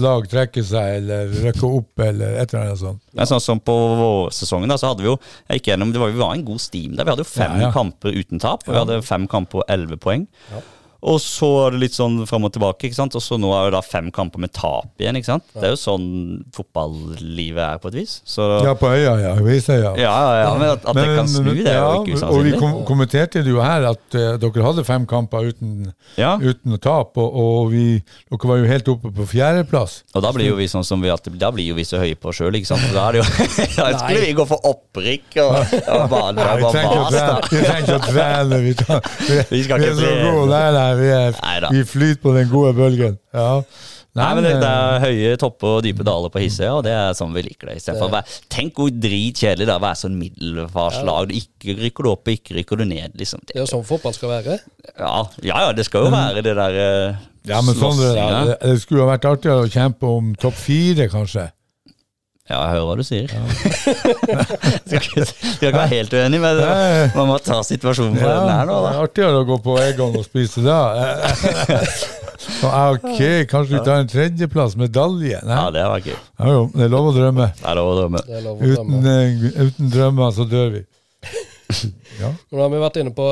lag 0.00 0.26
trekker 0.30 0.64
seg 0.64 1.00
eller 1.00 1.33
rykker 1.44 1.66
opp 1.80 2.02
eller 2.04 2.38
et 2.40 2.52
eller 2.54 2.70
annet 2.70 2.80
sånt. 2.80 3.02
Men 3.16 3.28
sånn 3.28 3.42
som 3.44 3.61
på 3.62 3.74
vårsesongen, 4.00 4.70
da, 4.70 4.78
så 4.80 4.92
hadde 4.92 5.04
vi 5.04 5.11
jo 5.11 5.16
jeg 5.20 5.61
gikk 5.61 5.72
gjennom, 5.72 5.92
det 5.94 6.02
var, 6.02 6.12
Vi 6.14 6.22
var 6.22 6.35
en 6.37 6.44
god 6.46 6.62
steam 6.62 6.94
der. 6.96 7.06
Vi 7.06 7.14
hadde 7.14 7.26
jo 7.26 7.30
fem 7.33 7.56
Ja, 7.59 7.68
ja. 7.68 7.72
kamper 7.74 8.16
uten 8.16 8.42
tap. 8.42 8.64
Og 8.66 8.72
vi 8.74 8.78
hadde 8.80 9.00
fem 9.06 9.26
kamper 9.30 9.62
og 9.62 9.72
elleve 9.72 9.98
poeng. 10.00 10.26
Og 11.02 11.16
så 11.22 11.48
er 11.66 11.74
det 11.74 11.80
litt 11.86 11.96
sånn 11.96 12.18
fram 12.28 12.44
og 12.44 12.52
tilbake, 12.54 12.88
ikke 12.88 12.98
sant. 12.98 13.14
Og 13.16 13.22
så 13.24 13.38
nå 13.40 13.50
er 13.56 13.68
det 13.70 13.76
da 13.78 13.82
fem 13.84 14.10
kamper 14.14 14.42
med 14.42 14.52
tap 14.56 15.00
igjen, 15.00 15.16
ikke 15.16 15.30
sant. 15.32 15.46
Det 15.54 15.64
er 15.68 15.72
jo 15.74 15.80
sånn 15.80 16.06
fotballivet 16.56 17.62
er 17.64 17.80
på 17.82 17.88
et 17.92 17.98
vis. 18.02 18.18
Så 18.28 18.46
Ja, 18.64 18.74
på 18.78 18.90
øya, 18.90 19.14
ja. 19.22 19.34
Visøya. 19.40 19.94
ja, 19.96 20.12
ja, 20.12 20.34
ja, 20.44 20.50
men 20.58 20.68
at, 20.74 20.84
at 20.84 20.98
det 20.98 21.06
kan 21.16 21.28
snu, 21.30 21.50
det 21.54 21.66
er 21.72 21.78
jo 21.80 22.02
ikke 22.02 22.18
usannsynlig. 22.18 22.36
Og 22.36 22.44
vi 22.44 22.52
kom 22.60 22.76
kommenterte 22.90 23.42
det 23.44 23.52
jo 23.54 23.60
her 23.64 23.86
at 23.90 24.16
uh, 24.18 24.34
dere 24.40 24.66
hadde 24.66 24.84
fem 24.84 25.06
kamper 25.08 25.50
uten, 25.50 25.92
Ja, 26.20 26.34
uten 26.40 26.76
tap, 26.82 27.16
og, 27.20 27.28
og 27.40 27.70
vi, 27.72 27.86
dere 28.30 28.50
var 28.52 28.60
jo 28.60 28.68
helt 28.70 28.88
oppe 28.92 29.12
på 29.14 29.26
fjerdeplass. 29.32 30.00
og 30.14 30.24
da 30.24 30.32
blir 30.36 30.50
jo 30.50 30.58
vi 30.58 30.68
sånn 30.70 30.84
som 30.86 31.00
vi 31.02 31.10
alltid 31.12 31.38
Da 31.40 31.50
blir 31.54 31.70
jo 31.70 31.76
vi 31.78 31.84
så 31.88 32.00
høye 32.02 32.16
på 32.18 32.32
sjøl, 32.36 32.54
ikke 32.60 32.70
sant. 32.72 32.84
Da 32.94 33.08
er 33.08 33.18
det 33.18 33.22
jo 33.22 33.26
Da 33.80 33.90
skulle 33.98 34.24
vi 34.26 34.32
gå 34.36 34.46
for 34.48 34.60
opprykk 34.70 35.40
og, 35.44 35.56
og 35.56 36.04
bare, 36.10 36.34
bare, 36.36 36.60
bare, 36.60 36.72
bare, 36.72 37.10
bare. 37.10 38.60
Vi 38.60 38.60
vi, 38.60 38.74
Vi 39.50 39.62
skal 39.64 39.80
vi 39.80 39.86
ikke 39.86 39.90
er 39.90 39.94
så 39.94 40.00
trene. 40.04 40.30
gode. 40.34 40.50
Nei, 40.50 40.66
nei, 40.74 40.89
vi, 40.98 41.09
er, 41.14 41.38
Neida. 41.38 41.70
vi 41.74 41.87
flyter 41.87 42.20
på 42.22 42.35
den 42.37 42.50
gode 42.50 42.74
bølgen. 42.79 43.18
Ja. 43.35 43.62
Nei, 44.18 44.26
men 44.35 44.42
det, 44.42 44.57
det 44.59 44.66
eh, 44.66 44.94
er 44.96 45.03
høye 45.05 45.35
topper 45.38 45.76
og 45.76 45.85
dype 45.87 46.03
daler 46.07 46.33
på 46.35 46.40
Hisøya, 46.42 46.72
og 46.81 46.83
det 46.83 46.90
er 46.96 47.12
sånn 47.14 47.31
vi 47.37 47.44
liker 47.46 47.70
det. 47.70 47.76
I 47.79 47.92
for 47.92 48.09
å 48.09 48.14
være, 48.16 48.38
tenk 48.50 48.81
hvor 48.81 48.90
dritkjedelig 48.90 49.68
det 49.68 49.70
er 49.70 49.79
å 49.79 49.85
være 49.85 50.00
sånn 50.00 50.16
middelfarslag. 50.18 51.31
Du 51.31 51.37
Ikke 51.38 51.76
rykker 51.79 52.09
du 52.09 52.11
opp, 52.11 52.31
ikke 52.33 52.57
rykker 52.59 52.83
du 52.83 52.88
ned, 52.90 53.14
liksom. 53.20 53.44
Det 53.44 53.53
Det, 53.53 53.61
er 53.61 53.62
jo 53.62 53.70
sånn 53.70 53.87
fotball 53.87 54.16
skal 54.16 54.33
være. 54.35 54.59
ja, 54.98 55.14
ja, 55.46 55.61
ja, 55.68 55.70
det 55.76 55.87
skal 55.87 56.09
jo 56.09 56.11
være 56.16 56.42
det 56.42 56.57
der 56.59 56.81
eh, 56.83 57.22
ja, 57.48 57.62
men 57.62 57.79
sånn 57.79 57.96
det, 58.03 58.11
det, 58.18 58.59
det 58.66 58.83
skulle 58.83 59.05
jo 59.05 59.09
vært 59.12 59.31
artigere 59.31 59.64
å 59.64 59.70
kjempe 59.70 60.11
om 60.11 60.35
topp 60.42 60.59
fire, 60.59 61.07
kanskje. 61.12 61.46
Ja, 62.50 62.58
jeg 62.66 62.72
hører 62.74 62.86
hva 62.88 62.94
du 62.98 63.04
sier. 63.06 63.30
skal, 63.30 64.96
ikke, 64.98 65.24
skal 65.30 65.68
ikke 65.68 65.74
være 65.76 65.90
helt 65.92 66.14
uenig, 66.18 66.40
men 66.42 66.62
man 67.14 67.28
må 67.30 67.36
ta 67.44 67.60
situasjonen 67.66 68.16
for 68.18 68.26
Ja, 68.26 68.40
den 68.40 68.50
her 68.50 68.64
nå, 68.66 68.78
det 68.84 68.90
er 68.90 69.02
artigere 69.04 69.42
å 69.44 69.46
gå 69.48 69.58
på 69.62 69.76
Egon 69.84 70.16
og 70.18 70.26
spise 70.26 70.64
da. 70.66 70.80
Ok, 72.64 73.20
kanskje 73.50 73.74
vi 73.76 73.80
tar 73.84 74.00
en 74.00 74.08
tredjeplass, 74.08 74.74
medalje? 74.80 75.38
Nei? 75.44 75.56
Ja, 75.56 75.66
det 75.74 75.82
var 75.92 76.00
gøy. 76.04 76.14
Ja, 76.16 76.48
jo, 76.54 76.62
det 76.74 76.86
er 76.86 76.92
lov 76.92 77.10
å 77.10 77.14
drømme. 77.14 77.46
Det 77.58 77.68
er 77.68 77.76
lov 77.78 77.90
å 77.90 77.96
drømme. 77.98 78.22
Lov 78.46 78.50
å 78.50 78.70
Uten, 78.70 78.90
drømme. 79.04 79.12
eh, 79.12 79.60
uten 79.68 79.90
drømmer 79.92 80.34
så 80.36 80.46
dør 80.50 80.70
vi. 80.78 80.82
Ja. 82.20 82.32
Nå 82.50 82.58
har 82.64 82.68
vi 82.72 82.78
vært 82.82 82.96
inne 83.00 83.12
på 83.16 83.24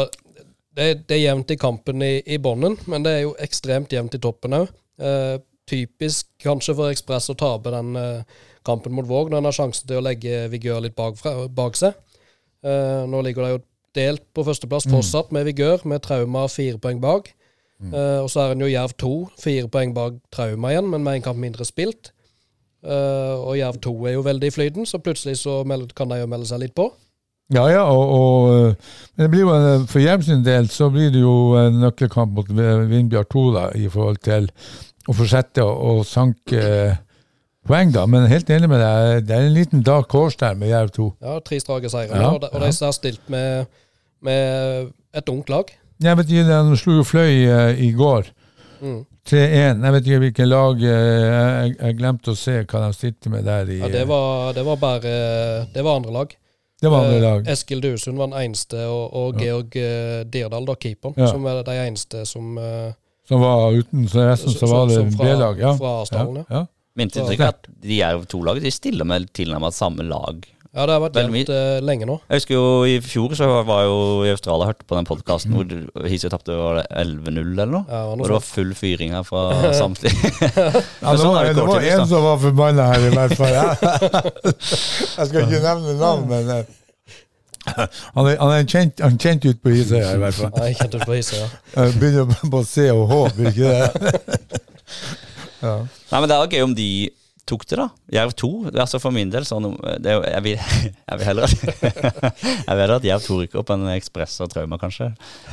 Det, 0.79 0.85
det 1.11 1.17
er 1.17 1.19
jevnt 1.25 1.51
i 1.51 1.57
kampen 1.61 2.05
i, 2.07 2.13
i 2.31 2.37
bånden, 2.41 2.77
men 2.89 3.03
det 3.05 3.11
er 3.17 3.25
jo 3.25 3.33
ekstremt 3.43 3.91
jevnt 3.93 4.15
i 4.15 4.21
toppen 4.23 4.55
òg. 4.61 4.69
Uh, 5.03 5.41
typisk 5.69 6.29
kanskje 6.45 6.77
for 6.79 6.93
Ekspress 6.95 7.27
å 7.33 7.37
tape 7.37 7.73
den 7.75 7.91
eh, 7.99 8.39
kampen 8.69 8.95
mot 8.95 9.09
Våg, 9.09 9.33
når 9.33 9.41
en 9.41 9.49
har 9.49 9.57
sjansen 9.57 9.89
til 9.89 9.99
å 9.99 10.05
legge 10.05 10.45
Vigør 10.53 10.85
litt 10.85 10.97
bak, 10.99 11.19
bak 11.57 11.81
seg. 11.81 11.97
Uh, 12.63 13.09
nå 13.09 13.25
ligger 13.25 13.45
de 13.45 13.57
jo 13.57 13.65
delt 13.97 14.23
på 14.37 14.45
førsteplass 14.47 14.87
fortsatt 14.93 15.33
med 15.35 15.49
Vigør, 15.49 15.83
med 15.89 16.05
Trauma 16.05 16.45
fire 16.53 16.79
poeng 16.83 17.01
bak. 17.03 17.33
Eh, 17.79 18.19
og 18.19 18.27
så 18.31 18.43
er 18.43 18.55
en 18.55 18.63
jo 18.65 18.71
Jerv 18.71 18.95
2, 18.99 19.11
fire 19.39 19.69
poeng 19.71 19.93
bak 19.95 20.19
Trauma 20.35 20.73
igjen, 20.73 20.89
men 20.91 21.05
med 21.05 21.19
en 21.19 21.27
kamp 21.29 21.39
mindre 21.39 21.67
spilt. 21.67 22.13
Uh, 22.79 23.35
og 23.43 23.57
Jerv 23.59 23.81
2 23.83 23.93
er 24.07 24.13
jo 24.15 24.23
veldig 24.23 24.49
i 24.49 24.55
flyten, 24.55 24.87
så 24.87 25.01
plutselig 25.03 25.41
så 25.41 25.61
kan 25.99 26.11
de 26.13 26.21
jo 26.21 26.29
melde 26.31 26.47
seg 26.47 26.63
litt 26.63 26.75
på. 26.79 26.87
Ja, 27.55 27.65
ja, 27.73 27.83
og, 27.91 28.11
og 28.13 28.77
men 29.17 29.25
det 29.25 29.31
blir 29.33 29.47
jo 29.47 29.55
for 29.89 30.03
Jerv 30.03 30.23
sin 30.23 30.45
del 30.47 30.69
så 30.71 30.91
blir 30.93 31.11
det 31.11 31.23
jo 31.23 31.57
en 31.59 31.81
nøkkelkamp 31.81 32.37
mot 32.37 32.51
Vindbjart 32.53 33.31
2 33.33 33.45
da, 33.57 33.65
i 33.75 33.89
forhold 33.91 34.21
til 34.23 34.51
å 35.09 35.17
fortsette 35.17 35.65
å, 35.65 35.97
sanke 36.07 36.63
poeng, 37.69 37.93
da. 37.95 38.07
Men 38.11 38.27
helt 38.31 38.49
enig 38.51 38.69
med 38.73 38.81
deg, 38.83 39.27
det 39.29 39.37
er 39.37 39.47
en 39.49 39.55
liten 39.57 39.83
dark 39.87 40.11
horse 40.17 40.39
der 40.41 40.57
med 40.59 40.73
Jerv 40.73 40.91
2. 40.97 41.09
Ja, 41.23 41.37
tre 41.45 41.61
strake 41.63 41.91
seire. 41.93 42.11
Ja, 42.17 42.33
og 42.35 42.41
de, 42.43 42.49
og 42.53 42.65
de 42.65 42.73
har 42.73 42.97
stilt 42.97 43.23
med, 43.33 43.69
med 44.25 44.91
et 45.15 45.29
ungt 45.33 45.49
lag. 45.53 45.71
Jeg 46.03 46.17
vet 46.21 46.29
ikke, 46.31 46.59
De 46.71 46.77
slo 46.79 46.99
jo 47.01 47.05
Fløy 47.07 47.47
uh, 47.51 47.71
i 47.75 47.93
går. 47.99 48.29
Mm. 48.81 49.01
3-1. 49.29 49.83
Jeg 49.85 49.93
vet 49.93 50.07
ikke 50.07 50.19
hvilket 50.23 50.49
lag 50.49 50.77
uh, 50.79 50.89
jeg, 50.89 51.73
jeg 51.81 51.97
glemte 51.99 52.33
å 52.33 52.39
se 52.39 52.61
hva 52.63 52.83
de 52.87 52.93
stilte 52.97 53.33
med 53.33 53.45
der. 53.49 53.69
i... 53.75 53.81
Ja, 53.83 53.89
det 53.93 54.05
var, 54.09 54.53
det 54.57 54.63
var 54.65 54.79
bare 54.81 55.15
Det 55.75 55.83
var 55.85 55.99
andre 55.99 56.15
lag. 56.15 56.37
det 56.81 56.91
var 56.93 57.05
andre 57.05 57.17
Eh, 57.19 57.23
lag. 57.25 57.49
Eskil 57.51 57.83
Duesund 57.83 58.17
var 58.23 58.31
den 58.31 58.39
eneste, 58.47 58.87
og, 58.87 59.11
og 59.19 59.41
Georg 59.43 59.75
eh, 59.77 60.23
Dirdal, 60.31 60.65
da, 60.71 60.77
keeperen, 60.79 61.15
Ja. 61.19 61.27
som 61.35 61.43
var 61.43 61.63
de 61.67 61.75
eneste 61.83 62.23
som 62.27 62.57
eh, 62.63 62.93
Som 63.29 63.43
var 63.43 63.75
uten 63.75 64.07
så 64.09 64.29
resten, 64.31 64.55
så 64.55 64.67
var 64.71 64.87
det 64.89 65.03
B-lag. 65.19 65.59
Ja. 65.61 65.75
fra 65.77 65.97
Asdalen, 66.07 66.45
ja. 66.47 66.61
ja. 66.63 66.67
Mitt 66.99 67.17
inntrykk 67.17 67.43
er 67.45 67.53
at 67.55 67.69
de 67.85 67.99
er 68.05 68.23
to 68.31 68.41
lag, 68.47 68.61
de 68.63 68.73
stiller 68.75 69.07
med 69.09 69.29
tilnærmet 69.37 69.77
samme 69.77 70.07
lag. 70.07 70.47
Ja, 70.77 70.85
det 70.85 70.93
har 70.93 71.01
vært 71.01 71.17
jevnt 71.17 71.49
uh, 71.51 71.79
lenge 71.83 72.07
nå. 72.07 72.19
Jeg 72.29 72.43
husker 72.43 72.55
jo 72.55 72.65
i 72.87 72.99
fjor 73.03 73.33
så 73.39 73.47
var 73.67 73.81
jeg 73.83 73.89
jo 73.89 74.01
i 74.29 74.33
Australia 74.35 74.67
og 74.67 74.69
hørte 74.69 74.85
på 74.87 74.99
den 74.99 75.09
podkasten 75.09 75.55
hvor 75.57 76.05
Hisøy 76.11 76.29
tapte 76.31 76.53
11-0 76.53 77.39
eller 77.41 77.71
noe. 77.73 77.85
Ja, 77.89 78.03
Og 78.13 78.21
det 78.21 78.35
var 78.37 78.45
full 78.45 78.75
fyring 78.79 79.15
her 79.17 79.25
fra 79.27 79.47
samtlige. 79.81 80.15
Ja, 80.53 81.15
det 81.15 81.23
sånn 81.23 81.33
var, 81.33 81.41
er 81.41 81.49
det 81.49 81.57
det 81.57 81.67
var 81.71 81.87
en 81.89 82.05
som 82.13 82.27
var 82.27 82.43
forbanna 82.45 82.89
her, 82.93 83.07
i 83.09 83.15
hvert 83.17 83.35
fall. 83.41 83.55
Ja. 83.57 83.67
Jeg 85.19 85.31
skal 85.33 85.41
ikke 85.47 85.63
nevne 85.65 85.97
navn, 85.99 86.29
men 86.31 86.53
han 87.69 88.29
er, 88.29 88.37
han 88.39 88.53
er 88.55 88.69
kjent, 88.69 89.01
han 89.05 89.19
kjent 89.21 89.45
ut 89.49 89.59
på 89.65 89.73
Hisøya, 89.75 90.13
i 90.15 90.21
hvert 90.23 90.37
fall. 90.37 90.53
Ja, 90.53 90.69
kjent 90.79 90.95
ut 90.95 91.01
det 91.01 91.09
på 91.09 91.17
Hisøya. 91.17 91.49
Ja. 91.75 91.89
Begynner 91.97 92.51
på 92.53 92.63
C 92.69 92.87
og 92.93 93.07
H, 93.11 93.23
blir 93.37 93.51
ikke 93.57 93.73
det? 93.73 94.61
Ja. 95.65 95.79
Nei, 96.11 96.21
men 96.21 96.29
det 96.31 96.37
er 96.39 96.53
gøy 96.57 96.65
om 96.65 96.75
de 96.77 96.91
tok 97.49 97.65
det, 97.65 97.79
da. 97.81 97.87
Jerv 98.13 98.35
2. 98.37 98.49
Det 98.69 98.75
er 98.77 98.83
altså 98.85 98.99
for 99.01 99.15
min 99.15 99.31
del 99.33 99.47
sånn 99.49 99.71
det 100.05 100.11
er, 100.13 100.19
jo- 100.19 100.27
jeg, 100.29 100.43
vil, 100.45 100.59
jeg 101.09 101.21
vil 101.21 101.29
heller 101.29 101.47
at 101.49 102.43
Jeg 102.45 102.77
vil 102.81 102.93
at 102.99 103.07
Jerv 103.09 103.25
2 103.25 103.39
rykker 103.43 103.63
opp 103.63 103.73
enn 103.73 103.87
Ekspress 103.95 104.35
og 104.45 104.51
Trauma, 104.53 104.77
kanskje. 104.81 105.11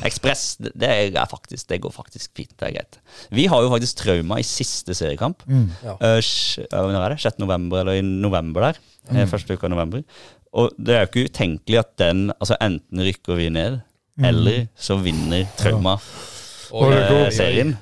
Ekspress 0.08 0.44
det, 0.66 0.74
det 0.82 0.92
er 1.22 1.30
faktisk, 1.32 1.68
det 1.72 1.80
går 1.86 1.94
faktisk 1.96 2.34
fint. 2.36 2.52
Det 2.60 2.68
er 2.70 2.76
greit. 2.80 3.00
Vi 3.36 3.48
har 3.52 3.64
jo 3.64 3.72
faktisk 3.72 4.02
Trauma 4.04 4.42
i 4.42 4.48
siste 4.48 4.96
seriekamp. 4.98 5.46
Ja. 5.48 5.96
Eh, 6.00 6.20
ja, 6.66 6.84
Når 6.84 7.00
er 7.02 7.16
det? 7.16 7.22
6. 7.24 7.40
november, 7.44 7.84
eller 7.86 8.02
i 8.02 8.04
november 8.06 8.70
der. 8.70 8.82
Mm. 9.12 9.24
Første 9.32 9.56
uka 9.56 9.70
i 9.70 9.76
november. 9.76 10.04
Og 10.56 10.72
det 10.80 10.96
er 10.96 11.04
jo 11.04 11.10
ikke 11.12 11.28
utenkelig 11.30 11.82
at 11.82 11.90
den 12.00 12.30
altså 12.40 12.56
Enten 12.64 13.02
rykker 13.04 13.36
vi 13.40 13.50
ned, 13.52 13.82
eller 14.24 14.68
så 14.80 14.96
vinner 15.04 15.44
Trauma 15.60 15.98
Og, 16.72 16.86
Oi, 16.88 16.94
eh, 16.96 17.12
oi, 17.26 17.32
serien. 17.36 17.74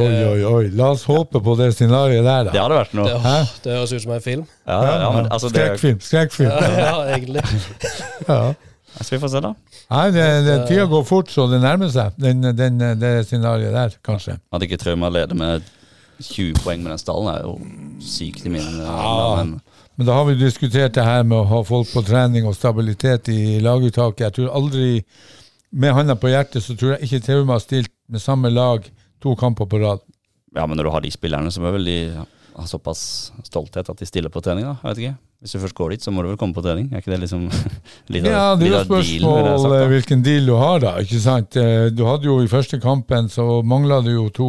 Oi, 0.00 0.24
oi, 0.26 0.44
oi. 0.48 0.62
La 0.74 0.90
oss 0.94 1.04
håpe 1.06 1.40
på 1.44 1.54
det 1.60 1.70
scenarioet 1.76 2.24
der, 2.26 2.48
da. 2.48 2.52
Det 2.54 2.60
hadde 2.62 2.78
vært 2.80 2.94
noe. 2.98 3.06
det, 3.08 3.18
Hæ? 3.22 3.34
det 3.64 3.76
høres 3.76 3.92
ut 3.94 4.02
som 4.02 4.14
en 4.16 4.24
film. 4.24 4.44
Ja, 4.66 4.78
ja, 4.88 5.10
men 5.14 5.28
altså 5.30 5.50
det 5.52 5.60
Skrekkfilm. 5.66 6.00
Skrekkfilm. 6.02 6.50
Ja, 6.50 6.96
egentlig. 7.14 7.44
Ja. 8.28 8.54
Så 9.00 9.10
vi 9.10 9.18
får 9.18 9.30
se, 9.32 9.40
da. 9.42 9.50
Nei, 9.90 10.04
det, 10.14 10.24
det, 10.46 10.52
tida 10.68 10.84
går 10.86 11.02
fort, 11.06 11.30
så 11.30 11.48
det 11.50 11.58
nærmer 11.64 11.88
seg, 11.90 12.14
den, 12.22 12.44
den, 12.54 12.78
det 13.00 13.14
scenarioet 13.26 13.74
der, 13.74 13.96
kanskje. 14.06 14.36
Hadde 14.54 14.68
ikke 14.68 14.78
Trauma 14.78 15.10
leder 15.10 15.34
med 15.34 15.66
20 16.22 16.60
poeng 16.62 16.82
med 16.84 16.92
den 16.94 17.00
stallen, 17.02 17.30
er 17.34 17.42
jo 17.42 17.56
sykt 18.06 18.46
i 18.46 18.52
mine 18.54 18.84
Ja. 18.86 19.42
men 19.42 19.56
Men 19.96 20.06
da 20.06 20.14
har 20.18 20.24
vi 20.26 20.34
diskutert 20.38 20.94
det 20.94 21.04
her 21.06 21.22
med 21.22 21.38
å 21.38 21.44
ha 21.46 21.60
folk 21.62 21.86
på 21.92 22.02
trening 22.06 22.46
og 22.50 22.54
stabilitet 22.56 23.28
i 23.30 23.60
laguttaket. 23.62 24.24
Jeg 24.26 24.32
tror 24.38 24.54
aldri, 24.58 25.04
med 25.70 25.94
handa 25.94 26.16
på 26.18 26.30
hjertet, 26.32 26.62
så 26.62 26.74
tror 26.78 26.94
jeg 26.96 27.06
ikke 27.06 27.26
Trauma 27.26 27.52
har 27.58 27.62
stilt 27.62 27.90
med 28.08 28.22
samme 28.22 28.50
lag 28.50 28.86
to 29.24 29.34
kamper 29.40 29.66
på 29.70 29.80
rad. 29.82 30.04
Ja, 30.54 30.68
men 30.68 30.76
når 30.78 30.86
du 30.90 30.94
har 30.94 31.02
de 31.04 31.10
spillerne, 31.10 31.50
så 31.50 31.64
må 31.64 31.72
vel 31.74 31.88
de 31.88 31.98
ha 32.54 32.64
såpass 32.70 33.32
stolthet 33.42 33.88
at 33.90 33.98
de 33.98 34.06
stiller 34.06 34.30
på 34.30 34.38
trening, 34.44 34.62
da. 34.68 34.76
Jeg 34.84 34.92
vet 34.92 34.98
ikke. 35.08 35.16
Hvis 35.44 35.52
du 35.52 35.58
først 35.60 35.74
går 35.76 35.90
dit, 35.92 36.00
så 36.06 36.12
må 36.14 36.22
du 36.22 36.28
vel 36.30 36.36
komme 36.40 36.54
på 36.56 36.62
trening. 36.64 36.86
Er 36.94 37.02
ikke 37.02 37.10
det 37.12 37.18
liksom 37.24 37.42
litt 38.14 38.24
av, 38.24 38.30
Ja, 38.30 38.44
det 38.56 38.68
er 38.68 38.76
jo 38.76 38.82
spørsmål 38.86 39.48
sagt, 39.60 39.74
eh, 39.76 39.88
hvilken 39.90 40.22
deal 40.24 40.46
du 40.48 40.52
har, 40.56 40.78
da. 40.84 40.92
ikke 41.02 41.18
sant? 41.20 41.58
Eh, 41.60 41.88
Du 41.92 42.04
hadde 42.06 42.28
jo 42.30 42.36
i 42.40 42.46
første 42.48 42.78
kampen 42.80 43.26
så 43.28 43.44
mangla 43.66 43.98
du 44.06 44.12
jo 44.14 44.28
to 44.32 44.48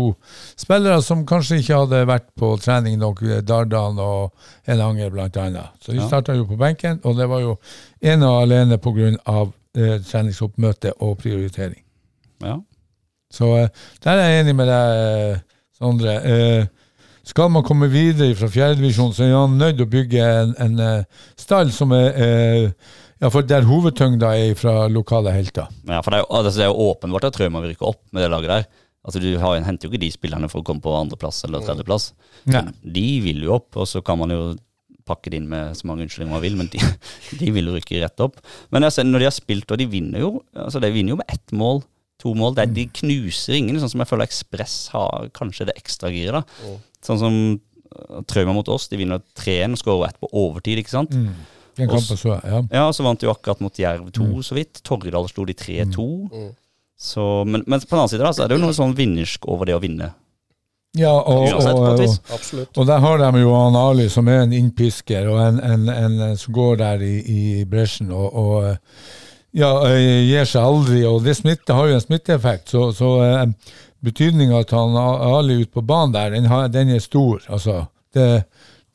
spillere 0.61 1.01
som 1.03 1.25
kanskje 1.27 1.57
ikke 1.63 1.81
hadde 1.81 2.03
vært 2.13 2.29
på 2.39 2.53
trening 2.63 2.95
nok, 3.01 3.23
eh, 3.27 3.41
Dardan 3.43 3.97
og 3.99 4.31
Elanger 4.71 5.09
blant 5.17 5.35
annet. 5.41 5.73
Så 5.83 5.91
de 5.91 5.99
Ja. 5.99 6.07
starta 6.07 6.37
jo 6.37 6.45
på 6.45 6.55
benken, 6.61 7.01
og 7.03 7.17
det 7.17 7.27
var 7.33 7.41
jo 7.43 7.57
ene 8.05 8.29
og 8.29 8.43
alene 8.45 8.77
pga. 8.77 9.11
Eh, 9.75 9.97
treningsoppmøte 10.07 10.93
og 11.03 11.17
prioritering. 11.19 11.81
Ja. 12.45 12.59
Så 13.35 13.51
eh, 13.59 13.69
der 14.05 14.21
er 14.21 14.31
jeg 14.31 14.45
enig 14.45 14.55
med 14.57 14.71
deg, 14.71 14.99
eh, 15.03 15.39
Sondre. 15.75 16.13
Eh, 16.23 16.67
skal 17.25 17.49
man 17.51 17.65
komme 17.65 17.89
videre 17.91 18.35
fra 18.37 18.47
fjerdedivisjon, 18.51 19.11
så 19.15 19.25
er 19.25 19.33
man 19.33 19.57
nødt 19.59 19.79
til 19.79 19.87
å 19.87 19.91
bygge 19.91 20.27
en, 20.43 20.53
en 20.61 21.05
stall 21.41 21.71
som 21.73 21.91
er 21.97 22.13
ja, 23.17 23.31
for 23.33 23.47
der 23.47 23.65
hovedtyngda 23.65 24.29
er 24.37 24.53
fra 24.59 24.85
lokale 24.91 25.33
helter. 25.33 25.71
ja, 25.89 26.01
for 26.05 26.13
det 26.13 26.19
er, 26.19 26.23
jo, 26.23 26.29
altså, 26.29 26.53
det 26.59 26.65
er 26.67 26.69
jo 26.69 26.89
åpenbart 26.91 27.25
at 27.31 27.37
Trauma 27.39 27.63
vil 27.63 27.73
rykke 27.73 27.87
opp 27.89 28.01
med 28.13 28.21
det 28.21 28.29
laget 28.29 28.51
der. 28.53 28.67
Altså, 29.05 29.21
Du 29.23 29.29
har, 29.41 29.57
henter 29.65 29.87
jo 29.87 29.93
ikke 29.93 30.03
de 30.05 30.11
spillerne 30.13 30.49
for 30.51 30.61
å 30.61 30.67
komme 30.67 30.85
på 30.85 30.93
andreplass 30.99 31.41
eller 31.47 31.65
tredjeplass. 31.65 32.11
De 32.45 33.07
vil 33.25 33.41
jo 33.47 33.55
opp, 33.57 33.71
og 33.81 33.89
så 33.89 34.03
kan 34.05 34.21
man 34.21 34.33
jo 34.35 34.43
pakke 35.05 35.33
det 35.33 35.41
inn 35.41 35.49
med 35.49 35.73
så 35.77 35.85
mange 35.89 36.05
unnskyldninger 36.05 36.33
man 36.33 36.45
vil, 36.45 36.55
men 36.61 36.69
de, 36.73 36.81
de 37.41 37.51
vil 37.57 37.71
jo 37.71 37.75
rykke 37.79 38.01
rett 38.05 38.23
opp. 38.25 38.39
Men 38.73 38.85
altså, 38.87 39.05
når 39.05 39.25
de 39.25 39.29
har 39.31 39.35
spilt, 39.35 39.69
og 39.73 39.81
de 39.81 39.89
vinner 39.89 40.23
jo 40.23 40.31
altså 40.53 40.81
de 40.83 40.93
vinner 40.93 41.15
jo 41.15 41.19
med 41.23 41.33
ett 41.33 41.53
mål, 41.57 41.83
to 42.25 42.33
mål. 42.37 42.57
Det, 42.57 42.65
er- 42.65 42.75
de 42.75 42.87
knuser 42.99 43.59
ingen, 43.61 43.77
sånn 43.79 43.93
som 43.93 44.01
jeg 44.03 44.09
føler 44.11 44.25
Ekspress 44.27 44.75
har 44.97 45.29
kanskje 45.37 45.69
det 45.69 45.77
ekstra 45.79 46.09
giret. 46.13 46.41
da. 46.41 46.75
Sånn 47.05 47.21
som 47.21 47.37
uh, 47.53 48.21
Trauma 48.27 48.57
mot 48.57 48.67
oss, 48.73 48.89
de 48.89 48.97
vinner 48.99 49.21
3-1 49.37 49.77
og 49.77 49.83
skårer 49.83 50.09
ett 50.09 50.19
på 50.25 50.31
overtid, 50.33 50.81
ikke 50.81 50.97
sant. 50.97 51.13
Mm. 51.13 51.35
Også, 51.91 52.15
så 52.15 52.37
ja. 52.39 52.61
Ja, 52.71 52.83
så 52.95 53.03
vant 53.03 53.19
de 53.19 53.27
jo 53.27 53.33
akkurat 53.33 53.59
mot 53.59 53.75
Jerv 53.79 54.07
2, 54.15 54.27
så 54.47 54.55
vidt. 54.55 54.79
Torridal 54.87 55.25
slo 55.27 55.43
de 55.45 55.53
3-2. 55.59 56.05
Så, 56.95 57.23
men, 57.43 57.65
men 57.67 57.81
på 57.83 57.89
den 57.91 57.99
annen 57.99 58.11
side 58.13 58.23
da, 58.23 58.29
så 58.31 58.45
er 58.45 58.47
det 58.53 58.55
jo 58.55 58.61
noe 58.63 58.75
sånn 58.77 58.93
vinnersk 58.95 59.43
over 59.51 59.67
det 59.67 59.75
å 59.75 59.81
vinne. 59.83 60.13
Ja, 60.95 61.11
og, 61.11 61.49
og, 61.51 61.65
og, 61.99 61.99
og 62.79 62.85
der 62.87 63.01
har 63.03 63.19
de 63.19 63.41
jo 63.41 63.51
han 63.51 63.75
Ali, 63.75 64.05
som 64.07 64.29
er 64.31 64.45
en 64.45 64.53
innpisker, 64.55 65.27
og 65.27 65.41
en, 65.43 65.57
en, 65.59 65.89
en 65.91 66.37
som 66.39 66.55
går 66.55 66.77
der 66.79 67.03
i, 67.03 67.15
i 67.19 67.41
bresjen 67.67 68.13
og, 68.15 68.29
og 68.31 68.69
eh, 68.69 68.77
ja, 69.55 69.71
eh, 69.89 70.25
gir 70.27 70.45
seg 70.49 70.63
aldri. 70.63 71.01
Og 71.07 71.23
det 71.25 71.35
smitte 71.39 71.73
har 71.75 71.85
jo 71.89 71.95
en 71.97 72.03
smitteeffekt, 72.03 72.65
så, 72.73 72.81
så 72.95 73.09
eh, 73.23 73.45
betydninga 74.05 74.63
til 74.67 74.81
han 74.81 74.97
Ali 74.99 75.61
ute 75.63 75.73
på 75.73 75.85
banen 75.85 76.13
der, 76.15 76.27
den, 76.35 76.45
har, 76.51 76.61
den 76.73 76.87
er 76.93 77.01
stor. 77.03 77.37
Altså, 77.47 77.73
det, 78.15 78.25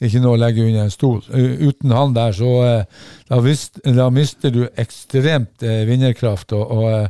det 0.00 0.06
er 0.06 0.10
ikke 0.12 0.24
noe 0.24 0.36
å 0.36 0.40
legge 0.40 0.66
under 0.66 0.82
en 0.86 0.94
stol. 0.94 1.20
Uten 1.30 1.90
han 1.96 2.16
der, 2.16 2.32
så 2.36 2.50
eh, 2.66 2.84
da, 3.28 3.36
vist, 3.44 3.72
da 3.84 4.06
mister 4.14 4.48
du 4.54 4.62
ekstremt 4.80 5.56
eh, 5.64 5.86
vinnerkraft. 5.88 6.48
Og, 6.56 6.64
og, 6.76 6.84
eh, 6.92 7.08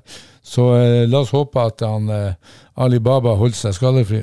så 0.50 0.64
eh, 0.78 1.08
la 1.10 1.18
oss 1.24 1.34
håpe 1.34 1.58
at 1.62 1.78
han 1.86 2.02
Ali 2.80 2.98
Baba 3.02 3.30
holder 3.38 3.58
seg 3.58 3.72
skadefri. 3.76 4.20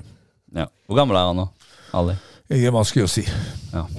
Ja. 0.56 0.66
Hvor 0.88 0.96
gammel 1.04 1.16
er 1.20 1.26
han 1.30 1.40
nå? 1.44 1.48
Ali? 1.96 2.16
Det 2.48 2.56
er 2.64 2.72
vanskelig 2.72 3.04
å 3.04 3.12
si. 3.12 3.24
Ja. 3.76 3.84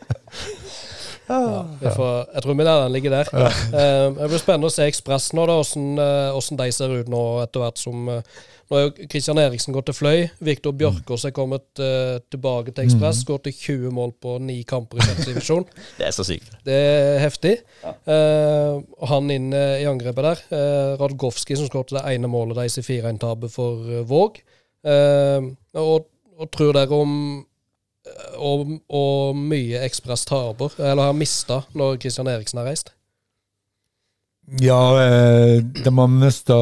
Vi 1.26 1.90
får, 1.96 2.16
jeg 2.34 2.44
tror 2.44 2.56
vi 2.58 2.66
lar 2.66 2.82
den 2.84 2.92
ligge 2.92 3.12
der. 3.12 3.30
Eh, 3.34 4.08
det 4.18 4.26
blir 4.28 4.40
spennende 4.40 4.68
å 4.68 4.74
se 4.74 4.88
Ekspress 4.88 5.30
nå, 5.36 5.46
da, 5.48 5.56
hvordan, 5.60 5.86
eh, 6.02 6.32
hvordan 6.34 6.60
de 6.60 6.66
ser 6.76 6.92
ut 6.92 7.08
nå 7.12 7.22
etter 7.44 7.64
hvert 7.64 7.80
som 7.80 8.10
eh, 8.12 8.42
Nå 8.72 8.80
jo 8.80 9.06
Kristian 9.12 9.38
Eriksen 9.38 9.74
gått 9.76 9.90
til 9.90 9.96
Fløy. 9.96 10.22
Viktor 10.44 10.72
Bjørkås 10.72 11.26
er 11.28 11.34
kommet 11.36 11.66
uh, 11.84 12.16
tilbake 12.32 12.72
til 12.72 12.86
Ekspress. 12.86 13.20
til 13.28 13.52
20 13.52 13.92
mål 13.92 14.14
på 14.16 14.38
ni 14.40 14.62
kamper 14.64 14.98
i 14.98 15.04
sjette 15.04 15.26
divisjon. 15.28 15.66
Det 15.98 16.06
er 16.08 16.14
så 16.16 16.24
sykt. 16.24 16.48
Det 16.64 16.72
er 16.72 17.20
heftig. 17.20 17.52
Eh, 17.84 18.72
og 18.80 19.06
han 19.10 19.28
inn 19.30 19.52
i 19.52 19.84
angrepet 19.84 20.30
der. 20.30 20.42
Uh, 20.48 20.96
Radgowski 21.02 21.58
som 21.60 21.68
skåret 21.68 21.92
det 21.92 22.06
ene 22.14 22.30
målet 22.32 22.56
deres 22.56 22.80
i 22.80 22.86
4-1-tapet 22.88 23.52
for 23.52 24.00
Våg. 24.08 24.40
Og, 24.84 26.08
og 26.40 26.50
tror 26.56 26.74
dere 26.76 27.04
om 27.04 27.12
og, 28.36 28.76
og 28.88 29.38
mye 29.38 29.80
Ekspress 29.86 30.26
taper, 30.28 30.74
eller 30.78 31.10
har 31.10 31.16
mista, 31.16 31.62
når 31.72 31.98
Kristian 32.02 32.30
Eriksen 32.30 32.60
har 32.60 32.68
reist? 32.68 32.92
Ja, 34.60 35.02
eh, 35.02 35.62
de 35.84 35.98
har 35.98 36.08
mista 36.08 36.56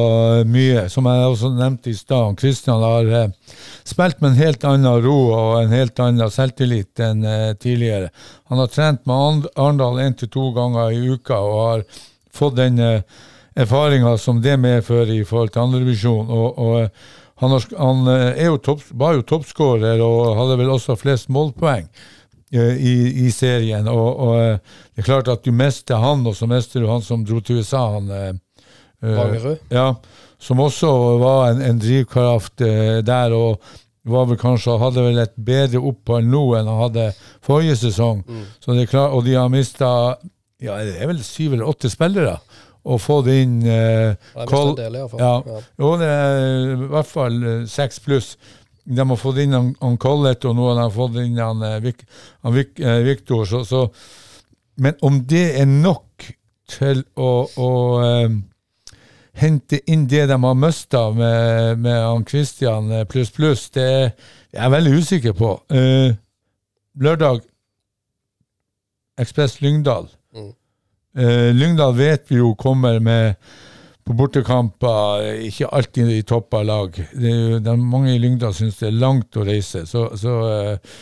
mye. 0.47 0.85
Som 0.89 1.09
jeg 1.09 1.25
også 1.27 1.49
nevnte 1.51 1.91
i 1.91 1.97
stad, 1.97 2.37
Kristian 2.39 2.79
har 2.79 3.09
eh, 3.11 3.57
spilt 3.83 4.21
med 4.21 4.31
en 4.31 4.39
helt 4.39 4.63
annen 4.63 5.03
ro 5.03 5.17
og 5.35 5.57
en 5.59 5.75
helt 5.75 5.99
annen 5.99 6.31
selvtillit 6.31 7.03
enn 7.03 7.25
eh, 7.27 7.51
tidligere. 7.59 8.13
Han 8.51 8.63
har 8.63 8.71
trent 8.71 9.03
med 9.09 9.49
Arendal 9.57 9.99
én 10.05 10.15
til 10.15 10.31
to 10.31 10.51
ganger 10.55 10.95
i 10.95 11.03
uka 11.11 11.41
og 11.43 11.59
har 11.59 11.85
fått 12.31 12.55
den 12.61 12.79
eh, 12.79 13.03
erfaringa 13.59 14.15
som 14.17 14.39
det 14.41 14.55
medfører 14.63 15.11
i 15.17 15.25
forhold 15.27 15.51
til 15.51 15.65
andrevisjon. 15.65 16.31
Og, 16.31 16.63
og 16.63 16.79
eh, 16.85 17.11
han, 17.43 17.53
har, 17.53 17.65
han 17.77 18.09
eh, 18.13 18.43
jo 18.47 18.57
topp, 18.63 18.83
var 18.97 19.17
jo 19.17 19.25
toppskårer 19.27 20.01
og 20.03 20.33
hadde 20.39 20.57
vel 20.61 20.73
også 20.73 20.95
flest 20.99 21.29
målpoeng 21.33 21.85
eh, 22.53 22.73
i, 22.79 22.95
i 23.25 23.31
serien. 23.35 23.89
Og, 23.91 24.09
og 24.25 24.33
eh, 24.39 24.73
det 24.93 25.03
er 25.03 25.09
klart 25.09 25.31
at 25.33 25.45
du 25.45 25.51
mister 25.55 26.01
han, 26.01 26.25
og 26.29 26.37
så 26.39 26.47
mister 26.49 26.83
du 26.83 26.89
han 26.91 27.05
som 27.05 27.25
dro 27.27 27.41
til 27.43 27.61
USA. 27.61 27.85
han 27.97 28.11
eh, 28.15 28.33
Ja, 29.73 29.87
som 30.43 30.59
også 30.63 30.91
var 31.21 31.49
en, 31.51 31.63
en 31.63 31.79
drivkraft 31.79 32.63
der, 33.07 33.33
og 33.35 33.61
var 34.03 34.25
vel 34.27 34.39
kanskje, 34.39 34.75
hadde 34.79 35.03
vel 35.05 35.21
et 35.23 35.35
bedre 35.39 35.79
opphold 35.79 36.27
nå 36.27 36.41
enn 36.59 36.67
han 36.67 36.81
hadde 36.81 37.05
forrige 37.43 37.77
sesong. 37.79 38.25
Så 38.59 38.75
det 38.75 38.83
er 38.85 38.91
klart, 38.91 39.15
og 39.15 39.23
de 39.27 39.37
har 39.39 39.51
mista 39.51 39.89
ja, 40.63 40.77
det 40.83 40.95
er 40.99 41.09
vel 41.11 41.23
syv 41.23 41.55
eller 41.57 41.67
åtte 41.67 41.91
spillere. 41.91 42.37
Og 42.83 42.99
fått 42.99 43.29
inn 43.31 43.61
eh, 43.63 44.11
Det 44.35 44.45
Col- 44.49 44.73
mest 44.73 44.79
en 44.79 44.83
del, 44.83 44.95
i 44.95 44.99
hvert 44.99 45.11
fall. 45.13 45.21
ja. 45.47 45.59
Jo, 45.79 45.91
det 46.01 46.09
er 46.11 46.73
i 46.73 46.89
hvert 46.91 47.07
fall 47.07 47.37
eh, 47.47 47.61
seks 47.71 47.99
pluss. 48.03 48.33
De 48.83 49.05
har 49.07 49.15
fått 49.21 49.37
inn 49.39 49.53
han, 49.55 49.69
han 49.79 49.95
Collett, 49.97 50.43
og 50.49 50.57
nå 50.57 50.65
har 50.73 50.81
de 50.81 50.87
fått 50.95 51.15
inn 51.23 51.37
han, 51.39 51.61
eh, 51.63 51.77
Vik, 51.85 52.03
han 52.43 52.53
Vik, 52.57 52.79
eh. 52.83 53.13
Så, 53.47 53.61
så, 53.69 53.85
men 54.83 54.97
om 55.01 55.21
det 55.31 55.45
er 55.61 55.69
nok 55.69 56.27
til 56.73 57.05
å, 57.15 57.29
å 57.55 57.69
eh, 58.03 58.35
hente 59.39 59.79
inn 59.87 60.03
det 60.11 60.25
de 60.29 60.37
har 60.43 60.59
mista 60.59 61.05
med, 61.15 61.79
med 61.79 62.01
han 62.03 62.25
Christian 62.27 62.91
pluss 63.09 63.31
pluss, 63.31 63.69
det 63.73 63.87
er 63.87 64.11
jeg 64.53 64.71
veldig 64.75 64.97
usikker 64.99 65.33
på. 65.39 65.53
Eh, 65.71 66.11
lørdag 66.99 67.39
Ekspress 69.23 69.61
Lyngdal. 69.61 70.07
Mm. 70.35 70.51
Eh, 71.13 71.51
Lyngdal 71.53 71.93
vet 71.95 72.25
vi 72.31 72.39
jo 72.39 72.55
kommer 72.57 72.99
med 72.99 73.35
på 74.03 74.15
bortekamper 74.17 75.23
eh, 75.23 75.43
ikke 75.47 75.69
alltid 75.69 76.11
i 76.11 76.21
topp 76.27 76.57
av 76.59 76.65
lag. 76.67 76.95
Det 77.13 77.29
er 77.29 77.37
jo, 77.37 77.59
er 77.61 77.77
mange 77.79 78.15
i 78.15 78.21
Lyngdal 78.21 78.55
syns 78.57 78.79
det 78.81 78.89
er 78.89 79.01
langt 79.03 79.37
å 79.37 79.45
reise. 79.47 79.85
Så, 79.89 80.07
så 80.19 80.37
eh, 80.49 80.95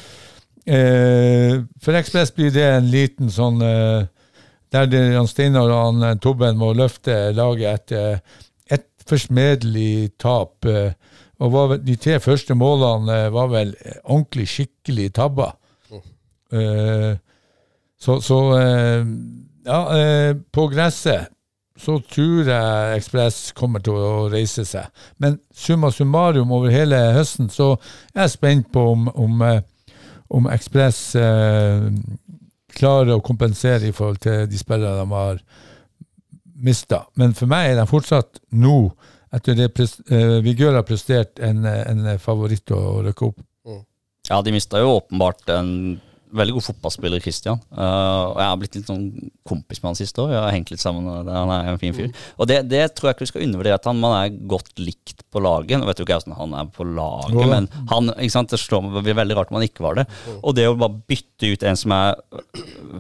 eh, 0.76 1.56
For 1.82 1.98
Ekspress 1.98 2.34
blir 2.36 2.52
det 2.54 2.68
en 2.68 2.92
liten 2.92 3.32
sånn 3.34 3.62
Der 4.72 4.88
det, 4.88 5.00
han 5.16 5.28
Steinar 5.28 5.72
og 5.72 6.02
han, 6.02 6.20
Tobben 6.24 6.60
må 6.60 6.72
løfte 6.78 7.34
laget 7.36 7.92
etter 7.92 8.22
et 8.72 8.88
forsmedelig 9.08 10.14
tap. 10.22 10.64
Og 11.42 11.52
var, 11.52 11.74
de 11.82 11.96
tre 12.00 12.20
første 12.24 12.56
målene 12.56 13.26
var 13.34 13.50
vel 13.52 13.74
ordentlig 14.04 14.48
skikkelig 14.48 15.10
tabba. 15.18 15.50
Eh, 16.52 17.12
så, 18.00 18.20
så 18.24 18.40
ja, 19.66 19.82
eh, 19.98 20.34
på 20.52 20.68
gresset 20.72 21.32
så 21.82 21.98
tror 22.06 22.50
jeg 22.50 22.98
Ekspress 23.00 23.40
kommer 23.58 23.82
til 23.84 23.98
å 23.98 24.30
reise 24.32 24.66
seg. 24.68 24.90
Men 25.22 25.40
summa 25.56 25.92
summarum 25.94 26.52
over 26.54 26.74
hele 26.74 27.00
høsten 27.16 27.50
så 27.50 27.74
er 28.14 28.26
jeg 28.26 28.36
spent 28.36 28.70
på 28.74 28.84
om, 28.94 29.08
om, 29.16 29.42
eh, 29.48 29.64
om 30.30 30.50
Ekspress 30.52 31.00
eh, 31.20 31.88
klarer 32.72 33.16
å 33.16 33.24
kompensere 33.26 33.90
i 33.90 33.96
forhold 33.96 34.22
til 34.24 34.46
de 34.52 34.60
spillere 34.60 35.00
de 35.00 35.08
har 35.16 35.42
mista. 36.62 37.06
Men 37.18 37.34
for 37.38 37.50
meg 37.50 37.72
er 37.72 37.82
de 37.82 37.88
fortsatt 37.90 38.44
nå, 38.54 38.92
etter 39.34 39.58
det 39.58 39.72
eh, 39.80 40.38
Vigør 40.46 40.78
har 40.78 40.86
prestert, 40.88 41.40
en, 41.40 41.66
en 41.66 42.06
favoritt 42.22 42.72
å 42.76 43.02
rykke 43.08 43.32
opp. 43.32 43.42
Ja, 44.30 44.38
de 44.46 44.54
mista 44.54 44.80
jo 44.80 45.00
åpenbart 45.00 45.50
en 45.50 45.72
veldig 46.36 46.56
god 46.58 46.66
fotballspiller, 46.66 47.22
Christian. 47.24 47.60
Uh, 47.74 48.32
og 48.32 48.40
jeg 48.40 48.48
har 48.48 48.60
blitt 48.62 48.78
litt 48.78 48.90
sånn 48.90 49.06
kompis 49.48 49.82
med 49.82 49.92
han 49.92 50.00
siste 50.00 50.24
år. 50.24 50.34
Jeg 50.36 50.44
har 50.46 50.56
hengt 50.56 50.74
litt 50.74 50.84
sammen, 50.84 51.08
han 51.28 51.54
er 51.54 51.72
en 51.72 51.82
fin 51.82 51.96
fyr. 51.96 52.10
Og 52.38 52.50
det, 52.50 52.62
det 52.72 52.84
tror 52.98 53.10
jeg 53.10 53.18
ikke 53.18 53.26
vi 53.28 53.32
skal 53.34 53.46
undervurdere, 53.48 53.80
at 53.80 53.90
han 53.90 54.02
man 54.02 54.18
er 54.18 54.40
godt 54.54 54.74
likt 54.82 55.26
på 55.32 55.44
laget. 55.44 55.80
Nå 55.80 55.90
vet 55.90 56.02
jo 56.02 56.08
ikke 56.08 56.20
hvordan 56.20 56.40
han 56.40 56.58
er 56.62 56.74
på 56.76 56.88
laget, 56.88 57.42
men 57.52 57.70
han, 57.92 58.14
ikke 58.18 58.36
sant, 58.38 58.54
det 58.54 58.62
slår 58.62 58.90
blir 59.02 59.18
veldig 59.18 59.38
rart 59.38 59.52
om 59.52 59.60
han 59.60 59.68
ikke 59.68 59.86
var 59.86 60.02
det. 60.02 60.08
Og 60.42 60.56
det 60.58 60.68
å 60.70 60.78
bare 60.80 61.04
bytte 61.12 61.54
ut 61.54 61.66
en 61.68 61.80
som 61.80 61.96
er 61.96 62.16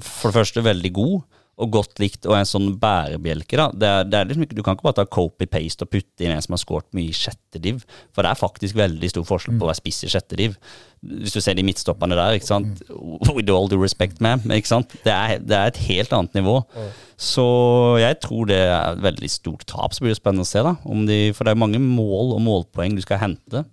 for 0.01 0.31
det 0.31 0.37
første 0.39 0.65
veldig 0.65 0.93
god, 0.95 1.21
og 1.61 1.71
godt 1.77 2.01
likt, 2.01 2.25
og 2.25 2.35
en 2.37 2.47
sånn 2.49 2.71
bærebjelke, 2.81 3.59
da. 3.59 3.67
Det 3.71 3.89
er, 3.89 4.07
det 4.09 4.19
er 4.19 4.29
liksom 4.29 4.47
du 4.49 4.63
kan 4.65 4.77
ikke 4.77 4.87
bare 4.87 4.99
ta 5.01 5.05
copy-paste 5.05 5.85
og 5.85 5.91
putte 5.93 6.25
inn 6.25 6.33
en 6.33 6.41
som 6.43 6.55
har 6.55 6.61
skåret 6.63 6.89
mye 6.97 7.11
i 7.11 7.15
sjette 7.15 7.61
div, 7.61 7.83
for 8.15 8.25
det 8.25 8.31
er 8.31 8.39
faktisk 8.39 8.79
veldig 8.79 9.11
stor 9.11 9.27
forskjell 9.27 9.59
på 9.59 9.67
å 9.67 9.69
være 9.69 9.81
spiss 9.81 10.01
i 10.07 10.11
sjette 10.11 10.39
div. 10.39 10.57
Hvis 11.01 11.33
du 11.33 11.41
ser 11.41 11.57
de 11.57 11.65
midtstopperne 11.65 12.17
der, 12.17 12.35
ikke 12.37 12.49
sant. 12.49 12.81
With 13.33 13.49
all 13.49 13.69
due 13.71 13.81
respect, 13.81 14.19
ma'am. 14.21 14.43
Ikke 14.53 14.69
sant? 14.69 14.91
Det, 15.01 15.13
er, 15.13 15.39
det 15.41 15.55
er 15.57 15.71
et 15.71 15.79
helt 15.87 16.13
annet 16.13 16.35
nivå. 16.37 16.59
Så 17.17 17.45
jeg 18.01 18.19
tror 18.21 18.49
det 18.49 18.59
er 18.67 18.91
et 18.91 19.01
veldig 19.01 19.29
stort 19.33 19.65
tap. 19.69 19.95
Så 19.97 20.05
blir 20.05 20.13
det 20.13 20.19
spennende 20.19 20.45
å 20.45 20.51
se, 20.51 20.61
da. 20.65 20.75
Om 20.85 21.07
de, 21.09 21.17
for 21.37 21.47
det 21.47 21.55
er 21.55 21.63
mange 21.63 21.81
mål 21.81 22.35
og 22.35 22.43
målpoeng 22.45 22.93
du 22.97 23.01
skal 23.01 23.21
hente. 23.23 23.63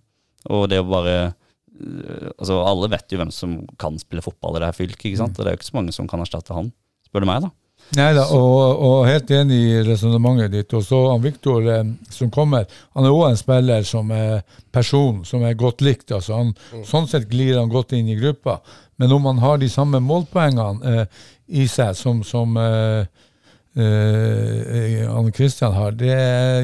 Og 0.49 0.71
det 0.73 0.81
å 0.81 0.89
bare 0.89 1.17
øh, 1.29 2.33
Altså, 2.39 2.57
alle 2.65 2.89
vet 2.91 3.13
jo 3.13 3.21
hvem 3.21 3.31
som 3.35 3.59
kan 3.79 4.01
spille 4.01 4.25
fotball 4.25 4.57
i 4.57 4.63
det 4.63 4.71
her 4.71 4.77
fylket, 4.81 5.11
ikke 5.11 5.21
sant. 5.21 5.37
Og 5.37 5.45
det 5.45 5.53
er 5.53 5.57
jo 5.57 5.61
ikke 5.61 5.69
så 5.69 5.77
mange 5.77 5.95
som 5.95 6.09
kan 6.11 6.25
erstatte 6.25 6.57
han, 6.57 6.73
spør 7.07 7.27
du 7.27 7.29
meg, 7.29 7.45
da. 7.45 7.53
Nei 7.97 8.11
da, 8.13 8.27
og, 8.37 8.83
og 8.85 9.07
helt 9.09 9.31
enig 9.33 9.59
i 9.65 9.77
resonnementet 9.87 10.53
ditt. 10.53 10.75
Og 10.77 10.85
så 10.85 10.99
han 11.09 11.23
Viktor 11.25 11.65
eh, 11.73 11.87
som 12.13 12.33
kommer, 12.33 12.67
han 12.97 13.07
er 13.09 13.15
òg 13.15 13.31
en 13.31 13.41
spiller 13.41 13.87
som 13.89 14.11
er 14.13 14.43
person, 14.75 15.23
som 15.25 15.45
er 15.49 15.57
godt 15.59 15.81
likt. 15.85 16.13
altså 16.13 16.37
han, 16.37 16.53
Sånn 16.87 17.09
sett 17.09 17.31
glir 17.31 17.57
han 17.57 17.73
godt 17.73 17.95
inn 17.97 18.11
i 18.13 18.19
gruppa. 18.19 18.59
Men 19.01 19.15
om 19.17 19.31
han 19.31 19.41
har 19.41 19.61
de 19.63 19.71
samme 19.73 20.03
målpoengene 20.05 20.93
eh, 20.93 21.25
i 21.49 21.65
seg 21.71 21.97
som, 21.97 22.21
som 22.27 22.57
eh, 22.61 23.07
eh, 23.79 25.05
han 25.09 25.31
Kristian 25.33 25.77
har, 25.77 25.97
det 25.97 26.19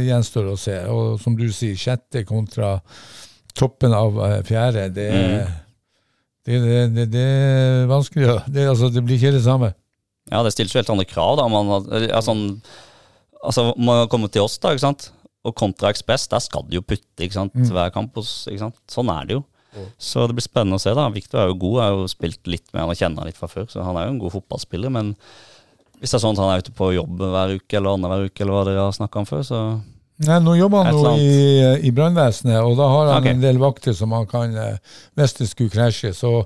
gjenstår 0.05 0.51
å 0.53 0.59
se. 0.61 0.77
Og 0.93 1.21
som 1.23 1.39
du 1.39 1.47
sier, 1.49 1.79
sjette 1.79 2.27
kontra 2.29 2.77
toppen 3.57 3.97
av 3.97 4.19
eh, 4.27 4.43
fjerde, 4.45 4.91
det, 4.93 5.09
det, 6.45 6.61
det, 6.61 6.85
det, 6.99 7.09
det 7.15 7.25
er 7.25 7.89
vanskelig. 7.89 8.43
Det, 8.51 8.69
altså, 8.75 8.93
det 8.93 9.07
blir 9.07 9.17
ikke 9.17 9.39
det 9.39 9.45
samme. 9.47 9.73
Ja, 10.33 10.41
det 10.45 10.55
stilles 10.55 10.73
jo 10.73 10.81
helt 10.81 10.93
andre 10.93 11.09
krav, 11.09 11.37
da. 11.41 11.49
Man, 11.53 11.73
sånn, 12.25 12.45
altså, 13.43 13.71
man 13.77 14.07
kommer 14.13 14.33
til 14.33 14.47
oss, 14.47 14.57
da, 14.63 14.73
ikke 14.73 14.87
sant. 14.87 15.11
Og 15.45 15.53
kontra 15.59 15.91
Ekspress, 15.93 16.29
der 16.33 16.41
skal 16.41 16.65
de 16.69 16.79
jo 16.79 16.85
putte 16.87 17.27
ikke 17.27 17.37
sant? 17.37 17.53
hver 17.53 17.93
kamp. 17.93 18.17
Ikke 18.17 18.63
sant? 18.63 18.79
Sånn 18.91 19.13
er 19.13 19.29
det 19.29 19.39
jo. 19.39 19.43
Så 19.99 20.27
det 20.29 20.37
blir 20.37 20.47
spennende 20.47 20.79
å 20.79 20.83
se. 20.83 20.93
da. 20.95 21.09
Victor 21.13 21.43
er 21.43 21.51
jo 21.51 21.59
god, 21.65 21.81
har 21.83 21.97
jo 21.97 22.07
spilt 22.11 22.47
litt 22.51 22.67
med 22.73 22.85
han 22.85 22.93
og 22.93 22.99
kjenner 22.99 23.23
han 23.23 23.31
litt 23.31 23.41
fra 23.41 23.51
før, 23.51 23.67
så 23.71 23.83
han 23.85 23.99
er 23.99 24.07
jo 24.07 24.15
en 24.15 24.21
god 24.23 24.35
fotballspiller. 24.37 24.93
Men 24.95 25.15
hvis 25.99 26.13
det 26.13 26.19
er 26.19 26.23
sånn 26.25 26.39
at 26.39 26.45
han 26.45 26.53
er 26.53 26.65
ute 26.65 26.77
på 26.77 26.93
jobb 26.95 27.25
hver 27.25 27.57
uke 27.59 27.79
eller 27.79 27.99
annenhver 27.99 28.29
uke, 28.29 28.45
eller 28.45 28.57
hva 28.57 28.63
dere 28.69 28.87
har 28.87 28.97
snakka 28.97 29.23
om 29.23 29.29
før, 29.29 29.45
så 29.47 29.65
Nei, 30.23 30.37
Nå 30.39 30.53
jobber 30.55 30.85
han 30.87 30.95
jo 30.95 31.13
i, 31.19 31.89
i 31.89 31.91
brannvesenet, 31.91 32.61
og 32.63 32.77
da 32.79 32.87
har 32.87 33.09
han 33.11 33.25
okay. 33.25 33.33
en 33.35 33.41
del 33.43 33.57
vakter 33.59 33.97
som 33.99 34.13
han 34.15 34.29
kan 34.31 34.53
eh, 34.55 34.77
Hvis 35.19 35.35
det 35.41 35.49
skulle 35.51 35.75
krasje, 35.75 36.13
så 36.15 36.45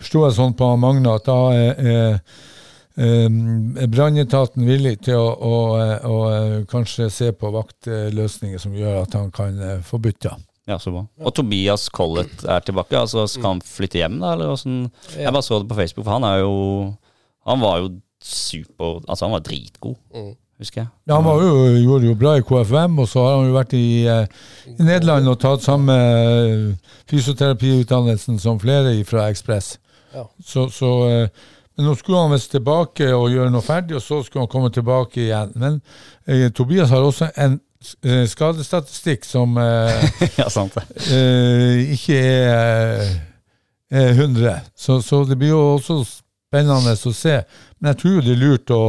forsto 0.00 0.22
jeg 0.24 0.36
sånn 0.38 0.54
på 0.56 0.70
Magne 0.80 1.18
at 1.18 1.26
da 1.28 1.36
er, 1.52 1.82
eh, 1.84 1.90
er 1.92 2.49
brannetaten 3.90 4.66
villig 4.68 4.96
til 5.06 5.16
å, 5.16 5.28
å, 5.32 5.54
å, 6.10 6.16
eh, 6.34 6.56
kanskje 6.70 7.06
se 7.12 7.30
på 7.32 7.50
vaktløsninger 7.54 8.60
som 8.60 8.74
gjør 8.76 9.02
at 9.04 9.16
han 9.16 9.30
kan 9.34 9.56
eh, 9.60 9.78
få 9.86 10.00
bytta. 10.02 10.34
ja, 10.68 10.76
så 10.78 10.92
bra. 10.94 11.06
Og 11.24 11.34
Tobias 11.34 11.88
Collett 11.88 12.44
er 12.44 12.60
tilbake. 12.66 12.98
altså 12.98 13.26
Skal 13.26 13.54
han 13.56 13.62
flytte 13.64 13.98
hjem, 14.02 14.20
da? 14.20 14.34
eller 14.34 14.52
hvordan? 14.52 14.90
Jeg 15.16 15.32
bare 15.32 15.42
så 15.46 15.58
det 15.62 15.68
på 15.70 15.78
Facebook, 15.80 16.04
for 16.04 16.18
han 16.18 16.24
er 16.28 16.42
jo 16.44 16.94
Han 17.48 17.60
var 17.60 17.78
jo 17.80 17.90
super 18.22 19.00
Altså, 19.08 19.24
han 19.24 19.32
var 19.32 19.40
dritgod, 19.40 19.96
Mm. 20.14 20.34
husker 20.60 20.82
jeg. 20.82 20.88
Ja, 21.08 21.14
han 21.16 21.24
var 21.24 21.40
jo, 21.40 21.52
gjorde 21.80 22.06
jo 22.10 22.14
bra 22.20 22.34
i 22.36 22.42
KFM, 22.44 22.98
og 23.00 23.08
så 23.08 23.22
har 23.24 23.36
han 23.38 23.46
jo 23.48 23.54
vært 23.56 23.72
i, 23.78 24.04
eh, 24.06 24.26
i 24.68 24.82
Nederland 24.84 25.28
og 25.32 25.38
tatt 25.40 25.62
samme 25.64 25.96
fysioterapiutdannelsen 27.10 28.38
som 28.38 28.60
flere 28.60 28.92
fra 29.08 29.28
Ekspress. 29.32 29.78
Ja. 30.14 30.26
Så, 30.44 30.68
så, 30.74 30.90
eh, 31.08 31.28
nå 31.84 31.94
skulle 31.98 32.22
han 32.22 32.34
visst 32.34 32.52
tilbake 32.54 33.08
og 33.14 33.30
gjøre 33.32 33.50
noe 33.52 33.64
ferdig, 33.64 33.98
og 33.98 34.04
så 34.04 34.20
skulle 34.24 34.44
han 34.46 34.52
komme 34.52 34.70
tilbake 34.74 35.24
igjen. 35.26 35.52
Men 35.60 35.80
eh, 36.26 36.48
Tobias 36.54 36.92
har 36.94 37.04
også 37.06 37.30
en 37.40 37.58
eh, 38.04 38.24
skadestatistikk 38.30 39.26
som 39.28 39.58
eh, 39.60 40.08
ja, 40.40 40.48
sant 40.52 40.78
eh, 40.80 41.92
ikke 41.96 42.18
er, 42.20 43.04
er 43.90 44.10
100. 44.16 44.72
Så, 44.76 45.00
så 45.04 45.24
det 45.28 45.38
blir 45.40 45.54
jo 45.54 45.62
også 45.76 46.02
spennende 46.06 46.96
å 46.96 47.14
se. 47.14 47.40
Men 47.78 47.92
jeg 47.92 48.02
tror 48.02 48.26
det 48.26 48.34
er 48.34 48.42
lurt 48.44 48.74
å 48.74 48.82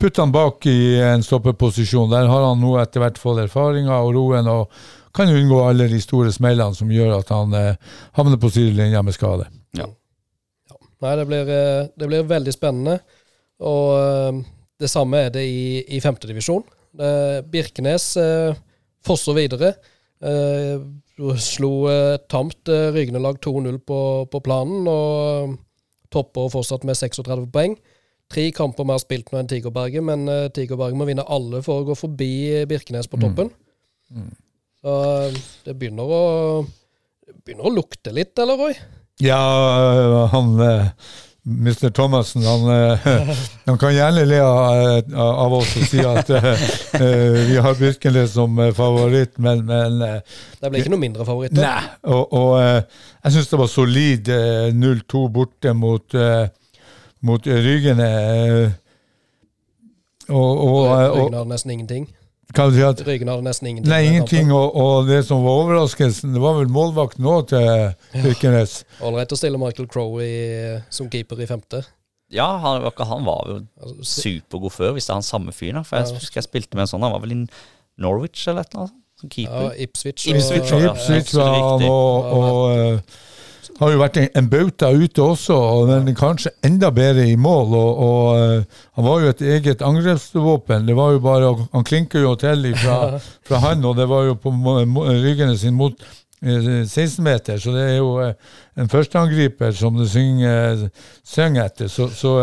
putte 0.00 0.20
han 0.20 0.34
bak 0.34 0.66
i 0.68 1.00
en 1.00 1.22
stoppeposisjon. 1.24 2.10
Der 2.12 2.28
har 2.28 2.48
han 2.50 2.60
nå 2.60 2.76
etter 2.82 3.02
hvert 3.02 3.20
fått 3.20 3.40
erfaringer 3.46 3.96
og 3.96 4.14
roen, 4.16 4.50
og 4.50 4.70
kan 5.14 5.30
unngå 5.30 5.60
alle 5.64 5.86
de 5.88 6.00
store 6.02 6.32
smellene 6.34 6.74
som 6.74 6.90
gjør 6.90 7.20
at 7.20 7.30
han 7.32 7.54
eh, 7.54 7.76
havner 8.18 8.40
på 8.42 8.50
sidelinja 8.50 9.02
med 9.06 9.14
skade. 9.16 9.46
Nei, 11.04 11.14
det 11.20 11.26
blir, 11.28 11.50
eh, 11.52 11.86
det 12.00 12.08
blir 12.10 12.28
veldig 12.28 12.54
spennende. 12.54 12.98
Og 13.64 13.88
eh, 13.98 14.42
det 14.80 14.90
samme 14.90 15.26
er 15.26 15.34
det 15.34 15.44
i, 15.46 15.82
i 15.96 16.00
femtedivisjon. 16.02 16.64
Birkenes 17.50 18.12
eh, 18.22 18.54
fosser 19.04 19.36
videre. 19.36 19.74
Slo 21.42 21.72
tamt 22.30 22.70
eh, 22.70 22.88
Rygende 22.94 23.20
lag 23.22 23.40
2-0 23.42 23.80
på, 23.86 23.98
på 24.30 24.40
planen, 24.46 24.86
og 24.88 25.58
topper 26.14 26.48
fortsatt 26.52 26.86
med 26.86 26.96
36 26.98 27.50
poeng. 27.52 27.76
Tre 28.32 28.46
kamper 28.56 28.86
mer 28.88 29.02
spilt 29.02 29.28
nå 29.30 29.42
enn 29.42 29.50
Tigerberget, 29.50 30.02
men 30.06 30.24
Tigerberget 30.56 30.96
må 30.96 31.06
vinne 31.06 31.26
alle 31.28 31.60
for 31.62 31.82
å 31.82 31.88
gå 31.90 31.98
forbi 31.98 32.64
Birkenes 32.70 33.10
på 33.10 33.20
toppen. 33.20 33.52
Så 34.84 34.94
eh, 35.28 35.38
det 35.64 35.74
begynner 35.80 36.10
å, 36.12 36.24
det 37.24 37.38
begynner 37.40 37.70
å 37.70 37.72
lukte 37.72 38.12
litt, 38.12 38.36
eller, 38.40 38.60
Roy? 38.60 38.76
Ja, 39.22 40.28
han 40.32 40.60
eh, 40.60 40.86
Mr. 41.46 41.90
Thomassen, 41.90 42.42
han, 42.42 42.94
eh, 42.94 43.36
han 43.64 43.78
kan 43.78 43.94
gjerne 43.94 44.24
le 44.26 44.40
av, 44.42 45.12
av 45.14 45.54
oss 45.60 45.74
og 45.78 45.84
si 45.86 46.00
at 46.02 46.30
vi 47.50 47.58
har 47.62 47.78
Birkenes 47.78 48.32
som 48.34 48.58
favoritt, 48.74 49.36
men, 49.38 49.62
men 49.68 50.00
Det 50.02 50.70
ble 50.70 50.80
ikke 50.82 50.94
noe 50.94 51.02
mindre 51.04 51.26
favoritt 51.28 51.54
Nei, 51.54 51.76
og, 52.08 52.32
og 52.34 52.56
jeg 52.58 53.36
syns 53.36 53.52
det 53.52 53.60
var 53.60 53.70
solid 53.70 54.32
eh, 54.34 54.72
0-2 54.74 55.24
borte 55.36 55.76
mot, 55.78 56.18
mot 57.24 57.46
ryggene 57.46 58.10
Rygene. 58.10 58.74
og, 60.28 60.50
og, 60.64 60.78
og 60.88 61.34
hadde 61.36 61.48
nesten 61.52 61.76
ingenting. 61.76 62.08
Kan 62.52 62.68
du 62.70 62.76
si 62.76 62.82
at 62.84 63.00
Ryggen 63.06 63.28
hadde 63.32 63.46
nesten 63.46 63.68
ingenting. 63.70 63.90
Nei, 63.90 64.02
ingenting. 64.10 64.50
Og, 64.52 64.74
og 64.76 65.06
det 65.08 65.22
som 65.26 65.42
var 65.46 65.62
overraskelsen, 65.64 66.34
det 66.36 66.42
var 66.42 66.58
vel 66.58 66.68
målvakten 66.72 67.24
òg 67.30 67.48
til 67.54 67.68
Birkenes. 68.24 68.82
Ålreit 69.00 69.32
å 69.32 69.38
stille 69.38 69.60
Michael 69.60 69.88
Crowe 69.88 70.28
som 70.92 71.08
keeper 71.12 71.40
i 71.40 71.48
femte. 71.50 71.84
Ja, 72.34 72.48
han, 72.58 72.82
han 72.82 73.26
var 73.26 73.44
jo 73.46 73.56
Altså, 73.80 74.04
supergod 74.22 74.72
før, 74.74 74.92
hvis 74.96 75.06
det 75.06 75.12
er 75.12 75.18
han 75.20 75.26
samme 75.26 75.52
fyren. 75.54 75.84
For 75.86 75.96
jeg 76.00 76.08
Ja. 76.08 76.18
husker 76.18 76.40
jeg 76.40 76.48
spilte 76.48 76.74
med 76.76 76.86
en 76.86 76.92
sånn, 76.94 77.02
han 77.06 77.12
var 77.14 77.20
vel 77.24 77.32
i 77.36 77.40
Norwich 78.00 78.48
eller 78.48 78.64
et 78.64 78.72
eller 78.74 78.86
annet, 78.88 78.96
som 79.20 79.28
ja, 79.28 79.34
keeper. 79.36 79.74
Ipswich. 79.84 80.26
Ipswich, 80.32 80.72
og, 80.72 80.82
ja. 80.82 80.92
Ipswich 80.94 81.30
absolutt 81.30 81.38
var 81.38 81.54
han, 81.54 81.78
riktig. 81.78 81.90
og, 81.90 82.32
og 82.34 82.78
eh, 82.78 83.00
har 83.80 83.90
jo 83.90 83.98
vært 83.98 84.16
en, 84.20 84.28
en 84.38 84.48
bauta 84.50 84.90
ute 84.94 85.22
også, 85.22 85.54
og- 85.56 85.88
men 86.04 86.14
kanskje 86.14 86.50
enda 86.64 86.90
bedre 86.94 87.24
i 87.26 87.36
mål. 87.36 87.72
Og, 87.74 88.02
og 88.08 88.38
eh, 88.38 88.82
Han 88.94 89.04
var 89.04 89.20
jo 89.24 89.28
et 89.32 89.40
eget 89.42 89.82
angrepsvåpen. 89.82 90.86
Det 90.86 90.94
var 90.96 91.12
jo 91.12 91.18
bare, 91.24 91.48
Han 91.72 91.84
klinker 91.84 92.20
jo 92.22 92.34
til 92.38 92.68
fra, 92.76 93.18
fra 93.48 93.58
han, 93.68 93.84
og 93.84 93.96
det 93.96 94.06
var 94.08 94.24
jo 94.28 94.34
på 94.34 94.52
Ryggene 94.52 95.56
sin 95.58 95.74
mot 95.74 95.92
eh, 96.42 96.84
16-meter, 96.86 97.58
så 97.58 97.72
det 97.74 97.82
er 97.90 97.96
jo 97.98 98.12
eh, 98.22 98.34
en 98.78 98.88
førsteangriper 98.88 99.72
som 99.74 99.98
det 99.98 100.08
synger, 100.12 100.88
synger 101.24 101.64
etter. 101.66 101.88
Så, 101.88 102.08
så, 102.14 102.36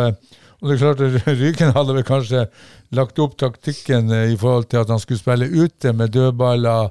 og 0.62 0.68
det 0.70 0.76
er 0.76 0.84
klart 0.84 1.02
at 1.02 1.28
Ryggen 1.42 1.72
hadde 1.76 1.96
vel 1.96 2.04
kanskje 2.08 2.46
lagt 2.92 3.20
opp 3.24 3.38
taktikken 3.40 4.12
i 4.12 4.36
forhold 4.36 4.66
til 4.68 4.82
at 4.84 4.90
han 4.92 5.00
skulle 5.00 5.22
spille 5.22 5.48
ute 5.64 5.94
med 5.96 6.12
dødballer, 6.12 6.90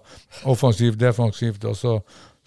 offensivt, 0.48 0.96
defensivt, 1.00 1.64
og 1.68 1.76
så 1.76 1.98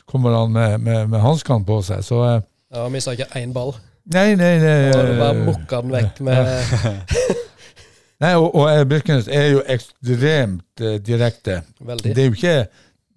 kommer 0.10 0.36
han 0.38 0.51
med, 0.54 0.80
med, 0.84 1.10
med 1.14 1.22
hanskene 1.24 1.66
på 1.68 1.80
seg. 1.86 2.04
Så 2.06 2.22
eh, 2.28 2.41
Ja, 2.74 2.88
Mista 2.89 3.14
ikke 3.16 3.30
én 3.39 3.54
ball. 3.56 3.74
Nei, 4.14 4.34
nei, 4.36 4.58
nei. 4.60 4.78
Og 4.91 5.12
bare 5.20 5.34
mukka 5.45 5.45
mokka 5.45 5.82
den 5.82 5.91
vekk 5.93 6.18
med 6.28 7.20
nei 8.24 8.34
og, 8.39 8.49
og 8.56 8.66
eh, 8.72 8.84
Birkenes 8.88 9.28
er 9.32 9.49
jo 9.54 9.62
ekstremt 9.68 10.82
eh, 10.84 10.97
direkte. 11.04 11.62
veldig. 11.80 12.16
Det 12.16 12.24
er 12.24 12.30
jo 12.32 12.38
ikke, 12.38 12.56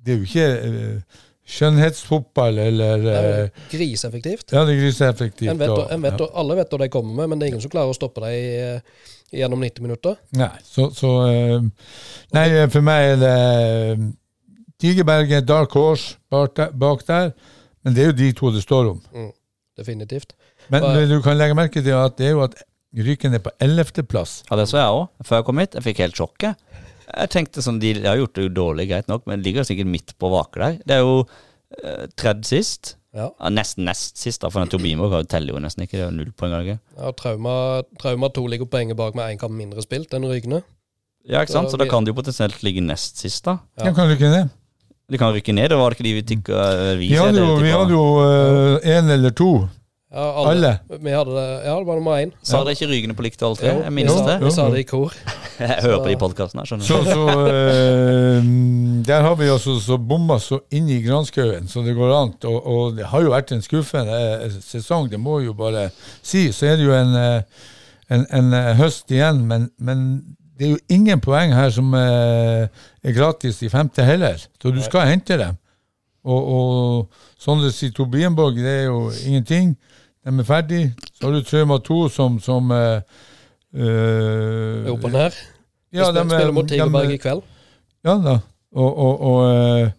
det 0.07 0.15
er 0.15 0.21
jo 0.21 0.29
ikke 0.29 0.47
eh, 0.69 1.23
skjønnhetsfotball 1.57 2.59
eller 2.59 3.03
Det 3.05 3.17
er 3.17 3.29
eh, 3.33 3.43
jo 3.43 3.67
griseeffektivt. 3.77 4.47
Ja, 4.53 4.65
det 4.67 4.77
er 4.77 4.81
griseeffektivt. 4.85 5.51
En 5.53 5.61
vet, 5.61 5.71
og- 5.75 5.93
en 5.95 6.03
vet, 6.07 6.21
ja. 6.21 6.31
Alle 6.43 6.57
vet 6.59 6.73
hva 6.75 6.81
de 6.85 6.89
kommer 6.93 7.15
med, 7.21 7.29
men 7.33 7.39
det 7.39 7.47
er 7.47 7.55
ingen 7.55 7.63
som 7.67 7.71
klarer 7.75 7.93
å 7.95 7.99
stoppe 7.99 8.23
dem 8.25 8.81
gjennom 9.35 9.63
90 9.63 9.83
minutter. 9.83 10.17
Nei, 10.39 10.53
så, 10.67 10.89
så 10.95 11.11
eh, 11.31 11.61
Nei, 12.35 12.47
eh, 12.63 12.69
for 12.71 12.87
meg 12.87 13.13
er 13.17 13.21
det 13.23 13.37
eh, 14.83 15.41
Dark 15.45 15.73
Horse 15.73 16.17
bak 16.31 16.55
der, 16.57 16.71
bak 16.73 17.07
der, 17.07 17.33
men 17.85 17.95
det 17.95 18.03
er 18.03 18.07
jo 18.07 18.13
de 18.13 18.33
to 18.33 18.51
det 18.53 18.63
står 18.63 18.91
om. 18.91 19.01
definitivt. 19.77 20.33
Men 20.71 20.83
Og- 20.83 20.95
men 20.97 21.09
du 21.09 21.21
kan 21.23 21.37
legge 21.37 21.55
merke 21.55 21.83
til 21.83 21.91
at 21.93 22.17
det 22.17 22.27
er 22.27 22.31
jo 22.31 22.43
at 22.43 22.55
Ryken 22.97 23.35
er 23.35 23.39
på 23.41 23.51
ellevteplass. 23.61 24.43
Ja, 24.51 24.57
det 24.57 24.69
så 24.69 24.79
jeg 24.79 24.89
òg, 24.89 25.09
før 25.23 25.37
jeg 25.37 25.45
kom 25.45 25.59
hit. 25.59 25.73
Jeg 25.75 25.83
fikk 25.83 25.97
helt 25.99 26.15
sjokket. 26.15 26.57
Jeg 27.15 27.29
tenkte 27.31 27.61
sånn, 27.63 27.79
De, 27.79 27.93
har 27.93 28.17
gjort 28.17 28.33
det 28.35 28.43
jo 28.45 28.49
dårlig, 28.49 28.89
greit 28.89 29.07
nok, 29.09 29.27
men 29.27 29.43
de 29.43 29.51
ligger 29.53 29.65
sikkert 29.65 29.87
midt 29.87 30.15
på 30.19 30.31
vaker 30.31 30.61
der. 30.61 30.73
Det 30.87 30.91
er 30.97 31.01
jo 31.01 31.27
eh, 31.85 32.07
tredje 32.17 32.45
sist. 32.45 32.97
Ja. 33.15 33.31
Ja, 33.41 33.49
nesten 33.51 33.85
nest 33.85 34.17
sist, 34.17 34.41
da, 34.41 34.49
for 34.49 34.61
den 34.65 34.69
Turbinborg 34.69 35.29
teller 35.29 35.53
jo 35.53 35.59
nesten 35.61 35.83
ikke. 35.83 35.93
Det 35.93 36.01
er 36.01 36.11
jo 36.11 36.17
null 36.17 36.33
poeng. 36.33 36.53
ikke? 36.63 36.79
Ja, 36.97 37.11
Trauma, 37.13 37.83
Trauma 37.99 38.29
2 38.29 38.47
ligger 38.49 38.67
poenget 38.67 38.97
bak 38.97 39.15
med 39.15 39.25
én 39.35 39.39
kamp 39.39 39.53
mindre 39.53 39.83
spilt 39.83 40.09
enn 40.15 40.25
Rygene. 40.25 40.63
Ja, 41.29 41.41
ikke 41.43 41.53
sant? 41.53 41.69
Så 41.69 41.73
Så 41.73 41.79
da 41.79 41.85
kan 41.87 42.05
de 42.05 42.13
jo 42.13 42.15
potensielt 42.15 42.63
ligge 42.63 42.81
nest 42.81 43.19
sist, 43.19 43.45
da. 43.45 43.59
Ja. 43.79 43.87
Ja. 43.87 43.93
Kan 43.93 44.09
du 44.09 44.15
ikke 44.15 44.33
det? 44.33 44.51
De 45.11 45.19
kan 45.21 45.31
rykke 45.35 45.55
ned, 45.55 45.71
det 45.71 45.77
var 45.79 45.93
det 45.95 45.99
ikke 46.01 46.09
de 46.09 46.15
vi 46.17 46.23
tikka 46.27 46.63
vi 46.99 47.11
Vi 47.13 47.19
hadde 47.21 47.39
jo, 47.39 47.57
vi 47.63 47.71
hadde 47.71 47.95
jo 47.95 48.07
én 48.83 49.13
eller 49.15 49.31
to. 49.39 49.51
Ja, 50.17 50.49
Alle. 50.49 50.79
Vi 50.89 51.11
hadde 51.11 51.33
det, 51.35 51.47
ja, 51.67 51.75
det 51.79 51.87
var 51.87 51.99
nummer 51.99 52.17
én. 52.23 52.31
Sa 52.47 52.63
dere 52.65 52.73
ikke 52.77 52.87
Rygene 52.89 53.15
på 53.19 53.25
likt 53.27 53.43
alle 53.43 53.59
tre? 53.59 53.73
Jeg 53.83 53.93
minnes 53.93 54.21
det. 54.25 54.37
Vi 54.41 54.53
sa 54.55 54.69
det 54.73 54.85
i 54.85 54.87
kor. 54.89 55.13
Jeg 55.59 55.83
hører 55.83 56.03
på 56.05 56.11
de 56.13 56.17
podkastene 56.21 56.63
her, 56.63 56.69
skjønner 56.69 56.87
du. 56.87 57.11
så 57.11 57.45
eh, 57.51 58.49
Der 59.09 59.23
har 59.25 59.35
vi 59.41 59.49
altså 59.51 59.75
så 59.81 59.97
bomma 59.99 60.37
så 60.43 60.59
inn 60.77 60.89
i 60.93 60.99
granskauen 61.05 61.67
så 61.69 61.83
det 61.85 61.95
går 61.97 62.13
an. 62.17 62.35
Og, 62.45 62.59
og 62.61 62.97
det 62.99 63.09
har 63.11 63.25
jo 63.25 63.33
vært 63.33 63.53
en 63.57 63.65
skuffende 63.65 64.19
eh, 64.45 64.59
sesong, 64.65 65.11
det 65.13 65.21
må 65.21 65.41
jo 65.45 65.57
bare 65.59 65.89
si. 66.21 66.47
Så 66.53 66.71
er 66.71 66.79
det 66.81 66.87
jo 66.87 66.95
en, 66.97 67.15
eh, 67.21 67.67
en, 68.13 68.27
en 68.41 68.53
eh, 68.57 68.73
høst 68.79 69.11
igjen, 69.13 69.43
men, 69.51 69.71
men 69.79 70.07
det 70.59 70.67
er 70.67 70.71
jo 70.71 70.79
ingen 70.89 71.21
poeng 71.21 71.53
her 71.55 71.71
som 71.71 71.93
eh, 71.95 72.67
er 73.05 73.13
gratis 73.17 73.59
i 73.63 73.69
femte 73.69 74.05
heller. 74.05 74.39
Så 74.63 74.71
du 74.73 74.81
skal 74.83 75.07
hente 75.11 75.37
dem. 75.39 75.57
Og, 76.27 76.47
og 76.55 77.11
Sondre 77.39 77.69
sier 77.71 77.93
Tobienborg, 77.95 78.57
det 78.57 78.73
er 78.81 78.85
jo 78.89 79.11
ingenting. 79.27 79.77
De 80.27 80.33
er 80.41 80.47
ferdig. 80.49 80.81
Så 81.15 81.29
har 81.29 81.37
du 81.37 81.43
Trauma 81.47 81.77
2 81.79 81.99
som, 82.09 82.41
som 82.43 82.71
uh, 82.75 82.99
Er 83.77 84.91
oppe. 84.91 85.11
Vi 85.13 85.99
ja, 86.01 86.09
er- 86.09 86.25
spiller 86.25 86.53
mot 86.53 86.67
Tigerberg 86.69 87.07
er- 87.07 87.15
i 87.15 87.21
kveld. 87.23 87.43
ja 88.05 88.17
da. 88.25 88.39
Og, 88.77 88.99
og, 88.99 89.21
og 89.21 89.91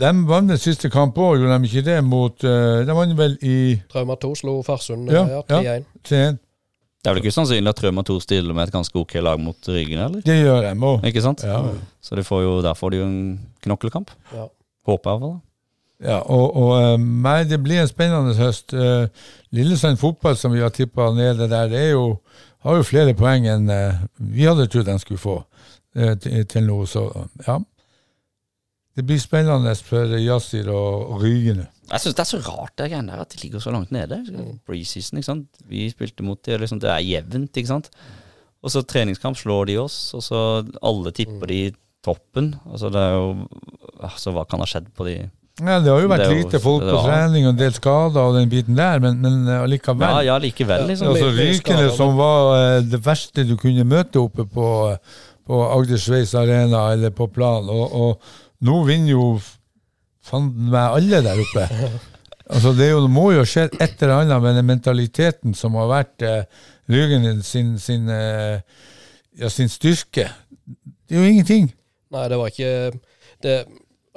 de 0.00 0.12
vant 0.28 0.48
den 0.48 0.58
siste 0.58 0.88
kamp 0.90 1.18
òg, 1.20 1.36
gjorde 1.38 1.58
de 1.60 1.68
ikke 1.68 1.84
det? 1.90 1.98
Mot 2.04 2.40
De 2.42 2.94
vant 2.96 3.16
vel 3.18 3.36
i 3.42 3.76
Trauma 3.92 4.16
2 4.16 4.30
slo 4.40 4.62
Farsund 4.64 5.10
Ja, 5.12 5.26
ja, 5.50 5.60
ja. 5.60 6.32
3-1. 7.00 7.04
3-1. 7.04 7.04
Det 7.04 7.08
er 7.08 7.14
vel 7.14 7.22
ikke 7.22 7.32
usannsynlig 7.32 7.70
at 7.72 7.78
Trøm 7.80 8.00
og 8.02 8.06
Tor 8.06 8.18
stiller 8.20 8.56
med 8.56 8.68
et 8.68 8.74
ganske 8.74 8.98
ok 8.98 9.14
lag 9.24 9.40
mot 9.40 9.68
Ryggen? 9.68 9.98
eller? 9.98 10.20
Det 10.24 10.36
gjør 10.36 10.66
òg. 10.74 11.06
Ikke 11.08 11.22
sant? 11.24 11.44
Ja. 11.44 11.62
Så 12.00 12.16
de 12.16 12.24
får 12.24 12.42
jo, 12.42 12.56
der 12.62 12.74
får 12.74 12.90
de 12.90 13.00
jo 13.00 13.06
en 13.06 13.20
knokkelkamp. 13.64 14.10
Ja. 14.34 14.48
Håper 14.86 15.10
jeg 15.10 15.16
i 15.16 15.20
hvert 15.20 15.30
fall. 15.30 15.40
Ja, 16.00 16.18
og, 16.32 16.56
og 16.56 16.70
eh, 16.80 17.00
nei, 17.00 17.42
det 17.44 17.58
blir 17.60 17.82
en 17.82 17.88
spennende 17.88 18.32
høst. 18.36 18.72
Eh, 18.72 19.08
Lillesand 19.52 20.00
fotball, 20.00 20.36
som 20.36 20.52
vi 20.52 20.62
har 20.64 20.72
tippa 20.72 21.10
nede 21.12 21.48
der, 21.48 21.68
det 21.68 21.80
er 21.80 21.90
jo, 21.90 22.06
har 22.64 22.78
jo 22.78 22.86
flere 22.88 23.16
poeng 23.16 23.48
enn 23.48 23.68
eh, 23.72 24.00
vi 24.16 24.48
hadde 24.48 24.68
trodd 24.68 24.88
de 24.88 24.96
skulle 25.00 25.20
få 25.20 25.42
til, 25.90 26.62
nå. 26.62 26.84
Så 26.86 27.02
ja. 27.46 27.56
Det 28.96 29.02
blir 29.06 29.18
spennende 29.18 29.72
for 29.82 30.12
Yasir 30.20 30.68
og, 30.70 31.10
og 31.10 31.24
Rygene. 31.24 31.66
Jeg 31.90 32.02
syns 32.04 32.14
det 32.16 32.22
er 32.22 32.30
så 32.30 32.40
rart 32.46 32.74
det 32.78 32.86
greiene 32.92 33.10
der 33.12 33.22
at 33.24 33.32
de 33.34 33.40
ligger 33.42 33.62
så 33.64 33.72
langt 33.74 33.90
nede. 33.94 34.20
Preseason, 34.68 35.18
ikke 35.18 35.26
sant. 35.30 35.46
Vi 35.68 35.88
spilte 35.90 36.22
mot 36.26 36.38
dem, 36.46 36.60
liksom, 36.62 36.78
det 36.82 36.90
er 36.92 37.02
jevnt, 37.02 37.50
ikke 37.58 37.70
sant. 37.72 37.90
Og 38.62 38.70
så 38.74 38.82
treningskamp 38.84 39.38
slår 39.40 39.70
de 39.70 39.76
oss, 39.80 39.98
og 40.14 40.22
så 40.22 40.40
alle 40.84 41.10
tipper 41.16 41.48
de 41.50 41.60
toppen. 42.04 42.52
Altså 42.70 42.90
det 42.92 43.00
er 43.02 43.14
jo 43.18 43.30
Altså 44.00 44.32
hva 44.32 44.46
kan 44.48 44.62
ha 44.62 44.66
skjedd 44.68 44.86
på 44.96 45.04
de 45.04 45.14
Ja, 45.60 45.74
det 45.84 45.90
har 45.92 46.00
jo 46.00 46.08
vært 46.08 46.22
jo- 46.24 46.36
lite 46.38 46.60
folk 46.64 46.84
på 46.86 47.00
trening 47.04 47.44
og 47.44 47.50
en 47.52 47.58
del 47.58 47.74
skader 47.76 48.20
og 48.22 48.36
den 48.38 48.48
biten 48.48 48.78
der, 48.78 49.00
men, 49.02 49.18
men 49.20 49.42
eh, 49.48 49.58
allikevel. 49.66 50.06
Ja, 50.06 50.20
ja, 50.24 50.38
likevel, 50.40 50.86
liksom. 50.88 51.10
Altså, 51.10 51.28
Rykene 51.36 51.90
som 51.98 52.14
var 52.16 52.54
eh, 52.56 52.80
det 52.88 53.00
verste 53.04 53.44
du 53.44 53.56
kunne 53.60 53.84
møte 53.84 54.22
oppe 54.22 54.46
på, 54.48 54.68
på 55.44 55.58
Agder-Sveis 55.76 56.32
Arena 56.40 56.86
eller 56.94 57.12
på 57.12 57.28
plan, 57.34 57.68
og, 57.68 57.92
og 57.92 58.64
nå 58.64 58.78
vinner 58.88 59.12
jo 59.12 59.26
faen 60.24 60.50
meg 60.70 60.96
alle 60.98 61.22
der 61.24 61.42
oppe. 61.42 61.66
Altså, 62.50 62.72
det 62.74 62.88
jo, 62.90 63.02
det 63.04 63.12
må 63.14 63.28
jo 63.30 63.44
skje 63.46 63.68
et 63.78 64.00
eller 64.02 64.24
annet 64.24 64.42
med 64.42 64.56
den 64.58 64.66
mentaliteten 64.66 65.54
som 65.54 65.76
har 65.78 65.90
vært 65.90 66.24
eh, 66.26 66.64
Rygene 66.90 67.36
sin, 67.46 67.76
sin, 67.78 68.08
eh, 68.10 68.58
ja, 69.38 69.48
sin 69.52 69.70
styrke. 69.70 70.24
Det 71.06 71.14
er 71.14 71.22
jo 71.22 71.28
ingenting. 71.28 71.68
Nei, 72.10 72.24
det 72.32 72.38
var 72.40 72.50
ikke 72.50 72.72
det, 73.44 73.54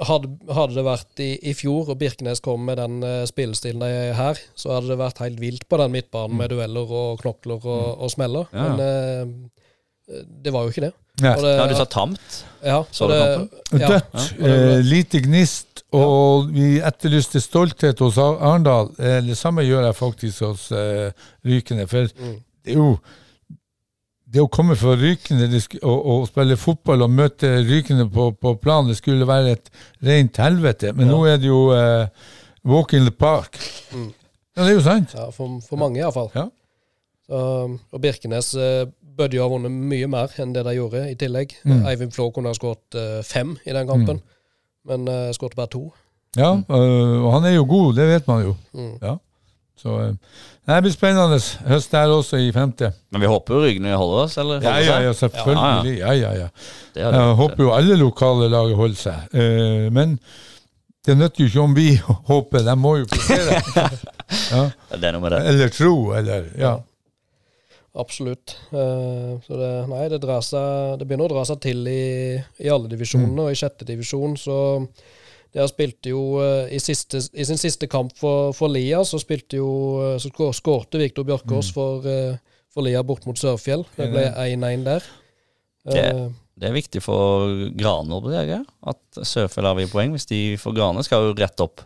hadde, 0.02 0.30
hadde 0.50 0.74
det 0.74 0.84
vært 0.86 1.22
i, 1.22 1.30
i 1.50 1.54
fjor, 1.54 1.92
og 1.92 2.00
Birkenes 2.00 2.42
kom 2.44 2.64
med 2.66 2.80
den 2.80 2.98
uh, 3.04 3.22
spillestilen 3.30 3.82
de 3.84 3.90
er 4.08 4.18
her, 4.18 4.40
så 4.58 4.74
hadde 4.74 4.90
det 4.90 4.98
vært 5.00 5.22
helt 5.22 5.40
vilt 5.42 5.68
på 5.70 5.78
den 5.80 5.94
midtbanen 5.94 6.38
med 6.40 6.50
dueller 6.50 6.90
og 6.98 7.22
knokler 7.22 7.62
og, 7.62 7.86
og 8.02 8.12
smeller. 8.12 8.50
Ja. 8.50 8.66
Men 8.66 8.82
eh, 8.84 10.26
det 10.44 10.52
var 10.54 10.66
jo 10.66 10.74
ikke 10.74 10.88
det. 10.88 10.92
Og 11.22 11.42
det 11.44 11.52
Ja, 11.56 11.66
du 11.70 11.74
sa 11.78 11.84
tamt. 11.84 12.44
ja, 12.64 12.80
Så 12.90 13.06
så 13.06 13.08
det, 13.08 13.18
ja, 13.80 13.88
Dødt. 13.88 14.14
Ja, 14.40 14.46
eh, 14.48 14.80
lite 14.82 15.20
gnist. 15.22 15.82
Og 15.94 16.48
vi 16.50 16.80
etterlyste 16.82 17.38
stolthet 17.40 17.98
hos 18.02 18.16
Ar- 18.18 18.40
Arendal. 18.42 18.88
Eh, 18.98 19.20
det 19.22 19.36
samme 19.38 19.62
gjør 19.62 19.84
jeg 19.86 19.94
faktisk 19.94 20.40
hos 20.42 20.72
eh, 20.72 21.12
Rykene. 21.46 21.86
For 21.86 22.08
Mm. 22.18 22.40
det 22.64 22.72
er 22.72 22.78
jo 22.80 22.98
det 24.26 24.40
å 24.42 24.48
komme 24.50 24.74
fra 24.74 24.96
Rykene 24.98 25.46
det 25.52 25.60
og, 25.84 26.06
og 26.06 26.26
spille 26.26 26.56
fotball 26.58 27.02
og 27.06 27.10
møte 27.10 27.52
Rykene 27.68 28.08
på, 28.10 28.32
på 28.34 28.54
plan, 28.58 28.88
det 28.88 28.96
skulle 28.98 29.26
være 29.28 29.52
et 29.52 29.70
rent 30.02 30.36
helvete. 30.36 30.92
Men 30.96 31.06
Ja. 31.06 31.12
nå 31.12 31.24
er 31.30 31.36
det 31.38 31.46
jo 31.46 31.70
eh, 31.70 32.08
walk 32.64 32.92
in 32.92 33.04
the 33.04 33.12
park. 33.12 33.58
Mm. 33.92 34.12
Ja, 34.56 34.62
det 34.64 34.70
er 34.70 34.74
jo 34.80 34.82
sant. 34.82 35.14
ja, 35.14 35.30
for, 35.30 35.60
for 35.68 35.76
mange 35.76 35.98
iallfall. 36.02 36.30
Ja. 36.34 36.48
Så, 37.28 37.78
og 37.92 38.00
Birkenes 38.02 38.50
uh, 38.54 38.84
burde 39.16 39.38
jo 39.38 39.44
ha 39.44 39.50
vunnet 39.52 39.72
mye 39.72 40.08
mer 40.10 40.32
enn 40.42 40.54
det 40.54 40.64
de 40.66 40.76
gjorde, 40.76 41.04
i 41.10 41.18
tillegg. 41.18 41.56
Mm. 41.64 41.84
Eivind 41.90 42.14
Flå 42.14 42.30
kunne 42.34 42.50
ha 42.52 42.56
skåret 42.56 42.98
uh, 42.98 43.20
fem 43.26 43.56
i 43.64 43.74
den 43.76 43.90
kampen, 43.90 44.22
men 44.88 45.06
uh, 45.08 45.30
skåret 45.36 45.56
bare 45.58 45.72
to. 45.74 45.86
Ja, 46.36 46.50
øh, 46.54 47.24
og 47.24 47.32
han 47.32 47.44
er 47.44 47.54
jo 47.54 47.66
god, 47.68 47.94
det 47.94 48.08
vet 48.08 48.28
man 48.28 48.42
jo. 48.42 48.56
Mm. 48.74 48.94
Ja. 49.02 49.14
Så 49.78 49.98
eh, 50.00 50.14
det 50.66 50.80
blir 50.82 50.94
spennende 50.94 51.38
høst 51.68 51.92
der 51.92 52.10
også, 52.14 52.36
i 52.36 52.52
femte. 52.52 52.92
Men 53.12 53.20
vi 53.20 53.26
håper 53.26 53.54
jo 53.54 53.60
Rygene 53.64 53.96
holder 53.96 54.22
oss, 54.22 54.38
eller? 54.38 54.62
Ja, 54.62 54.76
ja, 54.78 55.00
ja, 55.02 55.12
selvfølgelig. 55.12 55.98
Ja, 55.98 56.12
ja, 56.12 56.32
ja. 56.38 56.48
Det 56.94 57.02
Jeg 57.02 57.34
håper 57.40 57.64
jo 57.64 57.72
alle 57.74 57.96
lokale 57.96 58.48
lag 58.48 58.74
holder 58.74 58.96
seg. 58.96 59.34
Eh, 59.34 59.92
men 59.92 60.18
det 61.06 61.18
nytter 61.18 61.44
jo 61.44 61.50
ikke 61.50 61.60
om 61.60 61.76
vi 61.76 61.88
håper, 62.30 62.64
de 62.64 62.76
må 62.76 62.96
jo 63.02 63.10
prestere. 63.10 63.60
ja. 64.54 64.64
Det 64.94 65.04
er 65.04 65.12
noe 65.12 65.22
med 65.26 65.36
det. 65.36 65.44
Eller 65.52 65.74
tro, 65.74 65.94
eller 66.16 66.50
Ja. 66.58 66.78
Absolutt. 67.94 68.56
Eh, 68.74 69.34
så 69.46 69.58
det, 69.60 69.72
nei, 69.90 70.08
det, 70.10 70.18
drar 70.24 70.40
seg, 70.42 70.96
det 70.98 71.06
begynner 71.06 71.28
å 71.30 71.34
dra 71.36 71.44
seg 71.46 71.60
til 71.62 71.84
i, 71.86 72.34
i 72.64 72.70
alle 72.72 72.90
divisjonene, 72.90 73.44
og 73.46 73.52
i 73.54 73.58
sjette 73.60 73.86
divisjon 73.86 74.34
så 74.40 74.56
der 75.54 75.68
spilte 75.70 76.10
jo 76.10 76.40
eh, 76.42 76.72
i, 76.74 76.80
siste, 76.82 77.20
I 77.38 77.44
sin 77.46 77.60
siste 77.60 77.86
kamp 77.86 78.16
for, 78.18 78.50
for 78.58 78.72
Lia 78.74 79.04
så 79.06 79.20
spilte 79.22 79.60
jo 79.60 79.68
eh, 80.02 80.16
Så 80.18 80.32
skårte 80.58 80.98
Viktor 80.98 81.22
Bjørkås 81.28 81.70
for, 81.76 82.02
eh, 82.10 82.34
for 82.74 82.82
Lia 82.82 83.04
bort 83.06 83.26
mot 83.30 83.38
Sørfjell. 83.38 83.84
Det 83.94 84.08
ble 84.10 84.24
1-1 84.34 84.82
der. 84.84 85.06
Det- 85.86 86.02
Eh, 86.14 86.28
Det 86.58 86.68
er 86.68 86.72
viktig 86.74 87.00
for 87.02 87.50
Grane 87.74 88.14
å 88.14 88.20
bli 88.22 88.34
at 88.38 89.24
Sørfjell 89.26 89.66
har 89.66 89.74
vi 89.74 89.86
poeng. 89.90 90.12
Hvis 90.14 90.26
de 90.30 90.56
får 90.56 90.74
Grane, 90.76 91.02
skal 91.02 91.28
jo 91.28 91.34
rett 91.34 91.58
opp. 91.60 91.80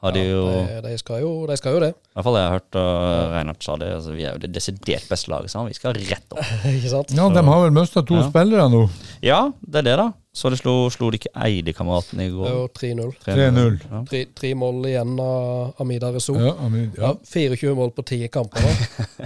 Har 0.00 0.14
de 0.16 0.20
jo 0.24 0.44
de, 0.48 0.78
de, 0.86 0.94
skal 0.96 1.20
jo, 1.20 1.30
de 1.50 1.56
skal 1.60 1.74
jo 1.76 1.80
det. 1.82 1.90
I 1.92 2.14
hvert 2.16 2.24
fall 2.24 2.36
jeg 2.38 2.46
har 2.48 2.54
hørt 2.56 2.76
uh, 2.80 3.34
Reinhardt 3.34 3.64
sa 3.66 3.74
det. 3.76 3.90
Altså, 3.98 4.14
vi 4.16 4.24
er 4.24 4.32
jo 4.32 4.40
det 4.40 4.48
desidert 4.54 5.04
beste 5.10 5.28
laget, 5.28 5.52
sa 5.52 5.58
han. 5.60 5.68
Vi 5.68 5.76
skal 5.76 5.92
rett 5.98 6.32
opp. 6.32 6.40
Ikke 6.72 6.88
sant? 6.92 7.12
ja, 7.12 7.26
de 7.34 7.42
har 7.50 7.60
vel 7.66 7.74
mista 7.76 8.00
to 8.08 8.16
Ja. 8.16 8.24
spillere 8.30 8.64
nå. 8.72 8.80
Ja, 9.26 9.42
det 9.60 9.82
er 9.82 9.88
det, 9.90 9.96
da. 10.00 10.06
Så 10.32 10.48
det 10.52 10.60
slo, 10.60 10.72
slo 10.94 11.08
de 11.10 11.18
ikke 11.18 11.32
Eide-kameratene 11.42 12.28
i 12.28 12.30
går? 12.30 12.48
jo 12.54 12.60
3-0. 12.78 13.08
3-0. 13.26 13.78
Ja. 13.90 14.02
Tre, 14.08 14.20
tre 14.40 14.52
mål 14.54 14.84
igjen 14.86 15.16
av 15.20 15.82
Amida 15.82 16.12
Rezo. 16.14 16.36
Ja, 16.38 16.52
Amid, 16.64 16.94
Ja, 16.96 17.10
ja. 17.10 17.50
24 17.50 17.74
mål 17.74 17.90
på 17.96 18.04
10 18.06 18.28
kamper. 18.30 18.62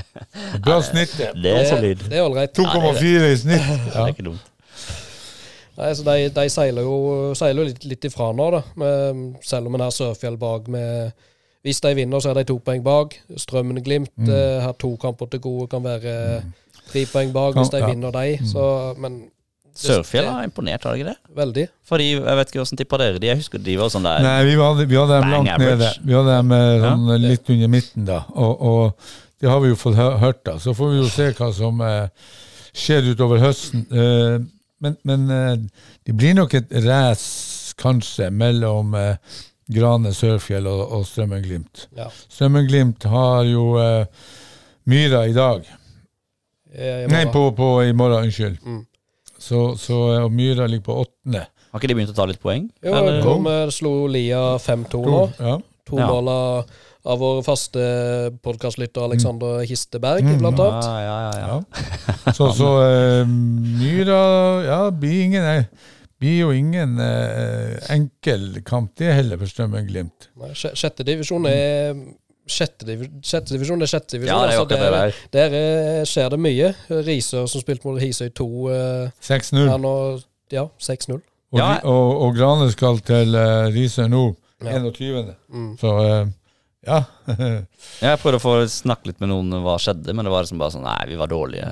Bra 0.65 0.81
snitt. 0.83 1.13
det. 1.21 1.31
Det 1.45 1.53
er 1.61 1.69
solid. 1.71 2.03
Det 2.09 2.19
er 2.19 2.25
ålreit. 2.25 2.57
2,4 2.59 3.31
i 3.31 3.37
snitt. 3.45 3.71
Det 3.85 3.95
er 4.01 4.11
ikke 4.15 4.27
dumt. 4.33 4.51
Nei, 5.77 5.91
så 5.95 6.05
De, 6.07 6.29
de 6.31 6.49
seiler 6.53 6.83
jo, 6.87 7.33
seiler 7.35 7.65
litt, 7.71 7.85
litt 7.85 8.05
ifra 8.07 8.29
nå, 8.37 8.51
da. 8.55 8.63
Med, 8.79 9.23
selv 9.43 9.67
om 9.67 9.75
en 9.75 9.81
har 9.87 9.91
Sørfjell 9.95 10.37
bak 10.39 10.69
med 10.71 11.13
Hvis 11.65 11.81
de 11.81 11.95
vinner, 11.97 12.21
så 12.21 12.31
er 12.31 12.35
de 12.43 12.45
to 12.51 12.59
poeng 12.61 12.83
bak. 12.85 13.15
Strømmen 13.41 13.83
Glimt 13.83 14.11
Mm. 14.19 14.29
eh, 14.29 14.61
har 14.63 14.75
to 14.79 14.97
kamper 15.01 15.27
til 15.33 15.41
gode, 15.41 15.69
kan 15.73 15.83
være 15.83 16.43
tre 16.93 17.07
poeng 17.07 17.33
bak 17.33 17.55
hvis 17.57 17.71
de 17.73 17.79
Ja. 17.81 17.87
vinner 17.89 18.13
de. 18.13 18.37
Så, 18.47 18.95
men 19.01 19.31
Sørfjell 19.75 20.27
har 20.31 20.45
imponert, 20.45 20.85
har 20.85 20.93
de 20.95 21.01
ikke 21.01 21.09
det? 21.11 21.17
veldig. 21.35 21.65
Fordi, 21.89 22.11
jeg 22.13 22.37
vet 22.39 22.47
ikke 22.53 22.61
hvordan 22.61 22.79
tippa 22.79 22.99
dere 23.01 23.19
de. 23.19 23.27
Jeg 23.27 23.37
husker 23.41 23.59
de 23.65 23.77
var 23.81 23.89
sånn 23.91 24.05
der 24.07 24.21
Nei, 24.23 24.45
vi 24.45 24.53
hadde, 24.61 24.87
vi 24.87 24.97
var 25.01 25.09
dem 25.09 25.31
langt 25.33 25.49
langt 25.49 25.59
nede. 25.65 25.89
Vi 26.05 26.13
hadde 26.15 26.37
dem 26.37 26.53
eh, 26.53 26.85
sånn 26.85 27.09
Ja. 27.11 27.17
litt 27.29 27.51
under 27.51 27.69
midten, 27.69 28.05
da. 28.05 28.21
Og, 28.37 28.63
og 28.63 28.95
det 29.41 29.49
har 29.51 29.61
vi 29.65 29.69
jo 29.73 29.75
fått 29.81 29.97
hørt, 29.97 30.45
da. 30.45 30.59
Så 30.63 30.77
får 30.77 30.91
vi 30.93 31.01
jo 31.01 31.09
se 31.09 31.33
hva 31.33 31.49
som 31.53 31.81
eh, 31.81 32.09
skjer 32.75 33.11
utover 33.15 33.41
høsten. 33.43 33.87
Eh, 33.91 34.39
men 34.85 34.97
men 35.09 35.25
eh, 35.33 35.57
det 36.07 36.15
blir 36.21 36.37
nok 36.39 36.55
et 36.61 36.73
race, 36.85 37.75
kanskje, 37.81 38.29
mellom 38.31 38.95
eh, 39.01 39.41
Grane, 39.75 40.13
Sørfjell 40.15 40.67
og, 40.69 40.83
og 40.99 41.07
Strømmen-Glimt. 41.09 41.87
Ja. 41.97 42.11
Strømmen-Glimt 42.31 43.07
har 43.11 43.47
jo 43.49 43.65
eh, 43.81 44.05
Myra 44.93 45.25
i 45.27 45.33
dag. 45.37 45.65
I 46.75 47.07
Nei, 47.09 47.25
på, 47.33 47.47
på 47.57 47.69
i 47.87 47.93
morgen, 47.97 48.27
unnskyld. 48.29 48.59
Mm. 48.67 48.83
Så, 49.39 49.63
så 49.81 49.99
og 50.25 50.33
Myra 50.33 50.67
ligger 50.69 50.85
på 50.91 50.97
åttende. 51.05 51.47
Har 51.73 51.81
ikke 51.83 51.91
de 51.91 51.97
begynt 51.99 52.13
å 52.13 52.17
ta 52.19 52.27
litt 52.31 52.43
poeng? 52.43 52.69
Jo, 52.85 52.95
eh, 52.95 53.71
slo 53.75 53.95
Lia 54.11 54.43
5-2 54.63 55.01
nå. 55.09 55.23
Ja. 55.41 55.57
To 55.89 55.99
Ja. 56.01 56.07
mål 56.13 56.31
av, 57.05 57.19
vår 57.21 57.43
faste 57.45 57.81
podkastlytter 58.43 59.05
Alexander 59.05 59.61
Histeberg, 59.69 60.25
Mm. 60.25 60.39
blant 60.41 60.61
annet. 60.61 60.85
ja, 60.85 61.01
ja, 61.05 61.33
ja. 61.39 61.63
Ja. 62.27 62.33
Så, 62.33 62.51
så 62.57 62.71
uh, 62.81 63.27
Myra 63.29 64.21
Ja, 64.65 64.79
blir 64.91 65.25
ingen 65.25 65.45
eh, 65.45 65.65
blir 66.21 66.39
jo 66.41 66.51
ingen 66.57 66.99
eh, 67.03 67.77
enkel 67.93 68.63
kamp, 68.65 68.95
det 68.97 69.13
heller, 69.13 69.37
for 69.37 69.51
Strømmen-Glimt. 69.51 70.31
Sjette 70.57 71.05
divisjon 71.05 71.45
er 71.51 71.95
Sjette, 72.47 72.85
div 72.85 73.03
sjette 73.25 73.55
divisjon 73.55 73.81
er 73.81 73.89
sjette 73.89 74.19
divisjon. 74.19 74.37
Ja, 74.37 74.47
det 74.47 74.53
er 74.53 74.61
altså, 74.61 74.69
der, 74.69 74.81
det 74.81 74.91
der, 74.93 75.13
der. 75.33 75.55
der 75.57 76.01
eh, 76.01 76.05
skjer 76.09 76.29
det 76.35 76.39
mye. 76.45 76.67
Risør 77.07 77.47
som 77.49 77.63
spilte 77.63 77.89
mot 77.89 77.97
Hisøy 78.01 78.29
2 78.37 78.49
eh, 78.69 79.13
6-0. 79.25 80.25
Ja, 80.53 80.67
6-0. 80.89 81.15
Og, 81.15 81.59
Ja. 81.59 81.69
Og, 81.89 82.11
og 82.27 82.37
Grane 82.37 82.67
skal 82.73 82.99
til 83.01 83.35
eh, 83.35 83.69
Risør 83.73 84.09
nå, 84.13 84.25
Ja. 84.65 84.77
21. 84.81 85.33
Mm. 85.53 85.71
Så 85.81 85.95
eh, 86.05 86.27
ja. 86.87 86.99
Jeg 88.03 88.19
prøvde 88.21 88.37
å 88.39 88.43
få 88.43 88.53
snakke 88.69 89.09
litt 89.09 89.21
med 89.23 89.31
noen 89.31 89.53
om 89.57 89.63
hva 89.65 89.75
skjedde, 89.81 90.13
men 90.15 90.27
det 90.27 90.33
var 90.35 90.45
liksom 90.45 90.59
bare 90.61 90.75
sånn 90.75 90.85
Nei, 90.85 91.05
vi 91.09 91.17
var 91.21 91.31
dårlige. 91.31 91.71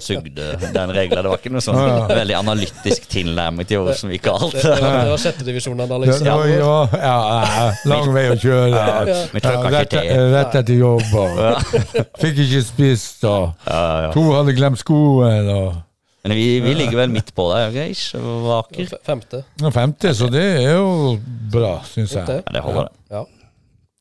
Sugde 0.00 0.46
den 0.74 0.92
regla. 0.96 1.20
Det 1.24 1.32
var 1.32 1.40
ikke 1.42 1.52
noe 1.52 1.64
sånn 1.64 1.76
Ja, 1.80 1.88
ja. 1.98 2.06
veldig 2.22 2.36
analytisk 2.38 3.08
tilnærming 3.12 3.68
til 3.68 3.82
hvordan 3.82 4.12
vi 4.12 4.16
gikk 4.18 4.30
alt. 4.32 4.54
Det, 4.56 4.62
det, 4.64 4.78
var- 4.84 4.96
det 5.04 5.12
var 5.12 5.22
sjette 5.24 5.46
divisjon-analyse. 5.48 6.24
Ja, 6.24 6.38
ja, 6.48 6.78
ja, 7.02 7.66
lang 7.92 8.10
vei 8.16 8.24
å 8.32 8.38
kjøre. 8.40 8.84
Rett, 9.76 9.94
rett 10.36 10.58
etter 10.62 10.74
jobb. 10.80 11.14
Og, 11.20 11.76
fikk 12.22 12.40
ikke 12.46 12.64
spist, 12.70 13.24
og 13.28 13.52
Ja, 13.68 13.84
ja. 14.06 14.10
to 14.16 14.24
hadde 14.32 14.56
glemt 14.56 14.80
skoen. 14.80 15.50
Og, 15.56 15.80
Men 16.24 16.34
vi, 16.36 16.46
vi 16.64 16.72
ligger 16.76 16.98
vel 17.00 17.12
midt 17.12 17.30
på 17.36 17.46
der, 17.52 17.68
okay? 17.70 17.92
Ikke 17.96 18.20
vaker. 18.46 18.90
Femte. 19.06 19.44
og 19.64 19.72
femte, 19.76 20.10
så 20.16 20.28
det 20.32 20.42
er 20.64 20.74
jo 20.78 21.14
bra, 21.52 21.78
syns 21.88 22.12
jeg. 22.16 22.26
Det. 22.28 22.40
Ja, 22.46 22.56
det 22.58 22.64
holder, 22.66 22.88
det. 22.90 23.14
Ja. 23.16 23.22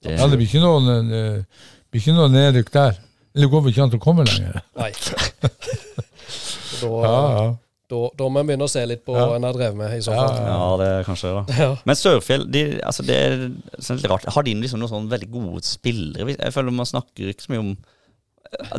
Det. 0.04 0.18
Ja, 0.20 0.28
det 0.32 0.38
blir 0.39 0.47
ikke 0.47 0.62
noe, 0.64 1.00
Det 1.10 1.45
blir 1.91 2.02
ikke 2.04 2.16
noe 2.18 2.30
nedrykk 2.34 2.72
der. 2.76 3.00
Eller 3.36 3.47
går 3.52 3.62
vi 3.66 3.72
ikke 3.74 3.84
an 3.86 3.91
til 3.93 4.00
å 4.00 4.04
komme 4.04 4.26
lenger? 4.28 4.62
Nei. 4.80 4.91
Da, 6.80 6.88
Ja, 6.88 7.16
ja. 7.34 7.45
da, 7.91 8.00
da 8.16 8.28
må 8.32 8.39
vi 8.43 8.52
begynne 8.52 8.68
å 8.68 8.72
se 8.72 8.84
litt 8.88 9.02
på 9.04 9.16
Ja. 9.18 9.26
en 9.36 9.43
har 9.43 9.54
drevet 9.58 9.76
med, 9.76 9.91
i 9.97 10.02
så 10.06 10.14
Ja, 10.14 10.28
fall. 10.28 10.45
Ja, 10.47 10.68
det 10.80 10.88
er 10.93 11.04
kanskje 11.08 11.30
det. 11.32 11.39
da. 11.58 11.64
Ja. 11.64 11.70
Men 11.89 11.95
Sørfjell, 12.00 12.45
de, 12.52 12.62
altså 12.86 13.04
det 13.08 13.16
er 13.18 13.34
sånn 13.82 13.97
litt 14.00 14.08
rart. 14.12 14.28
Har 14.32 14.43
de 14.45 14.54
liksom 14.56 14.80
noen 14.80 14.91
sånn 14.93 15.10
veldig 15.12 15.30
gode 15.34 15.64
spillere? 15.68 16.36
Jeg 16.38 16.54
føler 16.56 16.72
man 16.72 16.86
snakker 16.88 17.34
ikke 17.34 17.41
så 17.47 17.52
mye 17.56 17.60
om 17.66 17.74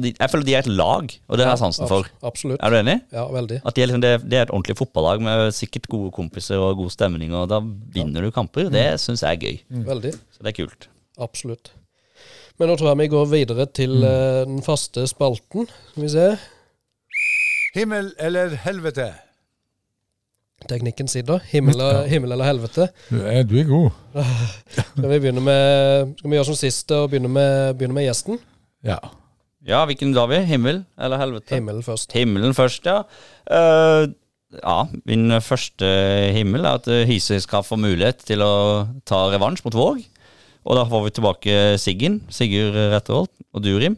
Jeg 0.02 0.30
føler 0.32 0.44
de 0.48 0.54
er 0.54 0.62
et 0.64 0.66
lag, 0.72 1.12
og 1.28 1.36
det 1.38 1.44
har 1.46 1.52
jeg 1.54 1.60
sansen 1.62 1.86
for. 1.86 2.02
Abs- 2.02 2.24
Absolutt. 2.26 2.58
Er 2.62 2.70
du 2.70 2.76
enig? 2.80 2.96
Ja, 3.12 3.26
veldig. 3.30 3.60
At 3.64 3.74
de 3.76 3.82
er 3.82 3.86
liksom, 3.86 4.00
det, 4.02 4.14
det 4.28 4.38
er 4.38 4.42
et 4.48 4.50
ordentlig 4.50 4.74
fotballag 4.80 5.20
med 5.22 5.52
sikkert 5.54 5.86
gode 5.86 6.10
kompiser 6.16 6.58
og 6.58 6.76
god 6.80 6.90
stemning, 6.90 7.34
og 7.38 7.48
da 7.52 7.60
vinner 7.60 8.22
du 8.26 8.32
kamper. 8.34 8.66
Det 8.72 8.86
syns 8.98 9.22
jeg 9.22 9.36
er 9.36 9.44
gøy. 9.44 9.60
Veldig. 9.86 10.12
Så 10.34 10.42
det 10.42 10.50
er 10.54 10.56
kult. 10.64 10.88
Absolutt. 11.20 11.72
Men 12.60 12.68
nå 12.68 12.76
tror 12.76 12.90
jeg 12.90 13.00
vi 13.00 13.12
går 13.14 13.28
videre 13.30 13.64
til 13.72 14.02
eh, 14.04 14.42
den 14.48 14.60
faste 14.64 15.06
spalten. 15.08 15.68
Skal 15.92 16.04
vi 16.04 16.12
se. 16.12 16.28
Himmel 17.76 18.12
eller 18.20 18.56
helvete? 18.66 19.12
Teknikken 20.68 21.08
sitter. 21.08 21.40
Himmel, 21.48 21.80
himmel 22.10 22.34
eller 22.34 22.44
helvete. 22.44 22.90
Du 23.08 23.16
er, 23.22 23.46
du 23.48 23.56
er 23.62 23.64
god. 23.68 23.90
Skal 24.76 25.08
vi 25.08 25.32
med 25.40 26.12
Skal 26.18 26.30
vi 26.30 26.36
gjøre 26.36 26.48
som 26.50 26.58
sist 26.58 26.92
og 26.92 27.08
begynne 27.12 27.32
med, 27.32 27.78
begynne 27.78 27.96
med 27.96 28.04
gjesten? 28.10 28.40
Ja. 28.84 28.98
Ja, 29.64 29.84
hvilken 29.88 30.12
da 30.16 30.26
vi? 30.28 30.42
Himmel 30.48 30.84
eller 31.00 31.20
helvete? 31.20 31.54
Himmelen 31.54 31.84
først. 31.84 32.12
Himmelen 32.12 32.54
først, 32.56 32.84
ja. 32.84 33.02
Uh, 33.48 34.12
ja, 34.60 34.78
min 35.06 35.40
første 35.40 35.88
himmel 36.34 36.64
er 36.64 36.80
at 36.80 36.88
Hysøy 37.08 37.38
skal 37.44 37.64
få 37.64 37.76
mulighet 37.80 38.24
til 38.26 38.42
å 38.44 38.54
ta 39.08 39.28
revansj 39.32 39.64
mot 39.64 39.76
Våg. 39.76 40.00
Og 40.66 40.76
da 40.76 40.84
får 40.88 41.04
vi 41.06 41.12
tilbake 41.16 41.60
Siggen, 41.80 42.20
Sigurd 42.32 42.76
Retterholt 42.92 43.32
og 43.56 43.64
Durim. 43.64 43.96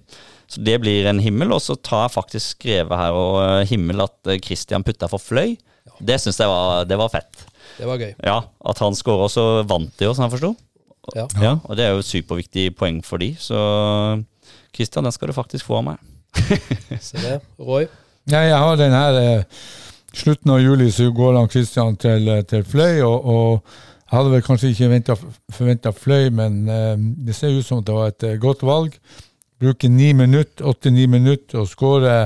Så 0.52 0.60
det 0.62 0.76
blir 0.82 1.08
en 1.08 1.20
himmel. 1.22 1.52
Og 1.56 1.62
så 1.64 1.74
tar 1.74 2.06
jeg 2.06 2.14
faktisk 2.16 2.56
skrevet 2.58 2.98
her 2.98 3.16
og 3.16 3.38
eh, 3.42 3.68
himmel 3.70 4.04
at 4.04 4.30
eh, 4.30 4.40
Christian 4.42 4.84
putta 4.86 5.08
for 5.10 5.22
fløy. 5.22 5.56
Det 6.02 6.18
syns 6.22 6.40
jeg 6.40 6.50
var, 6.50 6.84
det 6.88 6.98
var 6.98 7.10
fett. 7.12 7.46
Det 7.78 7.88
var 7.88 8.00
gøy. 8.00 8.12
Ja, 8.22 8.38
At 8.68 8.82
han 8.82 8.96
skåra, 8.98 9.28
så 9.32 9.46
vant 9.68 9.94
de 9.98 10.06
jo, 10.06 10.14
som 10.14 10.26
jeg 10.26 10.34
forsto. 10.36 10.52
Ja. 11.16 11.26
Ja, 11.42 11.52
og 11.66 11.78
det 11.78 11.86
er 11.86 11.96
jo 11.96 12.04
superviktig 12.06 12.68
poeng 12.78 13.00
for 13.06 13.22
de. 13.22 13.32
Så 13.40 13.58
Christian, 14.74 15.06
den 15.06 15.14
skal 15.14 15.30
du 15.30 15.36
faktisk 15.36 15.66
få 15.66 15.80
av 15.80 15.88
meg. 15.90 16.02
Se 17.08 17.18
det. 17.18 17.40
Roy. 17.58 17.88
Ja, 18.30 18.44
jeg 18.46 18.58
har 18.58 18.76
den 18.78 18.94
her 18.94 19.18
eh, 19.20 19.64
Slutten 20.12 20.52
av 20.52 20.60
juli 20.60 20.90
så 20.92 21.06
går 21.12 21.38
han 21.38 21.48
Kristian 21.48 21.96
til, 21.96 22.26
eh, 22.28 22.42
til 22.44 22.62
Fløy, 22.68 23.00
og, 23.00 23.24
og 23.24 23.78
hadde 24.12 24.32
vel 24.32 24.44
kanskje 24.44 24.72
ikke 24.72 25.16
forventa 25.52 25.92
Fløy, 25.96 26.30
men 26.34 26.62
eh, 26.68 26.96
det 27.26 27.36
ser 27.36 27.56
ut 27.56 27.66
som 27.66 27.82
det 27.84 27.94
var 27.96 28.12
et 28.12 28.26
eh, 28.28 28.38
godt 28.40 28.64
valg. 28.66 28.96
Bruke 29.62 29.88
ni 29.88 30.12
minutter, 30.16 30.66
åtte-ni 30.68 31.06
minutter 31.06 31.62
og 31.62 31.70
skåre 31.70 32.16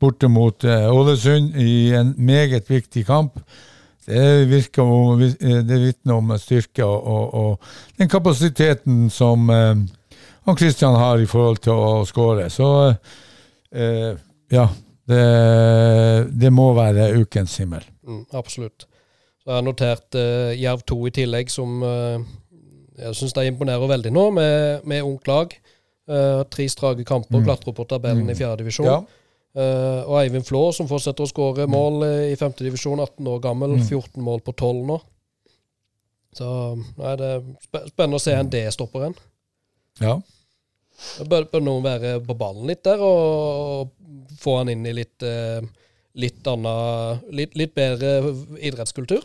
borte 0.00 0.30
mot 0.30 0.64
eh, 0.64 0.88
Ålesund 0.90 1.56
i 1.60 1.94
en 1.94 2.14
meget 2.16 2.70
viktig 2.70 3.06
kamp. 3.06 3.38
Det 4.08 4.48
virker 4.48 4.88
det 5.68 5.78
vitner 5.82 6.16
om 6.16 6.30
styrke 6.40 6.80
og, 6.80 7.08
og, 7.12 7.34
og 7.34 7.98
den 8.00 8.08
kapasiteten 8.08 9.10
som 9.12 9.50
han 9.52 10.56
Kristian 10.56 10.96
har 10.96 11.20
i 11.20 11.28
forhold 11.28 11.60
til 11.60 11.76
å 11.76 12.06
skåre. 12.08 12.46
Så 12.48 12.70
ja, 13.68 14.64
det, 15.12 15.20
det 16.40 16.54
må 16.56 16.70
være 16.72 17.10
ukens 17.20 17.58
himmel. 17.60 17.84
Mm, 18.00 18.24
absolutt. 18.32 18.87
Så 19.48 19.56
jeg 19.56 19.64
notert 19.64 20.16
uh, 20.20 20.50
Jerv 20.60 20.82
2 20.84 20.96
i 21.08 21.10
tillegg, 21.16 21.48
som 21.48 21.78
uh, 21.80 22.20
jeg 23.00 23.16
syns 23.16 23.32
de 23.32 23.46
imponerer 23.48 23.88
veldig 23.88 24.10
nå, 24.12 24.26
med, 24.36 24.82
med 24.84 25.06
ungt 25.06 25.30
lag. 25.30 25.54
Uh, 26.08 26.42
tre 26.52 26.66
strake 26.68 27.04
kamper, 27.08 27.38
Mm. 27.38 27.46
klatrer 27.46 27.72
på 27.76 27.86
tabellen 27.88 28.28
i 28.28 28.36
fjerde 28.36 28.60
divisjon. 28.60 28.86
Ja. 28.90 28.98
Uh, 29.56 30.02
og 30.04 30.18
Eivind 30.20 30.44
Flå, 30.44 30.66
som 30.76 30.88
fortsetter 30.90 31.24
å 31.24 31.30
skåre 31.30 31.64
mål 31.66 32.02
eh, 32.04 32.32
i 32.34 32.36
femte 32.36 32.60
divisjon, 32.66 33.00
18 33.00 33.26
år 33.32 33.40
gammel. 33.46 33.72
Mm. 33.78 33.86
14 33.88 34.20
mål 34.22 34.44
på 34.44 34.52
12 34.52 34.82
nå. 34.90 34.98
Så 36.36 36.48
nei, 36.76 37.14
det 37.18 37.30
er 37.38 37.86
spennende 37.88 38.20
å 38.20 38.22
se 38.22 38.36
en 38.36 38.50
D-stopper 38.52 39.08
en. 39.08 39.16
ja. 40.04 40.18
Bør, 41.30 41.44
bør 41.46 41.62
noen 41.62 41.84
være 41.84 42.16
på 42.26 42.34
ballen 42.34 42.66
litt 42.66 42.80
der, 42.82 42.98
og 42.98 43.92
få 44.42 44.56
han 44.58 44.72
inn 44.72 44.82
i 44.90 44.92
litt, 44.98 45.22
eh, 45.22 45.62
litt, 46.18 46.42
annen, 46.50 47.22
litt, 47.34 47.54
litt 47.58 47.74
bedre 47.78 48.34
idrettskultur? 48.58 49.22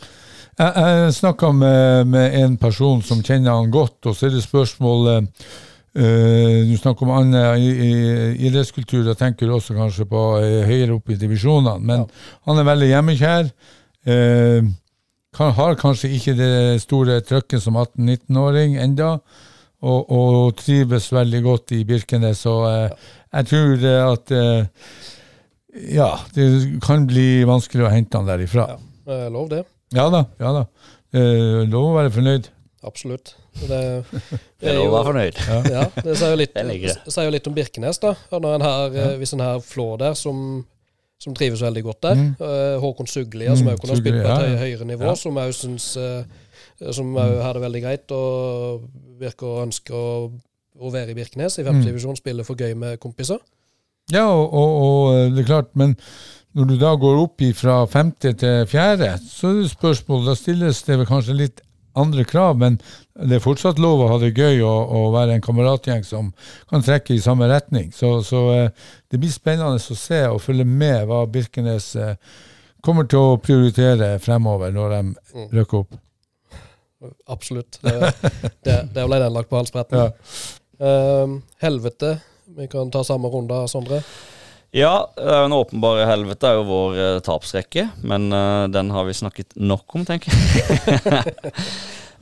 Jeg, 0.54 0.72
jeg 0.78 1.14
snakka 1.16 1.50
med, 1.52 2.10
med 2.12 2.34
en 2.38 2.56
person 2.60 3.02
som 3.02 3.22
kjenner 3.26 3.56
han 3.56 3.72
godt, 3.74 3.98
og 4.06 4.14
så 4.14 4.28
er 4.28 4.36
det 4.36 4.44
spørsmål 4.44 5.08
eh, 5.10 5.48
eh, 5.98 6.60
Du 6.68 6.76
snakker 6.78 7.06
om 7.06 7.14
annen 7.16 7.58
idrettskultur, 8.38 9.02
da 9.06 9.16
tenker 9.18 9.50
du 9.50 9.56
også 9.56 9.74
kanskje 9.74 10.06
på 10.10 10.22
uh, 10.38 10.60
høyere 10.68 10.94
opp 10.94 11.10
i 11.10 11.18
divisjonene. 11.18 11.82
Men 11.82 12.06
han 12.46 12.60
er 12.60 12.68
veldig 12.70 12.92
hjemmekjær. 12.92 13.50
Uh, 14.06 14.70
kan, 15.34 15.50
har 15.58 15.74
kanskje 15.80 16.12
ikke 16.14 16.36
det 16.38 16.54
store 16.84 17.18
trøkket 17.26 17.64
som 17.64 17.74
18-19-åring 17.80 18.78
enda, 18.78 19.16
og, 19.84 20.06
og 20.06 20.54
trives 20.62 21.10
veldig 21.12 21.42
godt 21.42 21.74
i 21.74 21.82
Birkenes. 21.88 22.46
Så 22.46 22.54
ja. 22.62 22.86
jeg 23.40 23.50
tror 23.50 23.88
at 24.14 24.36
Ja, 25.74 26.10
det 26.34 26.44
kan 26.84 27.06
bli 27.10 27.42
vanskelig 27.48 27.86
å 27.86 27.90
hente 27.92 28.18
han 28.20 28.28
derifra. 28.28 28.66
Ja. 28.74 28.76
Eh, 29.14 29.26
lov 29.34 29.48
det. 29.50 29.64
Ja 29.94 30.08
da, 30.12 30.24
ja 30.40 30.52
da. 30.54 30.66
Eh, 31.14 31.64
lov 31.70 31.90
å 31.92 31.96
være 31.96 32.12
fornøyd. 32.14 32.46
Absolutt. 32.84 33.34
Det, 33.62 34.04
Det 34.60 34.68
er 34.70 34.76
lov 34.78 34.90
å 34.92 34.94
være 34.98 35.08
fornøyd. 35.08 35.40
Ja, 35.72 35.82
det 36.04 36.14
sier 36.20 36.34
jo 36.34 36.38
litt, 36.38 36.54
sier 37.08 37.26
jo 37.26 37.32
litt 37.34 37.46
om 37.50 37.54
Birkenes, 37.56 37.98
da. 38.02 38.14
Når 38.32 38.56
en 38.58 38.64
her, 38.66 38.96
ja. 38.98 39.08
Hvis 39.20 39.34
en 39.36 39.42
her 39.44 39.60
flår 39.64 39.98
der, 40.02 40.14
som, 40.18 40.64
som 41.22 41.34
trives 41.38 41.62
veldig 41.64 41.82
godt 41.86 42.00
der. 42.06 42.20
Mm. 42.20 42.30
Håkon 42.84 43.08
Suglia, 43.10 43.54
som 43.56 43.66
Mm, 43.70 43.74
òg 43.74 43.80
kunne 43.84 43.98
spilt 43.98 44.20
på 44.20 44.26
et 44.26 44.46
ja, 44.54 44.58
høyere 44.64 44.88
nivå, 44.90 45.06
Ja. 45.10 45.14
som 45.18 45.38
òg 45.40 45.54
syns 45.56 45.90
eh, 45.96 46.24
Som 46.92 47.14
òg 47.16 47.38
har 47.42 47.54
det 47.54 47.62
veldig 47.62 47.82
greit 47.84 48.10
og 48.14 48.86
virker 49.20 49.46
å 49.46 49.62
ønske 49.62 49.94
å, 49.94 50.30
å 50.80 50.90
være 50.90 51.14
i 51.14 51.18
Birkenes. 51.18 51.58
I 51.58 51.62
Mm. 51.64 51.82
femte 51.84 52.16
spille 52.18 52.44
for 52.44 52.54
gøy 52.58 52.74
med 52.76 52.98
kompiser. 53.00 53.38
Ja, 54.12 54.26
og, 54.28 54.52
og, 54.52 54.72
og 54.84 55.14
eh, 55.14 55.28
det 55.32 55.44
er 55.44 55.50
klart, 55.52 55.70
men 55.78 55.94
når 56.54 56.70
du 56.70 56.74
da 56.78 56.94
går 57.00 57.20
opp 57.22 57.44
fra 57.58 57.80
femte 57.90 58.34
til 58.38 58.66
fjerde, 58.70 59.14
så 59.26 59.50
er 59.50 59.62
det 59.62 59.70
spørsmål, 59.72 60.26
da 60.28 60.34
stilles 60.38 60.82
det 60.86 60.98
vel 61.00 61.08
kanskje 61.08 61.38
litt 61.38 61.64
andre 61.98 62.24
krav, 62.26 62.58
men 62.58 62.76
det 63.14 63.38
er 63.38 63.42
fortsatt 63.42 63.78
lov 63.82 64.02
å 64.02 64.08
ha 64.10 64.18
det 64.22 64.32
gøy 64.34 64.62
og, 64.66 64.92
og 64.98 65.12
være 65.14 65.36
en 65.36 65.44
kameratgjeng 65.44 66.02
som 66.06 66.32
kan 66.70 66.82
trekke 66.82 67.14
i 67.14 67.22
samme 67.22 67.48
retning. 67.50 67.92
Så, 67.94 68.16
så 68.26 68.42
eh, 68.54 68.88
det 69.10 69.20
blir 69.22 69.32
spennende 69.34 69.78
å 69.78 69.98
se 69.98 70.20
og 70.28 70.42
følge 70.42 70.66
med 70.68 71.06
hva 71.10 71.22
Birkenes 71.30 71.92
eh, 71.96 72.16
kommer 72.84 73.08
til 73.08 73.22
å 73.22 73.38
prioritere 73.42 74.16
fremover 74.22 74.74
når 74.74 74.96
de 74.96 75.46
rykker 75.54 75.84
opp. 75.84 75.96
Absolutt. 77.30 77.78
Det, 77.82 77.96
det, 78.66 78.76
det 78.94 79.06
ble 79.06 79.22
den 79.22 79.34
lagt 79.34 79.50
på 79.50 79.62
halsbretten. 79.62 80.04
Ja. 80.04 80.52
Uh, 80.74 81.36
helvete. 81.62 82.16
Vi 82.56 82.68
kan 82.70 82.90
ta 82.94 83.02
samme 83.06 83.28
runde, 83.32 83.56
Sondre. 83.70 84.02
Ja, 84.74 85.06
det 85.14 85.26
er 85.30 85.40
jo 85.44 85.48
en 85.48 85.54
åpenbare 85.54 86.06
helvete 86.10 86.48
er 86.50 86.56
jo 86.58 86.64
vår 86.66 86.96
eh, 86.98 87.18
tapsrekke, 87.22 87.84
men 88.06 88.26
eh, 88.34 88.64
den 88.74 88.90
har 88.90 89.06
vi 89.06 89.14
snakket 89.14 89.54
nok 89.58 89.94
om, 89.98 90.06
tenker 90.08 90.34
jeg. 90.34 91.34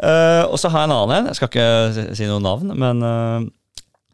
Eh, 0.02 0.42
og 0.48 0.56
så 0.58 0.66
har 0.72 0.80
jeg 0.82 0.88
en 0.88 0.92
annen 0.96 1.12
en. 1.14 1.26
Jeg 1.28 1.36
skal 1.38 1.48
ikke 1.52 2.14
si- 2.16 2.26
noe 2.26 2.40
navn, 2.42 2.72
men 2.80 3.02
eh, 3.06 3.44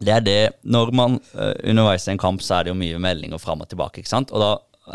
det 0.04 0.10
er 0.12 0.24
det 0.26 0.40
Når 0.68 0.90
man 0.92 1.14
eh, 1.32 1.54
underveis 1.70 2.04
i 2.04 2.10
en 2.12 2.18
kamp, 2.20 2.42
så 2.44 2.58
er 2.58 2.66
det 2.66 2.72
jo 2.74 2.76
mye 2.80 2.98
meldinger 3.00 3.40
fram 3.40 3.62
og 3.64 3.70
tilbake, 3.70 4.02
ikke 4.02 4.10
sant? 4.10 4.32
Og 4.34 4.42
da 4.42 4.50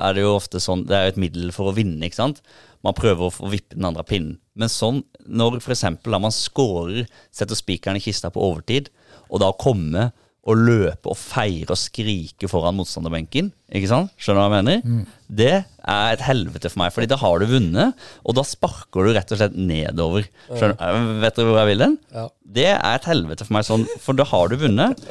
er 0.05 0.13
det 0.13 0.21
jo 0.25 0.35
ofte 0.35 0.59
sånn 0.61 0.83
Det 0.85 0.93
er 0.99 1.07
jo 1.07 1.13
et 1.15 1.21
middel 1.23 1.49
for 1.55 1.71
å 1.71 1.73
vinne, 1.73 2.03
ikke 2.05 2.19
sant? 2.19 2.43
Man 2.85 2.93
prøver 2.99 3.25
å 3.25 3.33
få 3.33 3.49
vippe 3.49 3.79
den 3.79 3.87
andre 3.89 4.03
pinnen. 4.05 4.35
Men 4.59 4.69
sånn, 4.69 4.99
når 5.25 5.57
eksempel 5.63 6.13
da 6.13 6.19
man 6.27 6.35
scorer, 6.35 7.07
setter 7.33 7.57
spikeren 7.57 7.97
i 7.97 8.03
kista 8.03 8.29
på 8.29 8.43
overtid, 8.43 8.91
og 9.31 9.41
da 9.41 9.49
komme 9.55 10.11
og 10.43 10.59
løpe 10.59 11.07
og 11.07 11.15
feire 11.15 11.71
og 11.71 11.79
skrike 11.79 12.49
foran 12.51 12.75
motstanderbenken, 12.75 13.51
ikke 13.71 13.87
sant? 13.87 14.11
Skjønner 14.19 14.41
du 14.41 14.51
hva 14.51 14.57
jeg 14.59 14.65
mener? 14.67 15.05
Det 15.31 15.51
er 15.53 16.09
et 16.17 16.23
helvete 16.25 16.71
for 16.71 16.81
meg, 16.81 16.91
fordi 16.95 17.07
da 17.13 17.17
har 17.21 17.39
du 17.39 17.47
vunnet, 17.47 18.03
og 18.27 18.35
da 18.35 18.43
sparker 18.47 19.07
du 19.07 19.13
rett 19.15 19.31
og 19.31 19.39
slett 19.39 19.55
nedover. 19.55 20.27
Skjønner, 20.49 20.75
du? 20.75 21.13
vet 21.23 21.39
dere 21.39 21.47
hvor 21.47 21.61
jeg 21.61 21.71
vil 21.71 21.85
hen? 21.85 21.95
Ja. 22.11 22.25
Det 22.59 22.67
er 22.73 22.97
et 22.97 23.07
helvete 23.07 23.47
for 23.47 23.55
meg 23.55 23.67
sånn, 23.69 23.87
for 24.03 24.19
da 24.19 24.27
har 24.33 24.51
du 24.51 24.57
vunnet. 24.65 25.07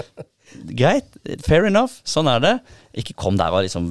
Greit, 0.77 1.17
fair 1.47 1.65
enough, 1.71 2.03
sånn 2.05 2.29
er 2.29 2.45
det. 2.45 2.55
Ikke 3.01 3.17
kom 3.17 3.41
der 3.41 3.57
og 3.57 3.65
liksom 3.65 3.89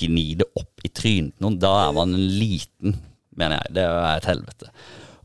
gni 0.00 0.30
det 0.40 0.48
opp 0.56 0.86
i 0.86 0.88
trynet 0.88 1.36
noen. 1.44 1.60
Da 1.60 1.74
er 1.84 1.96
man 2.00 2.16
liten, 2.16 2.96
mener 3.36 3.60
jeg. 3.60 3.76
Det 3.76 3.84
er 3.84 4.16
et 4.16 4.30
helvete. 4.32 4.72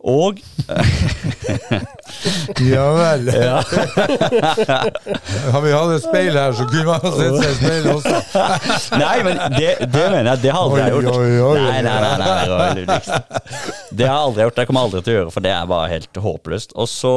Og 0.05 0.37
Ja 2.71 2.85
vel. 2.93 3.29
Har 5.53 5.61
vi 5.63 5.71
hatt 5.73 5.91
et 5.95 6.03
speil 6.05 6.33
her, 6.37 6.51
så 6.55 6.65
kunne 6.69 6.85
man 6.87 6.99
ha 7.03 7.11
sett 7.15 7.35
seg 7.37 7.49
i 7.49 7.51
speilet 7.57 7.93
også. 7.93 8.15
Nei, 9.01 9.17
men 9.25 9.35
det, 9.55 9.71
det 9.91 10.05
mener 10.13 10.29
jeg, 10.33 10.39
det 10.45 10.51
har 10.53 10.61
aldri 10.63 10.79
jeg 10.83 10.93
Oi, 10.97 11.01
gjort. 11.03 11.17
oi, 11.17 11.31
oi. 11.49 11.57
Nei, 11.61 11.81
nei, 11.85 11.97
nei, 12.03 12.15
nei, 12.21 12.43
Roy 12.51 12.69
Ludvigsen. 12.81 13.21
Det 13.91 14.05
har 14.07 14.13
jeg 14.13 14.23
aldri 14.27 14.41
gjort, 14.47 14.57
det 14.59 14.65
kommer 14.69 14.81
jeg 14.83 14.87
aldri 14.91 15.01
til 15.07 15.13
å 15.13 15.17
gjøre, 15.19 15.33
for 15.37 15.41
det 15.47 15.53
er 15.55 15.71
bare 15.73 15.91
helt 15.93 16.13
håpløst. 16.27 16.69
Og 16.77 16.87
så, 16.91 17.13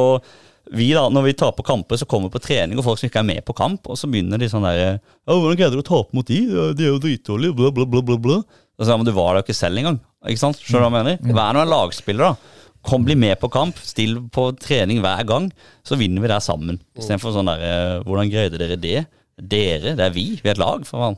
vi 0.77 0.87
da, 0.97 1.03
når 1.13 1.23
vi 1.29 1.33
taper 1.43 1.63
kamper, 1.71 1.95
så 2.01 2.05
kommer 2.09 2.25
vi 2.31 2.35
på 2.37 2.45
trening, 2.47 2.75
og 2.81 2.85
folk 2.87 2.99
som 3.01 3.07
ikke 3.11 3.21
er 3.23 3.29
med 3.31 3.41
på 3.47 3.53
kamp, 3.57 3.81
og 3.91 3.95
så 3.99 4.05
begynner 4.11 4.37
de 4.41 4.47
sånn 4.51 4.67
derre 4.67 4.89
Å, 4.97 4.99
hvordan 5.37 5.57
greide 5.59 5.75
du 5.77 5.83
å 5.83 5.89
tape 5.91 6.11
mot 6.17 6.27
de? 6.27 6.39
De 6.77 6.83
er 6.87 6.91
jo 6.93 7.01
dritdårlige, 7.03 7.53
bla, 7.57 7.67
bla, 7.75 7.85
bla, 7.93 8.01
bla, 8.11 8.17
bla. 8.27 8.37
Og 8.79 8.83
så, 8.87 8.91
ja, 8.93 8.97
men 8.97 9.07
du 9.07 9.13
var 9.15 9.29
der 9.35 9.41
jo 9.43 9.47
ikke 9.49 9.59
selv 9.61 9.77
engang. 9.81 9.97
Ikke 10.25 10.41
sant? 10.41 10.57
Skjønner 10.61 10.87
du 10.87 10.95
hva 10.95 11.01
jeg 11.03 11.07
mener? 11.11 11.37
Vær 11.37 11.51
nå 11.57 11.61
en 11.65 11.73
lagspiller, 11.75 12.23
da. 12.33 12.57
Kom, 12.87 13.03
bli 13.05 13.15
med 13.15 13.37
på 13.41 13.49
kamp, 13.53 13.77
still 13.85 14.17
på 14.33 14.49
trening 14.57 15.01
hver 15.03 15.23
gang, 15.29 15.51
så 15.85 15.97
vinner 15.99 16.23
vi 16.23 16.29
der 16.31 16.41
sammen. 16.41 16.79
Istedenfor 16.97 17.35
sånn 17.35 17.49
derre 17.51 18.01
Hvordan 18.07 18.31
greide 18.33 18.57
dere 18.61 18.77
det? 18.81 19.03
Dere, 19.41 19.95
det 19.97 20.03
er 20.05 20.11
vi. 20.13 20.23
Vi 20.37 20.49
er 20.49 20.53
et 20.53 20.59
lag, 20.61 20.83
for 20.85 21.01
faen. 21.01 21.15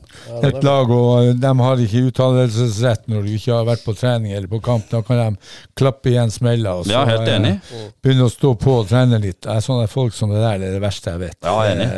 Et 0.48 0.62
lag, 0.64 0.88
og 0.94 1.34
de 1.42 1.50
har 1.60 1.80
ikke 1.84 2.04
uttalelsesrett 2.08 3.08
når 3.10 3.26
du 3.26 3.32
ikke 3.34 3.52
har 3.52 3.66
vært 3.68 3.84
på 3.84 3.92
trening 3.98 4.32
eller 4.32 4.48
på 4.48 4.60
kamp. 4.64 4.86
Da 4.88 5.02
kan 5.04 5.18
de 5.20 5.50
klappe 5.76 6.08
igjen 6.12 6.32
smella 6.32 6.76
og 6.78 6.86
så 6.86 6.94
Ja, 6.94 7.02
helt 7.10 7.28
eh, 7.28 7.36
enig. 7.36 7.54
begynne 8.00 8.24
å 8.28 8.32
stå 8.32 8.54
på 8.60 8.78
og 8.80 8.88
trene 8.88 9.20
litt. 9.20 9.42
Det 9.44 9.52
er 9.52 9.64
sånne 9.66 9.90
folk 9.92 10.16
som 10.16 10.32
det 10.32 10.40
der 10.40 10.60
det 10.62 10.70
er 10.70 10.76
det 10.78 10.84
verste 10.86 11.12
jeg 11.16 11.24
vet. 11.26 11.38
Ja, 11.44 11.56
enig. 11.68 11.88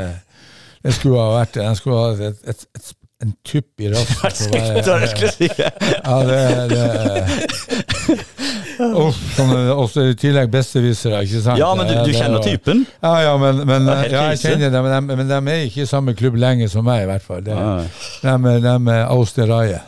Det, 0.83 0.95
skulle 0.99 1.23
ha 1.23 1.37
vært 1.37 1.55
det. 1.59 1.67
De 1.69 1.79
skulle 1.79 2.01
ha 2.01 2.31
et, 2.31 2.43
et, 2.55 2.67
et, 2.81 2.91
en 3.23 3.37
tupp 3.47 3.87
i 3.87 3.91
rassen. 3.95 4.57
jeg 4.57 5.13
skulle 5.15 5.35
si. 5.37 5.51
Ja, 5.63 6.17
det, 6.27 6.41
det 6.75 8.19
Uff, 8.77 9.19
sånne, 9.37 9.61
også 9.73 10.05
i 10.11 10.17
tillegg 10.19 10.51
bestevisere, 10.53 11.23
ikke 11.25 11.43
sant? 11.45 11.61
Ja, 11.61 11.71
men 11.79 11.89
du, 11.89 11.95
du 12.05 12.13
kjenner 12.15 12.43
typen? 12.45 12.83
Ja, 13.03 13.13
ja, 13.25 13.37
men, 13.41 13.63
men 13.69 13.89
helt 13.89 14.13
ja, 14.13 14.25
jeg 14.35 14.43
kjenner 14.43 14.75
dem, 14.75 14.89
men 14.89 15.09
de, 15.09 15.17
men 15.23 15.31
de 15.31 15.55
er 15.55 15.65
ikke 15.69 15.85
i 15.87 15.89
samme 15.91 16.15
klubb 16.19 16.37
lenge 16.41 16.69
som 16.73 16.85
meg, 16.87 17.05
i 17.07 17.09
hvert 17.11 17.25
fall. 17.25 17.45
Det, 17.47 17.57
Ja. 17.57 18.37
de, 18.37 18.57
de 18.67 18.75
er 18.97 19.07
Austerraie. 19.15 19.81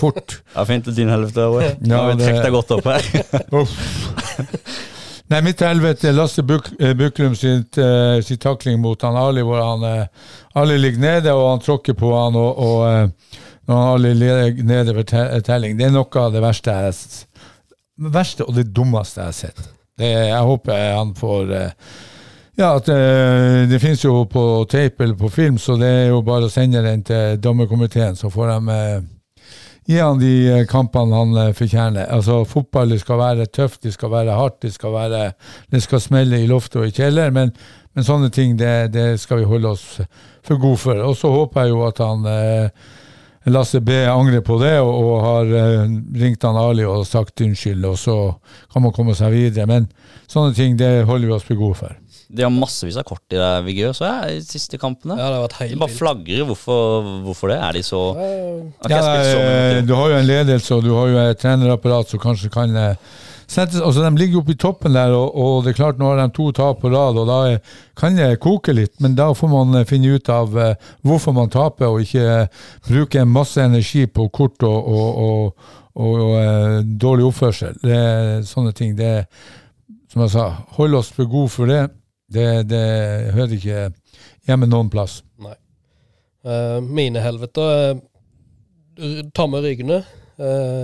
Fort. 0.00 0.38
Ja, 0.56 0.64
fint 0.68 0.88
din 0.96 1.08
helvete. 1.08 1.48
Nå 1.48 1.60
Ja, 1.88 2.02
har 2.02 2.12
vi 2.12 2.24
trukket 2.24 2.44
deg 2.44 2.54
godt 2.54 2.72
opp 2.76 2.88
her. 2.92 3.06
Uff. 3.62 3.76
Nei, 5.32 5.40
mitt 5.46 5.62
helvete 5.64 6.10
Lasse 6.12 6.42
Buk 6.44 6.66
eh, 6.76 6.92
Buklum 6.98 7.32
sitt, 7.38 7.78
uh, 7.80 8.18
sitt, 8.20 8.42
takling 8.42 8.80
mot 8.82 9.00
han 9.06 9.16
Ali, 9.16 9.40
hvor 9.46 9.62
han 9.64 9.84
uh, 9.86 10.32
Ali 10.60 10.76
ligger 10.80 11.00
nede, 11.00 11.32
og 11.32 11.46
han 11.54 11.62
tråkker 11.64 11.96
på 11.96 12.10
han, 12.12 12.36
og, 12.36 12.58
og 12.60 12.82
uh, 12.84 13.38
når 13.70 13.78
han 13.78 13.92
Ali 13.94 14.14
ligger 14.18 14.64
nede 14.68 14.96
ved 14.98 15.14
telling. 15.46 15.78
Det 15.78 15.88
er 15.88 15.94
noe 15.94 16.24
av 16.26 16.34
det 16.34 16.42
verste 16.44 16.74
jeg 16.76 16.98
verste 17.98 18.46
og 18.46 18.56
det 18.56 18.70
dummeste 18.74 19.20
jeg 19.20 19.30
har 19.30 19.36
sett. 19.36 19.62
Det, 19.98 20.08
jeg 20.08 20.48
håper 20.48 20.94
han 20.96 21.14
får 21.14 21.52
eh, 21.52 21.94
ja, 22.56 22.74
at 22.76 22.86
det, 22.86 23.68
Det 23.70 23.80
finnes 23.80 24.04
jo 24.04 24.24
på 24.28 24.64
tape 24.70 25.04
eller 25.04 25.16
på 25.16 25.28
film, 25.32 25.58
så 25.58 25.76
det 25.80 25.88
er 25.88 26.06
jo 26.12 26.22
bare 26.24 26.48
å 26.48 26.52
sende 26.52 26.82
den 26.84 27.04
til 27.04 27.40
dommerkomiteen, 27.40 28.16
så 28.16 28.30
får 28.32 28.52
de 28.52 28.76
eh, 28.76 29.04
gi 29.88 29.98
han 29.98 30.20
de 30.20 30.32
eh, 30.50 30.64
kampene 30.70 31.16
han 31.16 31.36
eh, 31.36 31.52
fortjener. 31.56 32.08
Altså, 32.12 32.42
Fotball 32.48 32.94
det 32.94 33.00
skal 33.02 33.20
være 33.20 33.46
tøft, 33.46 33.82
det 33.82 33.94
skal 33.96 34.12
være 34.12 34.36
hardt, 34.38 34.60
det 34.62 34.72
skal, 34.74 34.92
være, 34.94 35.22
det 35.72 35.82
skal 35.82 36.02
smelle 36.02 36.42
i 36.42 36.50
loftet 36.50 36.82
og 36.82 36.88
i 36.90 36.94
kjeller, 36.96 37.32
men, 37.34 37.54
men 37.94 38.06
sånne 38.06 38.30
ting 38.34 38.56
det, 38.60 38.92
det 38.94 39.08
skal 39.20 39.42
vi 39.42 39.48
holde 39.48 39.72
oss 39.72 39.86
for 40.44 40.60
gode 40.60 40.82
for. 40.82 41.02
Og 41.06 41.16
så 41.18 41.32
håper 41.32 41.66
jeg 41.66 41.74
jo 41.74 41.86
at 41.88 42.02
han 42.04 42.28
eh, 42.30 42.90
Lasse 43.50 43.80
B 43.82 43.96
angrer 44.06 44.42
på 44.46 44.58
det 44.62 44.76
og, 44.78 44.92
og 44.92 45.16
har 45.24 45.48
eh, 45.58 45.96
ringt 46.20 46.44
han 46.46 46.58
Ali 46.58 46.84
og 46.86 47.02
sagt 47.08 47.42
unnskyld, 47.42 47.82
og 47.88 47.98
så 47.98 48.16
kan 48.72 48.84
man 48.84 48.94
komme 48.94 49.16
seg 49.18 49.34
videre. 49.34 49.66
Men 49.66 49.88
sånne 50.30 50.54
ting 50.54 50.78
det 50.78 51.02
holder 51.08 51.26
vi 51.26 51.34
oss 51.34 51.48
for 51.48 51.58
gode 51.58 51.80
for. 51.80 51.98
De 52.32 52.44
har 52.46 52.52
massevis 52.54 52.96
av 52.96 53.04
kort 53.04 53.34
i 53.34 53.36
det 53.36 53.48
Vigør, 53.66 53.90
så 53.96 54.06
jeg, 54.06 54.36
i 54.36 54.38
de 54.40 54.46
siste 54.46 54.78
kampene. 54.80 55.18
Ja, 55.18 55.26
det 55.26 55.40
har 55.40 55.42
vært 55.44 55.74
De 55.74 55.80
bare 55.82 55.92
flagrer. 55.92 56.46
Hvorfor, 56.48 57.10
hvorfor 57.26 57.52
det? 57.52 57.58
Er 57.58 57.76
de 57.76 57.82
så 57.84 58.00
okay, 58.14 58.94
Ja, 58.94 59.82
du 59.84 59.92
har 59.98 60.14
jo 60.14 60.22
en 60.22 60.30
ledelse 60.30 60.78
og 60.78 60.86
du 60.86 60.94
har 60.96 61.10
jo 61.10 61.20
et 61.26 61.42
trenerapparat 61.42 62.14
som 62.14 62.22
kanskje 62.22 62.52
kan 62.54 62.72
eh, 62.78 63.12
altså 63.58 64.02
De 64.02 64.10
ligger 64.16 64.40
oppe 64.40 64.54
i 64.54 64.58
toppen 64.60 64.96
der, 64.96 65.12
og, 65.16 65.36
og 65.36 65.64
det 65.64 65.72
er 65.72 65.78
klart 65.78 66.00
nå 66.00 66.10
har 66.10 66.20
de 66.20 66.28
to 66.34 66.50
tap 66.56 66.80
på 66.82 66.90
rad, 66.92 67.18
og 67.20 67.28
da 67.28 67.38
kan 67.98 68.16
det 68.16 68.40
koke 68.42 68.74
litt. 68.76 68.94
Men 69.00 69.16
da 69.18 69.30
får 69.36 69.50
man 69.52 69.80
eh, 69.80 69.86
finne 69.88 70.16
ut 70.16 70.28
av 70.32 70.58
eh, 70.58 70.90
hvorfor 71.06 71.36
man 71.36 71.52
taper, 71.52 71.88
og 71.90 72.04
ikke 72.04 72.26
eh, 72.26 72.60
bruke 72.88 73.24
masse 73.28 73.62
energi 73.62 74.06
på 74.06 74.28
kort 74.34 74.62
og, 74.68 74.92
og, 74.92 75.72
og, 75.96 76.84
dårlig 77.00 77.26
oppførsel. 77.28 77.76
Det, 77.82 77.96
er 77.96 78.46
sånne 78.48 78.72
ting. 78.76 78.94
Det, 78.96 79.26
som 80.12 80.24
jeg 80.24 80.34
sa, 80.34 80.46
hold 80.78 80.96
oss 81.00 81.12
for 81.12 81.28
gode 81.28 81.52
for 81.52 81.68
det. 81.68 81.82
Det, 82.32 82.48
det 82.68 82.86
hører 83.36 83.58
ikke 83.58 83.90
hjemme 84.48 84.70
noen 84.70 84.88
plass. 84.92 85.20
Eh, 86.42 86.80
mine 86.82 87.20
helveter 87.22 87.94
uh, 87.94 89.20
Tamme 89.34 89.60
Rygne, 89.62 90.00
eh, 90.00 90.21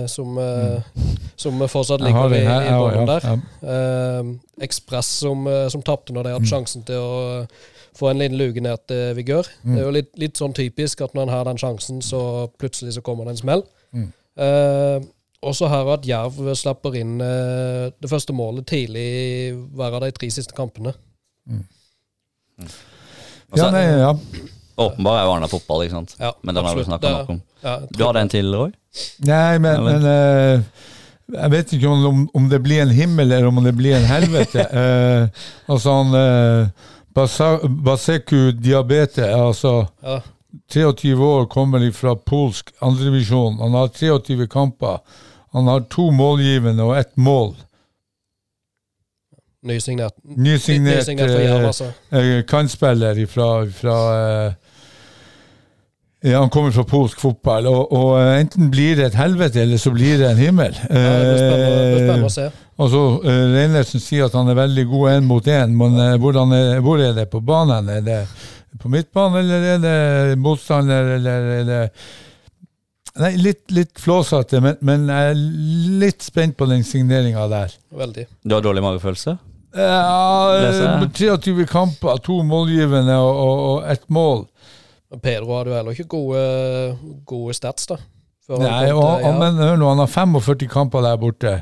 som, 0.09 0.37
uh, 0.37 1.09
som 1.39 1.59
fortsatt 1.67 2.03
ligger 2.03 2.35
i, 2.35 2.43
i 2.43 2.77
bånn 2.79 3.09
der. 3.09 3.27
Eh, 3.63 4.31
Ekspress 4.65 5.11
som, 5.21 5.47
som 5.71 5.83
tapte 5.85 6.15
når 6.15 6.27
de 6.27 6.33
hadde 6.35 6.49
sjansen 6.49 6.83
til 6.87 6.99
å 6.99 7.19
eh, 7.39 7.69
få 7.99 8.11
en 8.11 8.19
liten 8.21 8.39
luke 8.39 8.63
ned 8.63 8.83
til 8.89 9.15
Vigør. 9.17 9.47
Det 9.63 9.77
er 9.77 9.85
jo 9.85 9.93
litt, 9.95 10.11
litt 10.19 10.39
sånn 10.39 10.55
typisk 10.55 11.01
at 11.05 11.15
når 11.15 11.27
en 11.27 11.33
har 11.33 11.47
den 11.47 11.59
sjansen, 11.59 12.03
så 12.05 12.21
plutselig 12.59 12.95
så 12.97 13.03
kommer 13.05 13.27
det 13.27 13.35
en 13.35 13.41
smell. 13.41 13.65
Mm. 13.95 14.11
Eh, 14.45 15.07
også 15.49 15.71
her 15.71 15.89
at 15.95 16.07
Jerv 16.07 16.39
slapper 16.59 16.95
inn 16.99 17.17
eh, 17.23 17.89
det 17.95 18.11
første 18.11 18.35
målet 18.35 18.67
tidlig 18.67 19.03
i 19.03 19.51
hver 19.51 19.95
av 19.97 20.03
de 20.05 20.13
tre 20.15 20.31
siste 20.31 20.55
kampene. 20.55 20.93
Altså, 22.59 23.65
ja, 23.65 23.69
nei, 23.73 23.83
ja. 23.87 24.13
Åpenbar 24.79 25.17
er 25.19 25.25
jo 25.27 25.31
Arna 25.35 25.47
fotball, 25.51 25.83
ikke 25.85 25.97
sant. 25.97 26.15
Ja, 26.19 26.31
Men 26.43 26.55
den 26.55 26.65
har 26.65 26.75
vi 26.75 26.81
absolutt. 26.81 27.01
snakka 27.01 27.11
nok 27.17 27.29
om. 27.35 27.41
Ja, 27.63 27.73
Du 27.97 28.03
hadde 28.05 28.21
en 28.23 28.31
til, 28.31 28.53
Roy? 28.55 28.71
Nei, 29.27 29.57
men, 29.59 29.83
men 29.83 30.05
uh, 30.07 30.61
jeg 31.35 31.51
vet 31.53 31.73
ikke 31.77 31.89
om, 31.91 32.23
om 32.33 32.47
det 32.49 32.61
blir 32.65 32.81
en 32.85 32.93
himmel 32.95 33.31
eller 33.31 33.47
om 33.51 33.59
det 33.63 33.75
blir 33.77 33.97
en 33.99 34.07
helvete. 34.09 34.65
Eh, 34.79 35.27
altså 35.69 35.93
han 35.99 36.15
eh, 36.17 36.69
Basa- 37.13 37.67
Baseku 37.85 38.51
Diabete, 38.57 39.27
altså 39.35 39.73
ja. 40.01 40.19
23 40.73 41.13
år, 41.21 41.45
kommer 41.51 41.83
fra 41.93 42.15
polsk 42.15 42.71
andredivisjon. 42.81 43.59
Han 43.61 43.75
har 43.77 43.91
23 43.93 44.47
kamper. 44.49 44.99
Han 45.53 45.67
har 45.69 45.83
to 45.89 46.07
målgivende 46.13 46.83
og 46.85 46.95
ett 46.97 47.13
mål. 47.17 47.53
Nysignert. 49.61 50.13
Nysignert 50.23 50.97
Nysignert 51.03 51.31
for 51.31 51.39
Jerv, 51.43 51.61
eh, 51.61 51.67
altså. 51.67 51.87
eh, 52.15 52.43
kantspiller 52.47 53.25
fra, 53.27 53.47
fra 53.75 53.95
eh, 54.47 54.53
ja, 56.21 56.39
Han 56.39 56.49
kommer 56.51 56.71
fra 56.75 56.83
polsk 56.83 57.21
fotball, 57.21 57.67
og, 57.71 57.93
og 57.95 58.09
eh, 58.19 58.41
enten 58.41 58.67
blir 58.73 58.97
det 58.99 59.09
et 59.09 59.19
helvete, 59.19 59.61
eller 59.63 59.79
så 59.79 59.93
blir 59.95 60.19
det 60.19 60.27
en 60.29 60.41
himmel. 60.41 60.75
Ja, 60.75 61.03
det 61.15 61.25
blir 61.25 61.43
spennende, 61.43 61.75
det 61.79 61.89
Eh, 61.89 62.05
spennende 62.05 62.29
å 62.29 62.33
se. 62.33 62.47
Og 62.79 62.89
så 62.91 63.03
uh, 63.23 63.43
Reinertsen 63.53 64.03
sier 64.03 64.27
at 64.27 64.35
han 64.39 64.51
er 64.51 64.57
veldig 64.59 64.85
god 64.91 65.11
én 65.13 65.27
mot 65.27 65.47
én, 65.51 65.75
men 65.75 65.99
hvordan 66.23 66.55
er, 66.55 66.79
hvor 66.83 67.01
er 67.03 67.15
det 67.15 67.27
på 67.31 67.41
banen? 67.43 67.91
Er 67.91 68.03
det 68.03 68.21
på 68.79 68.91
midtbanen, 68.91 69.39
eller 69.41 69.69
er 69.73 69.83
det 69.83 70.39
motstander, 70.39 71.15
eller 71.17 71.53
er 71.59 71.69
det 71.69 71.83
Nei, 73.19 73.33
litt, 73.41 73.65
litt 73.73 73.99
flåsete, 73.99 74.61
men, 74.63 74.77
men 74.85 75.09
jeg 75.09 75.31
er 75.31 75.39
litt 75.99 76.23
spent 76.23 76.55
på 76.55 76.67
den 76.69 76.85
signeringa 76.87 77.47
der. 77.51 77.73
Veldig. 77.99 78.25
Du 78.45 78.53
har 78.55 78.63
dårlig 78.63 78.83
magefølelse? 78.85 79.33
Ja, 79.75 80.59
Leser 80.63 80.85
jeg. 80.85 81.09
23 81.17 81.65
kamper, 81.69 82.21
to 82.25 82.39
målgivende 82.47 83.17
og, 83.19 83.41
og, 83.43 83.65
og 83.65 83.91
ett 83.91 84.05
mål. 84.13 84.45
Pedro 85.17 85.55
hadde 85.57 85.71
jo 85.71 85.75
heller 85.79 85.95
ikke 85.97 86.09
gode, 86.11 86.41
gode 87.25 87.53
stats, 87.57 87.87
da. 87.89 87.95
Før 88.45 88.59
han 88.61 88.67
Nei, 88.69 88.91
kom 88.91 88.99
og, 89.01 89.09
til- 89.17 89.25
ja. 89.25 89.31
men 89.39 89.57
hør 89.63 89.79
nå, 89.81 89.87
han 89.89 90.01
har 90.03 90.11
45 90.13 90.67
kamper 90.69 91.01
der 91.05 91.17
borte, 91.21 91.53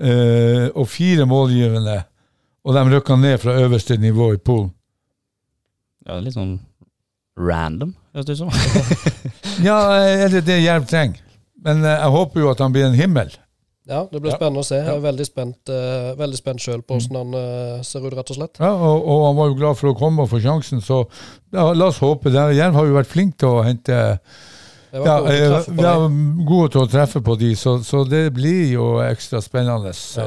uh, 0.00 0.66
og 0.74 0.88
fire 0.88 1.26
målgivende. 1.28 1.98
Og 2.64 2.74
de 2.76 2.82
rykka 2.92 3.16
ned 3.16 3.38
fra 3.40 3.54
øverste 3.60 3.96
nivå 4.00 4.32
i 4.34 4.40
Polen. 4.44 4.70
Ja, 6.08 6.18
litt 6.20 6.34
sånn 6.36 6.58
random, 7.40 7.94
høres 8.14 8.26
det 8.28 8.36
ut 8.36 8.42
som. 8.44 8.50
Ja, 9.64 9.76
er 10.00 10.28
det 10.32 10.46
det 10.46 10.62
Jerv 10.62 10.86
trenger? 10.88 11.20
Men 11.60 11.82
uh, 11.84 11.90
jeg 11.92 12.12
håper 12.16 12.40
jo 12.40 12.50
at 12.52 12.60
han 12.64 12.72
blir 12.72 12.86
en 12.88 12.96
himmel. 12.96 13.32
Ja, 13.90 14.04
det 14.06 14.20
blir 14.22 14.30
Ja. 14.30 14.36
spennende 14.38 14.62
å 14.62 14.66
se. 14.68 14.76
Jeg 14.78 14.94
er 14.94 15.00
veldig 15.02 15.26
spent, 15.26 15.58
uh, 15.68 16.12
veldig 16.20 16.38
spent 16.38 16.62
sjøl 16.62 16.82
på 16.86 16.94
hvordan 17.00 17.16
han 17.18 17.34
uh, 17.34 17.82
ser 17.82 18.04
ut, 18.06 18.14
rett 18.14 18.30
og 18.30 18.36
slett. 18.38 18.60
Ja, 18.62 18.70
og, 18.72 19.02
og 19.10 19.24
han 19.26 19.36
var 19.40 19.50
jo 19.50 19.58
glad 19.58 19.76
for 19.80 19.90
å 19.90 19.96
komme 19.98 20.22
og 20.22 20.30
få 20.30 20.38
sjansen, 20.44 20.80
så 20.84 21.02
ja, 21.52 21.66
la 21.74 21.90
oss 21.90 21.98
håpe 21.98 22.30
det. 22.30 22.44
Jerv 22.60 22.78
har 22.78 22.86
jo 22.86 22.94
vært 23.00 23.10
flink 23.10 23.36
til 23.42 23.48
å 23.50 23.64
hente 23.66 23.98
ja, 24.92 25.18
til 25.26 25.54
å 25.54 25.90
eh, 26.06 26.16
gode 26.46 26.72
til 26.74 26.80
å 26.84 26.88
treffe 26.90 27.20
på 27.22 27.36
de, 27.38 27.52
så, 27.58 27.76
så 27.86 28.04
det 28.08 28.24
blir 28.34 28.72
jo 28.76 28.88
ekstra 29.04 29.42
spennende. 29.42 29.92
Ja. 30.16 30.26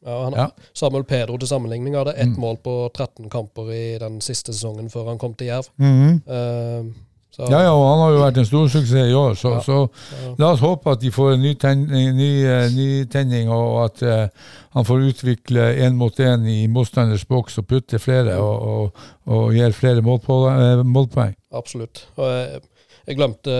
Ja, 0.00 0.14
han, 0.24 0.32
Ja. 0.32 0.46
Samuel 0.72 1.04
Pedro 1.04 1.36
til 1.36 1.50
sammenligning 1.50 1.92
hadde 1.98 2.14
ett 2.16 2.30
Mm. 2.32 2.38
mål 2.40 2.56
på 2.64 2.74
13 2.94 3.28
kamper 3.28 3.68
i 3.74 3.98
den 4.00 4.20
siste 4.24 4.54
sesongen 4.54 4.88
før 4.88 5.10
han 5.10 5.18
kom 5.18 5.34
til 5.34 5.48
Jerv. 5.50 5.68
Mhm. 5.76 6.22
Eh, 6.26 6.84
så, 7.30 7.46
Ja, 7.50 7.60
ja, 7.62 7.72
og 7.72 7.84
han 7.88 8.00
har 8.02 8.14
jo 8.14 8.22
vært 8.24 8.38
en 8.38 8.48
stor 8.48 8.68
suksess 8.68 9.10
i 9.10 9.16
år, 9.16 9.34
så, 9.38 9.52
Ja. 9.54 9.60
så 9.60 10.36
la 10.38 10.52
oss 10.52 10.60
håpe 10.64 10.90
at 10.90 11.00
de 11.00 11.10
får 11.10 11.34
en 11.34 11.42
ny, 11.42 11.54
tenning, 11.54 12.16
ny, 12.16 12.30
eh, 12.44 12.70
ny 12.74 13.04
tenning, 13.10 13.50
og 13.50 13.84
at 13.84 14.02
uh, 14.02 14.48
han 14.74 14.84
får 14.84 15.06
utvikle 15.12 15.68
én 15.86 15.96
mot 15.98 16.14
én 16.20 16.46
i 16.48 16.66
motstanders 16.66 17.24
boks 17.24 17.58
og 17.58 17.66
putte 17.66 17.98
flere, 17.98 18.36
og, 18.36 18.62
og, 18.62 19.06
og 19.26 19.54
gir 19.54 19.72
flere 19.72 20.02
eh, 20.02 20.84
målpoeng. 20.84 21.36
Absolutt. 21.52 22.06
Og 22.16 22.26
jeg, 22.30 22.60
jeg 23.06 23.16
glemte, 23.16 23.50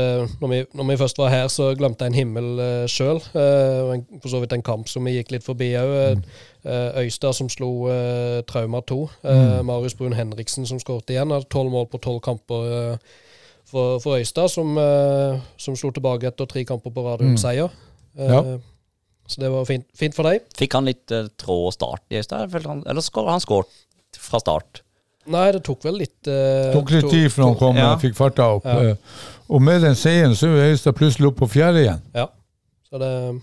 når 0.40 0.48
vi, 0.48 0.64
når 0.74 0.84
vi 0.90 0.96
først 0.96 1.18
var 1.18 1.28
her, 1.28 1.48
så 1.48 1.74
glemte 1.74 2.04
jeg 2.04 2.12
en 2.12 2.20
himmel 2.20 2.50
uh, 2.60 2.86
sjøl. 2.86 3.20
for 4.20 4.28
så 4.28 4.40
vidt 4.40 4.52
en 4.52 4.62
kamp 4.62 4.88
som 4.88 5.04
vi 5.04 5.16
gikk 5.16 5.32
litt 5.32 5.46
forbi 5.46 5.72
òg. 5.74 6.22
Øystad 7.00 7.32
som 7.34 7.48
slo 7.48 7.88
uh, 7.88 8.42
Trauma 8.46 8.80
2. 8.80 9.10
Eh, 9.24 9.30
Mm. 9.60 9.66
Marius 9.66 9.94
Brun 9.94 10.12
Henriksen 10.12 10.66
som 10.66 10.78
skåret 10.78 11.10
igjen. 11.10 11.32
Tolv 11.50 11.70
mål 11.70 11.86
på 11.90 11.98
tolv 11.98 12.20
kamper 12.20 12.92
eh, 12.92 12.96
for, 13.70 14.00
for 14.02 14.18
Øystad, 14.18 14.50
som, 14.52 14.74
uh, 14.78 15.38
som 15.60 15.76
slo 15.78 15.90
tilbake 15.94 16.26
etter 16.30 16.46
tre 16.50 16.64
kamper 16.68 16.90
på 16.94 17.04
rad 17.06 17.20
uten 17.22 17.36
Mm. 17.36 17.40
seier. 17.40 17.70
Uh, 18.18 18.26
Ja. 18.28 18.42
Så 19.30 19.38
det 19.38 19.50
var 19.52 19.64
fint, 19.64 19.84
fint 19.94 20.14
for 20.16 20.26
deg. 20.26 20.40
Fikk 20.58 20.72
han 20.74 20.84
litt 20.90 21.12
uh, 21.14 21.28
trå 21.38 21.70
start 21.72 22.02
i 22.10 22.16
Øystad, 22.18 22.50
han- 22.66 22.82
Eller 22.90 23.00
skår, 23.00 23.28
han 23.30 23.40
skåret 23.40 23.68
fra 24.18 24.40
start? 24.42 24.82
Nei, 25.30 25.52
det 25.52 25.60
tok 25.62 25.84
vel 25.84 25.98
litt 26.00 26.26
uh, 26.26 26.72
Tok 26.74 26.90
litt 26.90 27.06
tid 27.12 27.28
før 27.30 27.44
han 27.44 27.54
kom 27.60 27.76
Ja. 27.78 27.92
og 27.94 28.00
fikk 28.02 28.16
farta 28.18 28.48
opp. 28.56 28.64
Ja. 28.66 28.90
eh, 28.90 28.96
Og 29.50 29.62
med 29.62 29.82
den 29.82 29.94
seieren 29.94 30.34
så 30.34 30.48
er 30.50 30.72
Øystad 30.72 30.96
plutselig 30.98 31.28
oppe 31.30 31.44
på 31.44 31.48
fjerde 31.52 31.84
igjen. 31.84 32.00
Ja. 32.14 32.26
Så 32.90 32.98
det, 32.98 33.40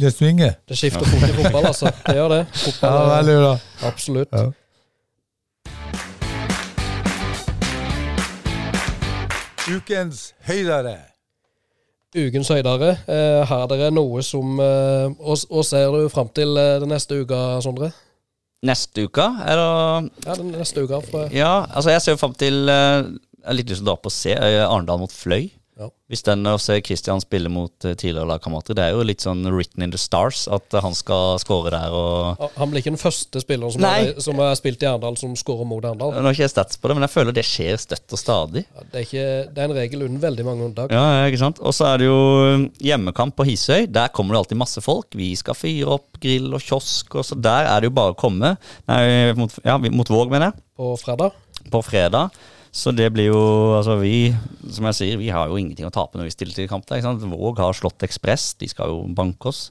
Det 0.00 0.12
svinger. 0.12 0.54
det 0.68 0.76
skifter 0.76 1.06
fort 1.08 1.30
i 1.30 1.32
fotball, 1.42 1.66
altså. 1.70 1.86
Det 2.06 2.16
gjør 2.18 2.28
det. 2.34 2.40
Ja, 2.44 2.58
Fotball, 2.66 2.98
ja, 3.00 3.16
veldig 3.16 3.36
bra. 3.40 3.54
absolutt. 3.88 4.28
Ukens 9.68 10.30
høydere. 10.48 10.96
Ukens 12.16 12.48
høydere. 12.50 12.94
Eh, 13.06 13.40
har 13.46 13.66
dere 13.70 13.90
noe 13.92 14.22
som 14.24 14.56
eh, 14.62 15.12
og 15.20 15.64
ser 15.68 15.92
du 15.92 16.06
fram 16.10 16.30
til 16.34 16.56
eh, 16.58 16.78
den 16.82 16.90
neste 16.94 17.20
uka, 17.20 17.60
Sondre? 17.64 17.90
Neste 18.66 19.04
uka? 19.08 19.28
er 19.44 19.60
det 19.60 20.26
Ja, 20.26 20.34
den 20.40 20.50
neste 20.56 20.84
uka. 20.84 21.00
For, 21.04 21.28
Ja, 21.32 21.66
altså 21.70 21.92
jeg 21.92 22.02
ser 22.02 22.16
fram 22.20 22.34
til 22.40 22.68
eh, 22.68 23.04
Jeg 23.40 23.46
har 23.46 23.56
litt 23.56 23.70
lyst 23.70 23.82
til 23.82 23.88
å 23.88 23.92
dra 23.92 24.00
på 24.00 24.12
se 24.12 24.34
Arendal 24.36 25.00
mot 25.04 25.12
Fløy. 25.12 25.50
Ja. 25.80 25.88
Hvis 26.12 26.24
den 26.26 26.44
å 26.44 26.56
se 26.60 26.76
Christian 26.84 27.22
spille 27.22 27.50
mot 27.52 27.86
eh, 27.88 27.94
tidligere 27.96 28.28
lagkamerater, 28.28 28.76
det 28.76 28.84
er 28.84 28.96
jo 28.96 29.04
litt 29.06 29.24
sånn 29.24 29.40
written 29.48 29.86
in 29.86 29.94
the 29.94 30.00
stars 30.00 30.44
at 30.52 30.76
han 30.84 30.96
skal 30.96 31.38
score 31.40 31.72
der 31.72 31.94
og 31.96 32.50
han 32.56 32.70
blir 32.70 32.82
ikke 32.82 32.92
den 32.92 33.00
første 33.00 33.40
spilleren 33.42 33.72
som, 33.72 33.86
har, 33.86 34.12
som 34.22 34.40
har 34.42 34.52
spilt 34.58 34.82
i 34.84 34.88
Arendal, 34.90 35.16
som 35.20 35.32
skårer 35.38 35.68
mot 35.68 35.84
Arendal. 35.84 36.12
Nå 36.12 36.28
har 36.28 36.36
ikke 36.36 36.44
jeg 36.44 36.52
stats 36.52 36.80
på 36.80 36.90
det, 36.90 36.98
men 36.98 37.06
jeg 37.06 37.14
føler 37.14 37.36
det 37.36 37.46
skjer 37.48 37.80
støtt 37.80 38.16
og 38.16 38.20
stadig. 38.20 38.64
Ja, 38.66 38.84
det, 38.84 38.92
er 38.92 39.06
ikke, 39.06 39.26
det 39.48 39.64
er 39.64 39.66
en 39.70 39.76
regel 39.78 40.04
uten 40.06 40.20
veldig 40.22 40.46
mange 40.46 40.68
unntak. 40.68 40.94
Ja, 40.94 41.04
ja, 41.20 41.26
ikke 41.30 41.42
sant? 41.42 41.62
Og 41.64 41.76
så 41.76 41.88
er 41.90 42.02
det 42.02 42.10
jo 42.10 42.20
hjemmekamp 42.84 43.36
på 43.38 43.48
Hisøy. 43.48 43.88
Der 43.90 44.12
kommer 44.14 44.36
det 44.36 44.44
alltid 44.44 44.60
masse 44.60 44.84
folk. 44.84 45.08
Vi 45.16 45.32
skal 45.40 45.58
fyre 45.58 45.96
opp 45.96 46.20
grill 46.22 46.52
og 46.52 46.64
kiosk, 46.64 47.16
og 47.16 47.26
så 47.26 47.38
der 47.38 47.70
er 47.70 47.80
det 47.80 47.90
jo 47.90 47.96
bare 47.96 48.14
å 48.14 48.20
komme. 48.20 48.54
Nei, 48.90 49.02
mot, 49.38 49.60
ja, 49.64 49.78
mot 49.88 50.10
Våg, 50.10 50.32
mener 50.32 50.50
jeg. 50.50 50.64
På 50.80 50.94
fredag. 51.00 51.36
På 51.70 51.84
fredag. 51.84 52.40
Så 52.70 52.92
det 52.94 53.08
blir 53.10 53.32
jo 53.32 53.40
Altså, 53.76 53.96
vi, 53.98 54.30
som 54.76 54.86
jeg 54.90 54.96
sier, 54.98 55.16
vi 55.20 55.28
har 55.34 55.48
jo 55.50 55.56
ingenting 55.60 55.86
å 55.88 55.92
tape 55.94 56.18
når 56.18 56.28
vi 56.28 56.34
stiller 56.34 56.54
til 56.56 56.68
kamp 56.70 56.86
der. 56.88 57.00
ikke 57.00 57.08
sant? 57.10 57.26
Våg 57.32 57.58
har 57.62 57.76
slått 57.76 58.02
Ekspress, 58.06 58.54
de 58.60 58.68
skal 58.70 58.92
jo 58.92 59.02
banke 59.16 59.50
oss. 59.50 59.66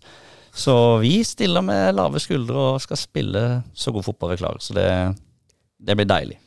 Så 0.56 0.74
vi 1.04 1.20
stiller 1.24 1.62
med 1.64 1.96
lave 1.96 2.20
skuldre 2.20 2.58
og 2.74 2.82
skal 2.84 2.98
spille 2.98 3.44
så 3.78 3.92
god 3.96 4.06
fotball 4.08 4.34
vi 4.34 4.40
klarer. 4.42 4.64
Så 4.66 4.74
det, 4.78 4.88
det 5.80 5.96
blir 6.00 6.10
deilig. 6.10 6.40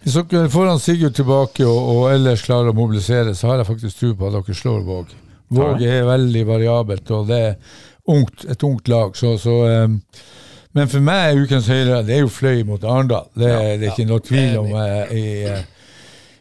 Hvis 0.00 0.14
dere 0.30 0.48
får 0.48 0.70
han 0.70 0.78
Sigurd 0.80 1.12
tilbake 1.18 1.66
og, 1.68 1.88
og 1.92 2.04
ellers 2.14 2.44
klarer 2.46 2.70
å 2.72 2.76
mobilisere, 2.78 3.34
så 3.36 3.50
har 3.50 3.60
jeg 3.60 3.68
faktisk 3.68 3.98
tro 4.00 4.12
på 4.16 4.30
at 4.30 4.38
dere 4.38 4.56
slår 4.56 4.84
Våg. 4.86 5.10
Våg 5.50 5.82
er 5.82 6.04
veldig 6.06 6.44
variabelt, 6.48 7.10
og 7.10 7.26
det 7.28 7.40
er 7.48 7.56
ungt, 8.14 8.46
et 8.48 8.62
ungt 8.64 8.88
lag. 8.88 9.16
Så, 9.18 9.34
så, 9.42 9.56
um, 9.84 9.98
men 10.78 10.88
for 10.88 11.02
meg 11.04 11.24
er 11.34 11.42
ukens 11.42 11.66
høyre 11.68 11.98
det 12.06 12.14
er 12.16 12.22
jo 12.22 12.30
Fløy 12.32 12.62
mot 12.68 12.84
Arendal. 12.86 13.26
Det, 13.34 13.50
er- 13.50 13.76
det 13.82 13.88
er 13.88 13.92
ikke 13.96 14.08
noe 14.08 14.22
tvil 14.24 14.56
om 14.62 14.70
eh, 14.78 15.12
i, 15.18 15.24
eh, 15.50 15.64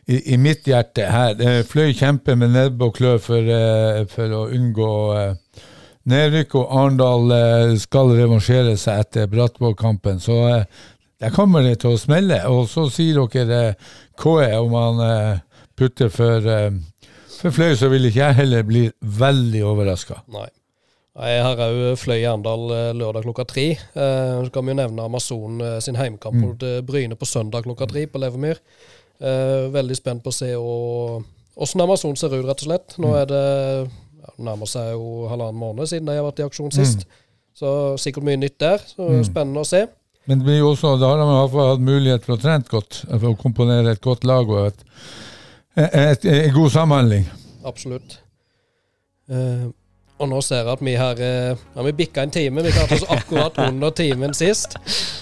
i, 0.10 0.34
i 0.34 0.38
mitt 0.42 0.66
hjerte 0.68 1.06
her. 1.12 1.36
Jeg 1.38 1.68
Fløy 1.70 1.92
kjemper 1.94 2.38
med 2.40 2.56
nebb 2.56 2.82
og 2.82 2.96
klør 2.98 3.20
for, 3.22 3.46
eh, 3.54 4.04
for 4.10 4.34
å 4.34 4.44
unngå 4.56 4.92
eh, 5.20 5.66
nedrykk, 6.10 6.56
og 6.58 6.72
Arendal 6.82 7.34
eh, 7.36 7.74
skal 7.82 8.14
revansjere 8.18 8.74
seg 8.82 9.04
etter 9.06 9.30
Brattvåg-kampen. 9.30 10.18
Så 10.24 10.40
der 11.20 11.36
kommer 11.36 11.62
det 11.66 11.82
til 11.84 11.94
å 11.94 12.02
smelle. 12.02 12.42
Og 12.50 12.66
så 12.72 12.88
sier 12.94 13.22
dere 13.30 13.76
KE 14.20 14.50
om 14.58 14.74
han 14.80 15.04
putter 15.78 16.10
for, 16.12 16.48
for 17.38 17.54
Fløy, 17.56 17.76
så 17.78 17.92
vil 17.92 18.10
ikke 18.10 18.24
jeg 18.24 18.40
heller 18.42 18.66
bli 18.68 18.88
veldig 19.20 19.62
overraska. 19.68 20.24
Jeg 21.20 21.44
har 21.44 21.60
òg 21.66 21.98
Fløy 22.00 22.24
Arendal 22.24 22.70
eh, 22.72 22.92
lørdag 22.96 23.26
klokka 23.28 23.46
tre. 23.52 23.68
Så 23.94 24.50
kan 24.56 24.66
vi 24.66 24.74
jo 24.74 24.80
nevne 24.82 25.06
Amazon 25.06 25.62
sin 25.84 26.00
heimkamp 26.00 26.40
Mm. 26.40 26.46
mot 26.48 26.64
Bryne 26.88 27.18
på 27.20 27.28
søndag 27.28 27.68
klokka 27.68 27.86
tre 27.92 28.08
på 28.08 28.22
Levermyr. 28.24 28.58
Eh, 29.20 29.70
veldig 29.74 29.96
spent 30.00 30.24
på 30.24 30.32
å 30.32 30.34
se 30.34 30.54
åssen 31.60 31.82
Amazon 31.84 32.16
ser 32.16 32.32
ut, 32.38 32.46
rett 32.48 32.62
og 32.64 32.68
slett. 32.70 32.94
Nå 32.98 33.10
Mm. 33.10 33.18
er 33.22 33.26
det 33.26 33.44
ja, 34.22 34.30
nærmer 34.40 34.66
seg 34.68 34.94
jo 34.94 35.28
halvannen 35.28 35.60
måned 35.60 35.88
siden 35.92 36.06
de 36.08 36.16
har 36.16 36.24
vært 36.32 36.40
i 36.40 36.48
aksjon 36.48 36.72
sist. 36.72 37.06
Så 37.60 37.98
sikkert 38.00 38.24
mye 38.24 38.38
nytt 38.40 38.58
der. 38.60 38.78
Så 38.80 39.10
Mm. 39.10 39.24
Spennende 39.28 39.60
å 39.60 39.66
se. 39.68 39.88
Men 40.28 40.40
det 40.40 40.46
blir 40.46 40.60
jo 40.60 40.72
også, 40.76 40.98
da 41.00 41.08
har 41.10 41.18
de 41.18 41.24
i 41.24 41.36
hvert 41.36 41.52
fall 41.52 41.70
hatt 41.76 41.82
mulighet 41.84 42.24
for 42.24 42.38
å 42.38 42.40
trene 42.42 42.64
godt, 42.70 43.02
for 43.10 43.28
å 43.34 43.38
komponere 43.38 43.92
et 43.92 44.02
godt 44.02 44.24
lag 44.24 44.48
og 44.50 44.68
et, 44.68 44.84
et, 45.76 45.94
et, 45.94 46.26
en 46.48 46.54
god 46.54 46.70
samhandling. 46.72 47.26
Absolutt. 47.66 48.20
Eh, 49.30 49.68
og 50.20 50.28
nå 50.28 50.40
ser 50.44 50.66
jeg 50.66 50.72
at 50.74 50.82
vi 50.84 50.94
har 51.00 51.20
eh, 51.24 51.56
ja, 51.56 51.84
vi 51.86 51.94
bikka 51.96 52.26
en 52.26 52.34
time. 52.34 52.64
Vi 52.66 52.74
klarte 52.76 52.98
oss 52.98 53.06
akkurat 53.16 53.56
under 53.64 53.94
timen 53.96 54.34
sist. 54.36 54.76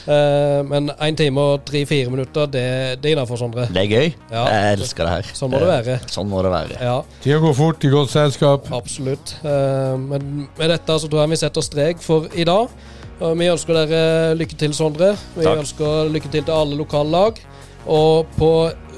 Uh, 0.08 0.64
men 0.66 0.90
én 1.04 1.18
time 1.20 1.44
og 1.44 1.66
tre-fire 1.68 2.10
minutter, 2.10 2.48
det, 2.50 2.64
det 3.04 3.12
er 3.12 3.18
innafor, 3.18 3.38
Sondre. 3.38 3.68
Det 3.74 3.84
er 3.84 3.92
gøy. 3.92 4.14
Ja. 4.32 4.46
Jeg 4.50 4.78
elsker 4.80 5.06
det 5.06 5.16
her. 5.18 5.32
Sånn 5.38 5.52
må 5.54 5.60
det 5.62 5.70
være. 5.70 5.98
Sånn 6.10 6.32
må 6.32 6.42
det 6.46 6.54
være. 6.54 6.80
Ja, 6.82 6.96
Tida 7.22 7.42
går 7.44 7.54
fort 7.58 7.86
i 7.86 7.92
godt 7.94 8.14
selskap. 8.14 8.72
absolutt. 8.74 9.36
Uh, 9.44 9.94
men 10.02 10.48
med 10.48 10.74
dette 10.74 10.98
så 11.04 11.12
tror 11.12 11.26
jeg 11.26 11.36
vi 11.36 11.42
setter 11.44 11.68
strek 11.68 12.02
for 12.02 12.26
i 12.34 12.48
dag. 12.48 12.72
Uh, 13.20 13.34
vi 13.38 13.52
ønsker 13.52 13.78
dere 13.84 14.34
lykke 14.40 14.58
til, 14.58 14.74
Sondre. 14.78 15.12
Vi 15.36 15.46
Takk. 15.46 15.62
ønsker 15.66 16.10
lykke 16.16 16.34
til 16.34 16.48
til 16.48 16.56
alle 16.56 16.80
lokallag. 16.80 17.44
Og 17.86 18.26
på 18.40 18.52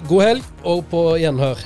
god 0.08 0.26
helg 0.30 0.48
og 0.64 0.86
på 0.94 1.04
gjenhør. 1.20 1.60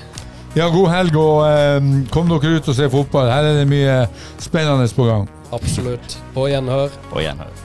Ja, 0.53 0.67
god 0.69 0.89
helg, 0.93 1.15
og 1.17 1.39
eh, 1.49 1.85
kom 2.13 2.29
dere 2.29 2.59
ut 2.59 2.67
og 2.69 2.75
se 2.77 2.89
fotball. 2.93 3.31
Her 3.33 3.47
er 3.49 3.59
det 3.63 3.67
mye 3.71 3.95
spennende 4.37 4.85
på 4.93 5.07
gang. 5.09 5.25
Absolutt. 5.53 6.19
På 6.35 6.45
gjenhør. 6.51 6.93
På 7.09 7.23
gjenhør. 7.23 7.62